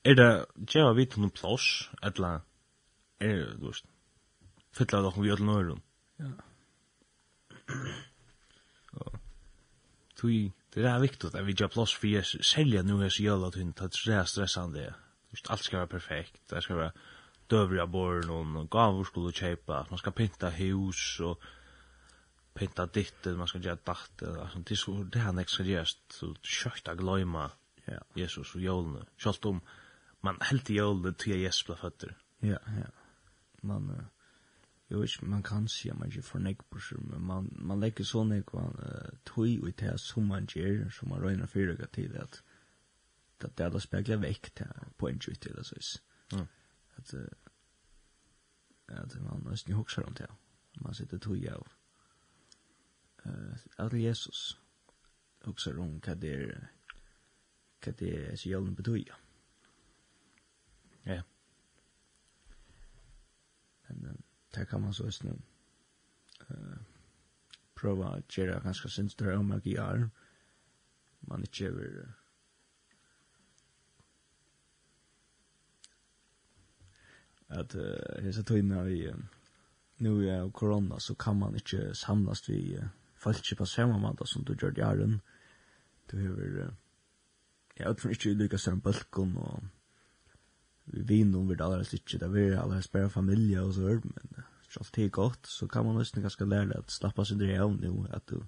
Är 0.02 0.14
det 0.14 0.46
jag 0.74 0.94
vet 0.94 1.12
hon 1.12 1.30
plus 1.30 1.90
alla 2.02 2.42
är 3.18 3.56
du 3.60 3.66
vet. 3.66 3.84
Fylla 4.72 5.02
då 5.02 5.10
hon 5.10 5.24
vi 5.24 5.30
alla 5.30 5.44
norr. 5.44 5.80
Ja. 6.16 6.26
Tui, 10.20 10.52
det 10.74 10.84
er 10.84 10.98
viktig 11.00 11.30
at 11.34 11.46
vi 11.46 11.52
gör 11.52 11.68
plats 11.68 11.94
för 11.94 12.18
att 12.18 12.44
sälja 12.44 12.82
nu 12.82 13.02
här 13.02 13.08
så 13.08 13.22
jävla 13.22 13.46
att 13.46 13.54
hon 13.54 13.72
tar 13.72 14.24
stressande. 14.24 14.94
Just 15.30 15.50
Alt 15.50 15.64
skal 15.64 15.78
være 15.78 15.86
perfekt. 15.86 16.40
Det 16.50 16.62
skal 16.62 16.76
være 16.76 16.92
døvrig 17.50 17.80
av 17.80 17.88
borren, 17.88 18.56
og 18.56 18.70
gaver 18.70 19.04
skulle 19.04 19.32
köpa. 19.32 19.86
Man 19.90 19.98
skal 19.98 20.12
pinta 20.12 20.50
hus 20.50 21.20
og 21.20 21.40
pynta 22.54 22.86
ditt 22.86 23.24
man 23.24 23.46
ska 23.46 23.58
göra 23.58 23.78
datt 23.84 24.22
alltså 24.22 24.58
det 24.58 24.76
så 24.76 25.02
det 25.02 25.18
han 25.18 25.38
extra 25.38 25.64
just 25.64 26.12
så 26.12 26.34
sjukt 26.42 26.88
att 26.88 27.00
ja. 27.84 28.00
Jesus 28.14 28.54
och 28.54 28.60
julen 28.60 29.04
schalt 29.16 29.44
om 29.44 29.60
man 30.20 30.36
helt 30.40 30.70
i 30.70 30.74
julen 30.74 31.14
till 31.14 31.36
Jesus 31.36 31.66
blev 31.66 31.76
fötter 31.76 32.16
ja 32.40 32.58
ja. 32.66 32.90
Man 33.62 34.06
jo 34.88 35.04
ich 35.04 35.22
man 35.22 35.42
kan 35.42 35.68
se 35.68 35.94
man 35.94 36.10
ju 36.10 36.22
för 36.22 36.38
neck 36.38 36.70
push 36.70 36.92
men 36.98 37.22
man 37.22 37.48
man 37.52 37.80
lägger 37.80 38.04
så 38.04 38.24
nek 38.24 38.52
man 38.52 38.76
tui 39.24 39.60
och 39.60 39.72
det 39.76 39.98
som 39.98 40.26
man 40.26 40.46
ger 40.54 40.90
som 40.90 41.08
man 41.08 41.22
rena 41.22 41.46
för 41.46 41.86
till 41.86 42.16
att 42.16 42.42
att 43.44 43.56
det 43.56 43.66
alla 43.66 43.80
speglar 43.80 44.16
väckt 44.16 44.62
på 44.96 45.08
en 45.08 45.20
tjut 45.20 45.46
eller 45.46 45.62
så 45.62 45.76
is 45.76 46.02
ja 46.30 46.46
att 46.96 47.14
att 48.86 49.20
man 49.20 49.42
måste 49.42 49.70
ju 49.70 49.76
huxa 49.76 50.02
runt 50.02 50.20
man 50.80 50.94
sitter 50.94 51.18
tui 51.18 51.48
av 51.48 51.66
uh, 53.26 53.56
av 53.76 53.98
Jesus. 53.98 54.56
Också 55.44 55.70
om 55.70 56.00
hva 56.00 56.14
det 56.14 56.32
er 56.34 56.70
hva 57.80 57.92
det 57.92 58.12
er 58.12 58.36
så 58.36 58.48
jävla 58.48 58.70
betyder. 58.70 59.16
Ja. 61.04 61.22
Men 63.88 64.06
uh, 64.06 64.14
där 64.54 64.64
kan 64.64 64.80
man 64.80 64.94
så 64.94 65.04
just 65.04 65.22
nu 65.22 65.38
uh, 66.50 66.78
prova 67.74 68.08
att 68.08 68.38
göra 68.38 68.60
ganska 68.60 68.88
sinstrar 68.88 69.36
om 69.36 69.52
att 69.52 69.66
göra 69.66 70.10
man 71.20 71.40
inte 71.40 71.64
över 71.64 72.12
att 77.46 77.74
uh, 77.74 78.22
hesa 78.22 78.42
tøyna 78.42 78.82
vi 78.82 79.08
uh, 79.08 79.16
nu 79.96 80.28
är 80.30 80.50
corona 80.50 81.00
så 81.00 81.14
kan 81.14 81.38
man 81.38 81.54
inte 81.54 81.94
samlas 81.94 82.48
vi 82.48 82.80
falski 83.20 83.56
på 83.56 83.68
samma 83.68 83.98
måte 84.00 84.26
som 84.26 84.44
du 84.44 84.54
gjør 84.54 84.78
jaren. 84.78 85.20
Du 86.10 86.16
har, 86.18 86.72
ja, 87.78 87.90
utifrån 87.90 88.14
ikke 88.16 88.32
ulike 88.34 88.58
større 88.58 88.80
bølgen, 88.80 89.36
og 89.36 89.62
vi 90.90 91.04
vinner 91.06 91.44
vi 91.46 91.54
det 91.54 91.64
allerede 91.64 91.96
ikke, 91.96 92.18
det 92.18 92.30
er 92.30 92.62
allerede 92.62 92.92
bare 92.92 93.10
familie 93.10 93.62
og 93.62 93.74
så 93.74 93.80
hørt, 93.80 94.04
men 94.04 94.44
så 94.70 94.80
alt 94.80 94.96
det 94.96 95.12
godt, 95.12 95.46
så 95.46 95.66
kan 95.66 95.84
man 95.84 95.96
nesten 95.98 96.22
ganske 96.22 96.44
lære 96.44 96.78
at 96.78 96.92
slappa 96.92 97.24
seg 97.24 97.38
det 97.38 97.56
av 97.58 97.72
nu, 97.74 98.06
at 98.10 98.22
du, 98.30 98.42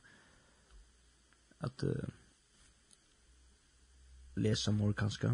at 1.60 1.84
uh, 1.86 2.10
lesa 4.36 4.70
mor 4.70 4.92
kanskje, 4.92 5.32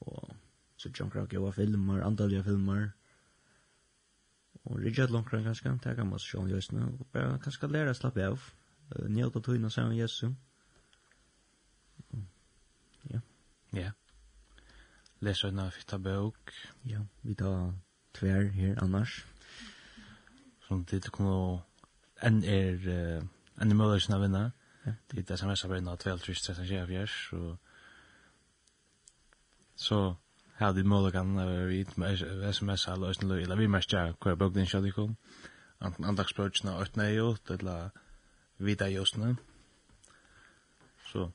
og 0.00 0.36
så 0.76 0.92
tjonkra 0.92 1.26
gjøre 1.30 1.52
filmer, 1.52 2.04
andalige 2.04 2.44
filmer, 2.44 2.90
og 4.64 4.78
rigget 4.80 5.10
langkran 5.10 5.44
ganske, 5.44 5.68
det 5.84 5.96
kan 5.96 6.08
man 6.08 6.18
sjån 6.18 6.50
jøsne, 6.50 6.86
og 6.86 7.06
bare 7.12 7.38
kanskje 7.44 7.68
lære 7.68 7.92
å 7.92 7.98
slappe 7.98 8.24
av, 8.24 8.46
njøte 9.08 9.42
tøyne 9.44 9.70
sammen 9.70 9.96
jøsne. 9.98 10.34
Ja. 13.10 13.20
Ja. 13.76 13.92
Lese 15.20 15.48
en 15.48 15.70
fitta 15.72 15.98
bøk. 15.98 16.52
Ja, 16.88 17.04
vi 17.22 17.34
tar 17.34 17.74
tver 18.14 18.48
her 18.56 18.82
annars. 18.82 19.24
Som 20.66 20.84
det 20.88 21.12
kunne 21.12 21.62
en 22.24 22.42
er 22.44 22.80
enn 23.60 23.70
er 23.70 23.78
mulig 23.78 24.08
å 24.10 24.20
vinne. 24.20 24.52
Det 24.84 25.24
er 25.30 25.38
sms-arbeidene 25.38 25.92
av 25.92 25.98
12, 26.00 26.20
og 27.32 27.58
så 29.76 29.98
Ja, 30.58 30.72
det 30.72 30.84
mål 30.84 31.12
kan 31.12 31.36
vi 31.68 31.86
med 31.96 32.22
SMS 32.50 32.88
alla 32.88 33.06
ösn 33.06 33.28
löj 33.28 33.42
eller 33.42 33.56
vi 33.56 33.68
mest 33.68 33.92
märker 33.92 34.30
hur 34.30 34.36
bok 34.36 34.54
den 34.54 34.66
shot 34.66 34.86
ikom. 34.86 35.16
Anten 35.78 36.04
andagsbrödsna 36.04 36.78
åt 36.78 36.96
nej 36.96 37.20
åt 37.20 37.50
eller 37.50 37.90
vida 38.56 38.88
just 38.88 39.16
nu. 39.16 39.36
Så 41.12 41.32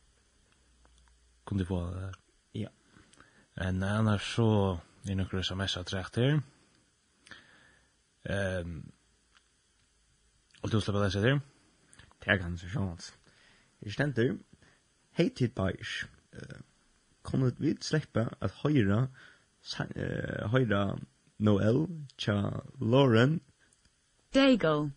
kunde 1.46 1.66
få 1.66 1.92
det 1.92 2.14
Ja. 2.52 2.70
En 3.54 3.84
annars 3.84 4.36
så 4.36 4.80
är 5.04 5.16
några 5.16 5.40
SMS 5.40 5.78
att 5.78 5.94
rätt 5.94 6.16
här. 6.16 6.42
Ehm 8.24 8.92
Och 10.62 10.70
du 10.70 10.82
släpper 10.82 11.04
det 11.04 11.12
sig? 11.12 11.22
Det 11.22 11.42
kan 12.20 12.40
ganske 12.40 12.70
sjans. 12.70 13.14
Jeg 13.82 13.94
ständer. 13.94 14.38
hei 15.12 15.30
tid 15.30 15.54
Bajs. 15.56 16.06
Uh, 16.34 16.60
kunne 17.30 17.52
vi 17.60 17.76
slippe 17.82 18.28
at 18.42 18.52
høyre, 18.64 19.08
uh, 19.80 20.50
høyre 20.54 20.84
Noel, 21.40 21.86
tja 22.18 22.40
Lauren. 22.82 23.40
Dago. 24.36 24.90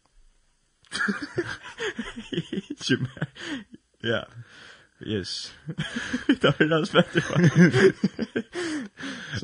Ikke 2.32 2.96
mer. 3.04 3.28
Ja. 4.02 4.24
Yes. 5.06 5.54
det 6.26 6.54
var 6.58 6.78
det 6.78 6.86
spett 6.86 7.12
det 7.12 7.24
var. 7.30 7.50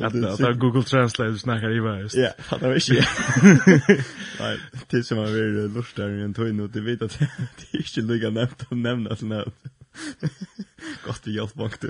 Att 0.06 0.40
att 0.40 0.58
Google 0.58 0.82
Translate 0.82 1.38
snackar 1.38 1.76
i 1.76 1.80
värst. 1.80 2.14
Ja, 2.14 2.32
det 2.50 2.66
var 2.66 2.74
ikke. 2.74 3.06
Nei, 4.40 4.56
det 4.90 5.02
som 5.06 5.18
har 5.18 5.32
vært 5.34 5.74
varit 5.74 5.96
der 5.96 6.14
i 6.14 6.22
en 6.22 6.34
tøyne, 6.34 6.62
og 6.62 6.74
det 6.74 6.84
vet 6.84 7.02
at 7.02 7.18
det 7.58 7.70
er 7.72 7.82
ikke 7.82 8.00
inte 8.00 8.12
lika 8.12 8.30
nämnt 8.30 8.62
att 8.62 8.78
nämna 8.78 9.16
sådana. 9.16 9.44
Gott 11.04 11.26
i 11.26 11.32
hjälp 11.32 11.54
bak 11.54 11.80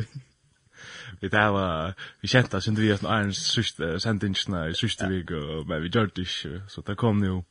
vi 1.20 1.28
det 1.28 1.52
var 1.52 1.94
vi 2.22 2.28
kjente 2.28 2.56
oss 2.56 2.68
inte 2.68 2.80
vi 2.80 2.92
at 2.92 3.02
en 3.02 3.32
sista 3.32 3.98
sentingen 3.98 4.70
i 4.70 4.74
sista 4.74 5.08
vecka 5.08 5.64
men 5.66 5.82
vi 5.82 5.88
gjorde 5.88 6.12
det 6.16 6.28
så 6.68 6.80
det 6.86 6.96
kom 6.96 7.20
nu 7.20 7.42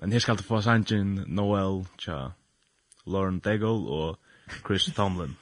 men 0.00 0.12
her 0.12 0.18
skal 0.18 0.36
det 0.36 0.44
få 0.44 0.60
Sanjin 0.60 1.24
Noel 1.26 1.86
cha 1.98 2.30
Lauren 3.06 3.38
Daigle 3.38 3.88
og 3.88 4.18
Chris 4.66 4.84
Tomlin. 4.96 5.36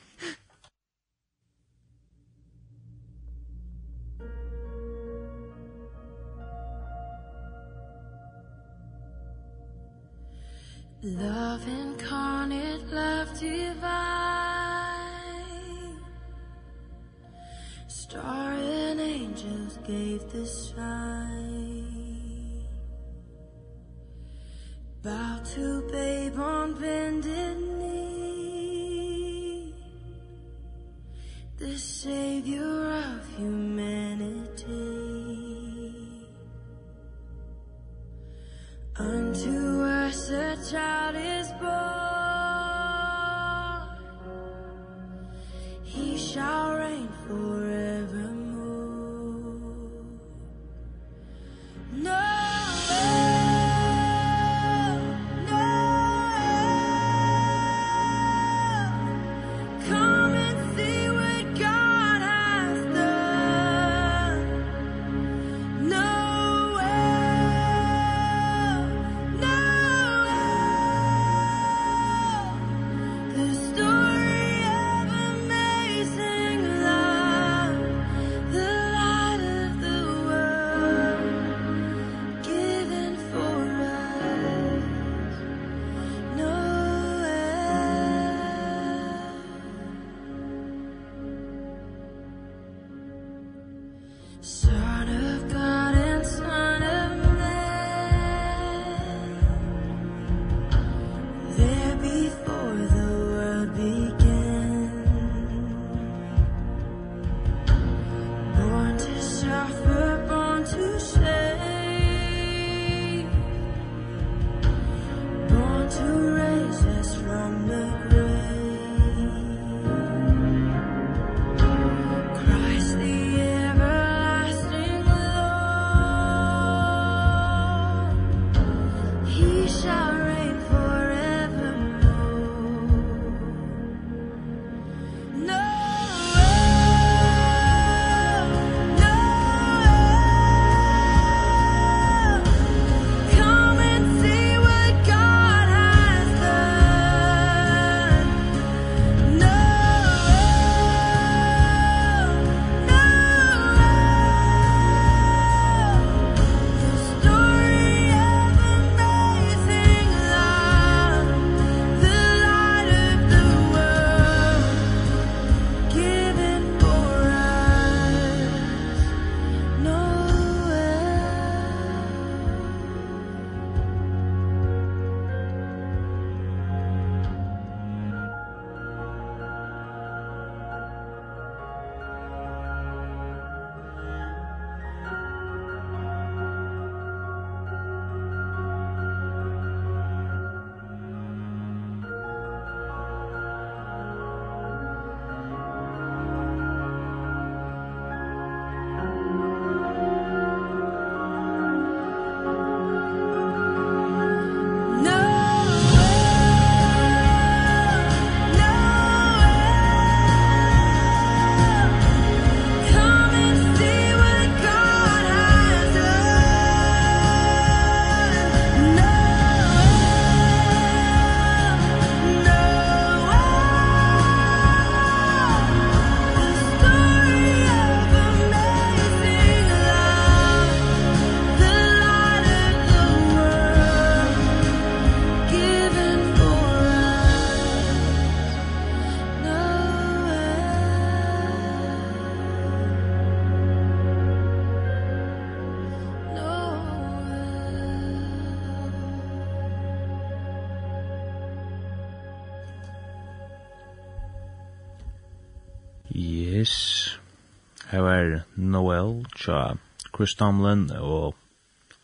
Noel, 258.73 259.25
tja 259.37 259.77
Chris 260.15 260.35
Tomlin 260.39 260.89
og 260.97 261.35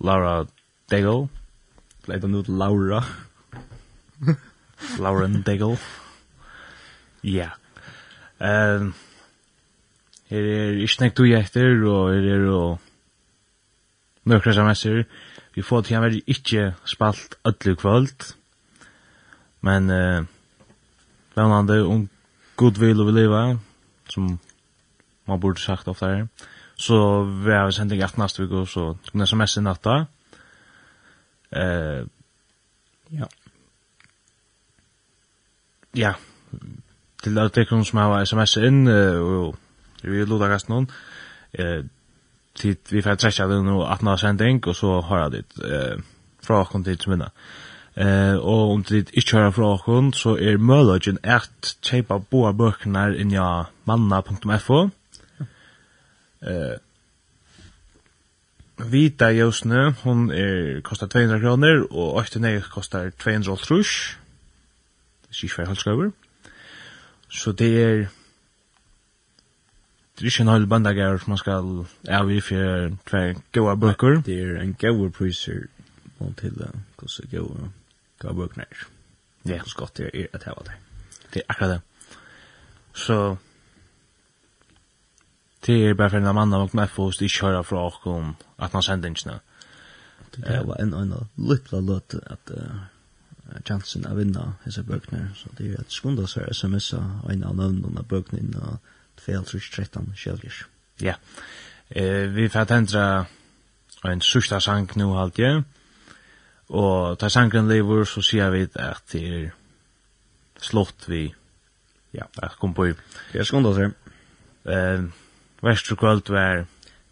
Laura 0.02 0.44
Daigle. 0.90 1.28
Leit 2.08 2.24
han 2.24 2.34
ut 2.34 2.48
Laura. 2.48 3.02
Lauren 5.02 5.42
Daigle. 5.46 5.78
Ja. 7.22 7.50
Um, 8.42 8.92
her 10.28 10.48
er 10.52 10.80
ikke 10.82 11.04
nekt 11.04 11.20
du 11.20 11.26
etter, 11.30 11.84
og 11.86 12.12
her 12.12 12.28
er 12.34 12.46
og 12.50 12.80
nøkra 14.26 14.54
sammesser. 14.56 15.04
Vi 15.54 15.62
får 15.62 15.86
til 15.86 15.96
han 15.96 16.06
veldig 16.06 16.22
ikke 16.26 16.72
spalt 16.84 17.36
ødelig 17.46 17.78
kvöld. 17.78 18.32
Men 19.60 19.90
uh, 19.90 20.24
vennande 21.36 21.82
om 21.86 22.08
god 22.56 22.78
vil 22.80 23.00
og 23.00 23.06
vi 23.06 23.20
leva, 23.20 23.42
som 24.10 24.38
man 25.26 25.40
burde 25.40 25.60
sagt 25.60 25.88
ofta 25.88 26.06
her. 26.06 26.26
Så 26.82 26.98
vi 27.44 27.54
har 27.54 27.70
sendt 27.70 27.94
en 27.94 28.00
gert 28.00 28.18
nästa 28.18 28.42
så 28.66 28.84
tog 29.04 29.14
en 29.14 29.26
sms 29.26 29.56
i 29.56 29.62
natta. 29.62 30.06
Eh, 31.52 32.02
ja. 33.12 33.28
Ja. 35.94 36.12
Til 37.22 37.38
alle 37.38 37.54
tekken 37.54 37.84
som 37.84 38.00
har 38.02 38.24
sms 38.26 38.56
inn, 38.56 38.88
og 38.88 39.54
vi 40.02 40.24
loda 40.26 40.48
gast 40.50 40.70
noen, 40.70 40.88
eh, 41.52 41.82
tid 42.54 42.78
vi 42.90 43.02
får 43.02 43.20
trekka 43.20 43.46
det 43.48 43.60
nå 43.64 43.82
18 43.84 44.08
av 44.08 44.16
sending, 44.18 44.62
og 44.66 44.76
så 44.76 45.00
har 45.08 45.24
jeg 45.24 45.32
dit 45.36 45.60
eh, 45.64 46.00
fra 46.42 46.62
åkken 46.62 46.84
til 46.84 46.98
som 47.00 47.14
minna. 47.14 47.30
Eh, 47.94 48.36
og 48.36 48.72
om 48.72 48.82
det 48.88 49.10
ikke 49.12 49.36
hører 49.36 49.54
fra 49.56 49.70
åkken, 49.76 50.12
så 50.16 50.36
er 50.40 50.58
møllagen 50.58 51.20
at 51.22 51.76
kjeipa 51.84 52.18
boa 52.18 52.52
bøkene 52.52 53.12
inn 53.20 53.32
i 53.32 53.40
manna.fo, 53.86 54.88
eh, 56.42 56.78
Vita 58.92 59.28
Jøsne, 59.30 59.92
hon 60.02 60.30
er, 60.30 60.80
kostar 60.80 61.06
200 61.06 61.40
kroner, 61.40 61.84
og 61.90 62.20
Øytene 62.20 62.60
kostar 62.60 63.10
200 63.10 63.56
trus. 63.56 64.18
Det 65.22 65.28
er 65.30 65.44
ikke 65.44 65.54
for 65.54 65.64
halvskøver. 65.64 66.10
Så 67.28 67.52
det 67.52 67.82
er, 67.82 67.96
det 70.14 70.20
er 70.20 70.24
ikke 70.24 70.42
en 70.42 70.48
halv 70.48 70.66
bandager 70.66 71.18
som 71.18 71.30
man 71.30 71.38
skal 71.38 71.86
avgi 72.08 72.40
for 72.40 72.96
tve 73.08 73.36
gode 73.52 73.76
bøker. 73.80 74.20
Det 74.20 74.42
er 74.42 74.60
en 74.60 74.74
gode 74.74 75.10
priser 75.10 75.68
og 76.20 76.34
til 76.40 76.50
hvordan 76.50 76.84
gode, 77.30 77.70
gode 78.18 78.34
bøkene 78.34 78.64
er. 78.70 78.86
Ja. 79.46 79.50
Hvordan 79.50 79.76
godt 79.76 79.96
det 79.96 80.10
er 80.14 80.26
at 80.32 80.42
hava 80.42 80.62
det. 80.64 80.72
Det 81.34 81.42
er 81.42 81.46
akkurat 81.48 81.70
det. 81.70 81.80
Så, 82.94 83.36
det 85.66 85.72
är 85.72 85.94
bara 85.94 86.10
for 86.10 86.16
en 86.16 86.34
man 86.34 86.52
och 86.52 86.74
med 86.74 86.90
först 86.90 87.22
i 87.22 87.28
köra 87.28 87.62
för 87.62 87.76
och 87.76 88.06
om 88.06 88.36
att 88.56 88.72
han 88.72 88.82
sände 88.82 89.08
inte. 89.08 89.40
Det 90.36 90.62
var 90.64 90.76
en 90.76 90.94
en 90.94 91.14
liten 91.36 91.86
lot 91.86 92.14
att 92.14 92.50
chansen 93.64 94.06
att 94.06 94.16
vinna 94.16 94.52
hesa 94.64 94.82
bøkene. 94.82 95.30
så 95.36 95.48
det 95.58 95.68
är 95.68 95.80
ett 95.80 95.90
skunda 95.90 96.26
så 96.26 96.40
SMS 96.40 96.92
en 96.92 97.44
annan 97.44 97.82
den 97.82 97.94
där 97.94 98.02
bøknen 98.02 98.54
och 98.54 99.20
fel 99.20 99.44
så 99.44 99.58
13. 99.74 100.14
Ja. 100.98 101.14
Eh 101.88 102.28
vi 102.28 102.48
får 102.48 102.64
tända 102.64 103.26
en 104.04 104.20
sista 104.20 104.60
sang 104.60 104.88
nu 104.94 105.04
halt 105.04 105.38
jag. 105.38 105.62
Och 106.66 107.18
ta 107.18 107.30
sangen 107.30 107.68
lever 107.68 108.04
så 108.04 108.22
ser 108.22 108.50
vi 108.50 108.68
at 108.74 109.02
det 109.12 109.22
er 109.22 109.52
slott 110.60 111.08
vi 111.08 111.34
ja, 112.10 112.26
kom 112.58 112.74
på. 112.74 112.94
Det 113.32 113.38
är 113.38 113.44
skunda 113.44 113.74
så. 113.74 113.90
Ehm 114.70 115.12
Vestur 115.62 115.96
kvöld 115.96 116.28
var 116.28 116.64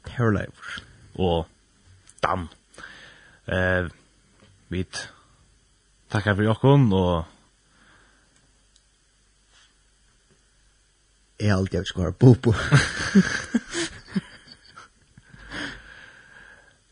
Perleivur 0.04 0.82
og 1.14 1.46
Dan. 2.22 2.48
Eh, 3.46 3.86
vi 4.68 4.84
takkar 6.10 6.34
fyrir 6.34 6.50
okkun 6.50 6.92
og 6.92 7.24
Jeg 11.40 11.56
aldri 11.56 11.76
jeg 11.76 11.86
skal 11.86 12.02
være 12.02 12.12
bobo. 12.12 12.52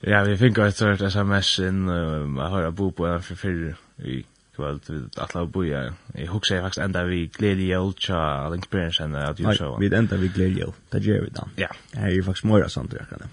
ja, 0.12 0.22
vi 0.24 0.36
fikk 0.40 0.59
et 0.64 0.76
sort 0.78 1.02
sms 1.12 1.59
inn, 1.66 1.82
um, 1.92 2.38
jeg 2.40 2.48
har 2.54 2.70
bobo 2.72 3.04
enn 3.11 3.22
for 3.26 3.36
fyrir 3.36 3.76
i 3.98 4.24
kvöld 4.59 4.80
vi 4.88 4.98
atla 5.16 5.42
att 5.42 5.54
la 5.54 5.64
jeg 5.64 5.92
Jag 6.14 6.50
jeg 6.50 6.62
faktisk 6.62 6.84
enda 6.84 7.04
vi 7.04 7.26
glädje 7.26 7.92
cha 7.98 8.48
link 8.48 8.70
branch 8.70 9.00
and 9.00 9.16
at 9.16 9.40
ju 9.40 9.54
så. 9.54 9.76
Vi 9.80 9.86
enda 9.86 10.16
vi 10.16 10.28
glädje. 10.28 10.72
Det 10.92 11.02
gjør 11.02 11.20
vi 11.24 11.30
da. 11.30 11.48
Ja. 11.56 11.68
Det 11.92 12.02
er 12.02 12.11
ju 12.11 12.22
faktiskt 12.22 12.44
mer 12.44 12.68
sånt 12.68 12.92
jag 12.92 13.09
kan. 13.09 13.28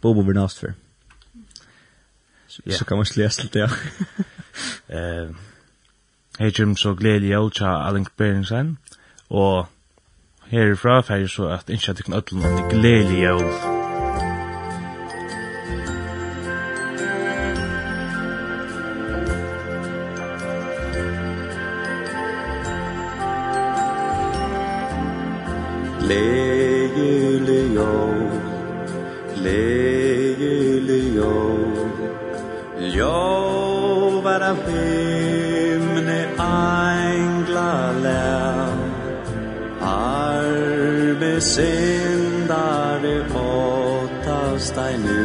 Bobo 0.00 0.22
blir 0.22 0.34
nast 0.34 0.58
for. 0.58 0.74
Så 2.48 2.84
kan 2.84 2.96
man 2.96 3.06
läsa 3.16 3.42
lite 3.42 3.58
ja. 3.58 3.68
Eh 4.88 5.30
Hej 6.38 6.52
Jim 6.58 6.76
så 6.76 6.94
glädje 6.94 7.50
cha 7.50 7.90
link 7.90 8.16
branch 8.16 8.52
and 8.52 8.76
och 9.28 9.66
herifra 10.48 11.02
färger 11.02 11.26
så 11.26 11.48
at 11.48 11.70
innskja 11.70 11.94
tykken 11.94 12.14
det 12.14 12.22
kan 12.22 12.38
ödla 12.38 12.50
någon 12.50 12.68
glädje. 12.68 13.77
Leili 26.08 27.62
yo 27.76 27.94
Leili 29.44 31.00
yo 31.18 31.34
Yo 32.96 34.22
bara 34.24 34.52
himne 34.64 36.20
angla 36.38 37.72
lär 38.04 38.72
Arbe 39.80 41.40
sindare 41.40 43.16
åttas 43.34 44.70
dig 44.70 44.94
nu. 44.98 45.24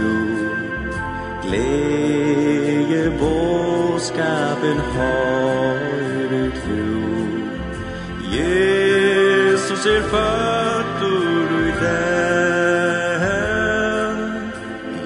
Gleje 1.43 3.03
båskapen 3.19 4.79
har 4.93 5.77
ut 6.43 6.55
fru 6.63 6.83
Yeah 8.31 8.72
Jesus 9.83 9.95
er 9.95 10.03
føtter 10.09 11.49
i 11.59 11.71
den 11.81 12.13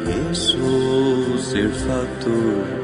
Jesus 0.07 1.53
er 1.53 1.69
føtter 1.73 2.76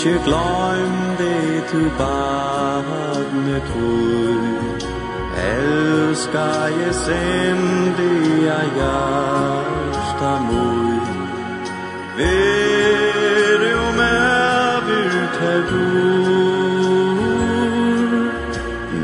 Ikke 0.00 0.20
glem 0.24 0.92
det 1.18 1.64
du 1.72 1.82
barnet 1.98 3.62
tog 3.68 4.44
Elska 5.36 6.48
jeg 6.80 6.94
sendi 6.94 8.14
jeg 8.46 8.66
hjärsta 8.78 10.32
mor. 10.46 11.06
Ver 12.16 13.60
jo 13.72 13.84
med 14.00 14.84
ut 15.00 15.34
her 15.42 15.60
dor 15.70 17.10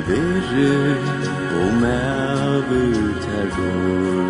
Ver 0.08 0.96
jo 1.52 1.64
med 1.80 2.64
ut 2.72 3.24
her 3.24 3.46
dor 3.56 4.25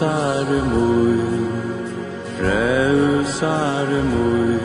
Frelsare 0.00 0.62
mui, 0.62 1.18
frelsare 2.36 4.00
mui, 4.12 4.56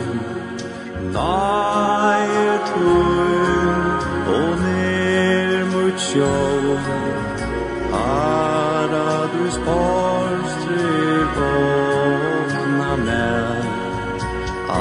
Nae 1.12 2.46
tuin, 2.68 3.82
o 4.32 4.40
ner 4.62 5.60
mut 5.72 6.00
ara 6.16 6.56
Paradus 7.92 9.56
borstri 9.66 10.88
vokna 11.36 12.92
mer, 13.04 13.60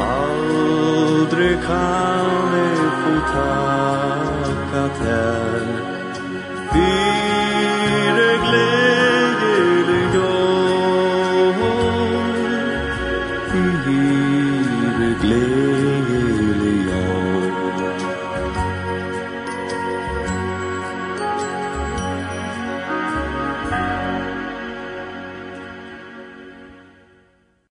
Aldri 0.04 1.54
kan 1.68 2.56
e 2.64 2.72
få 3.02 3.14
takka 3.34 4.86
ter, 5.02 5.64
Vi 6.72 7.15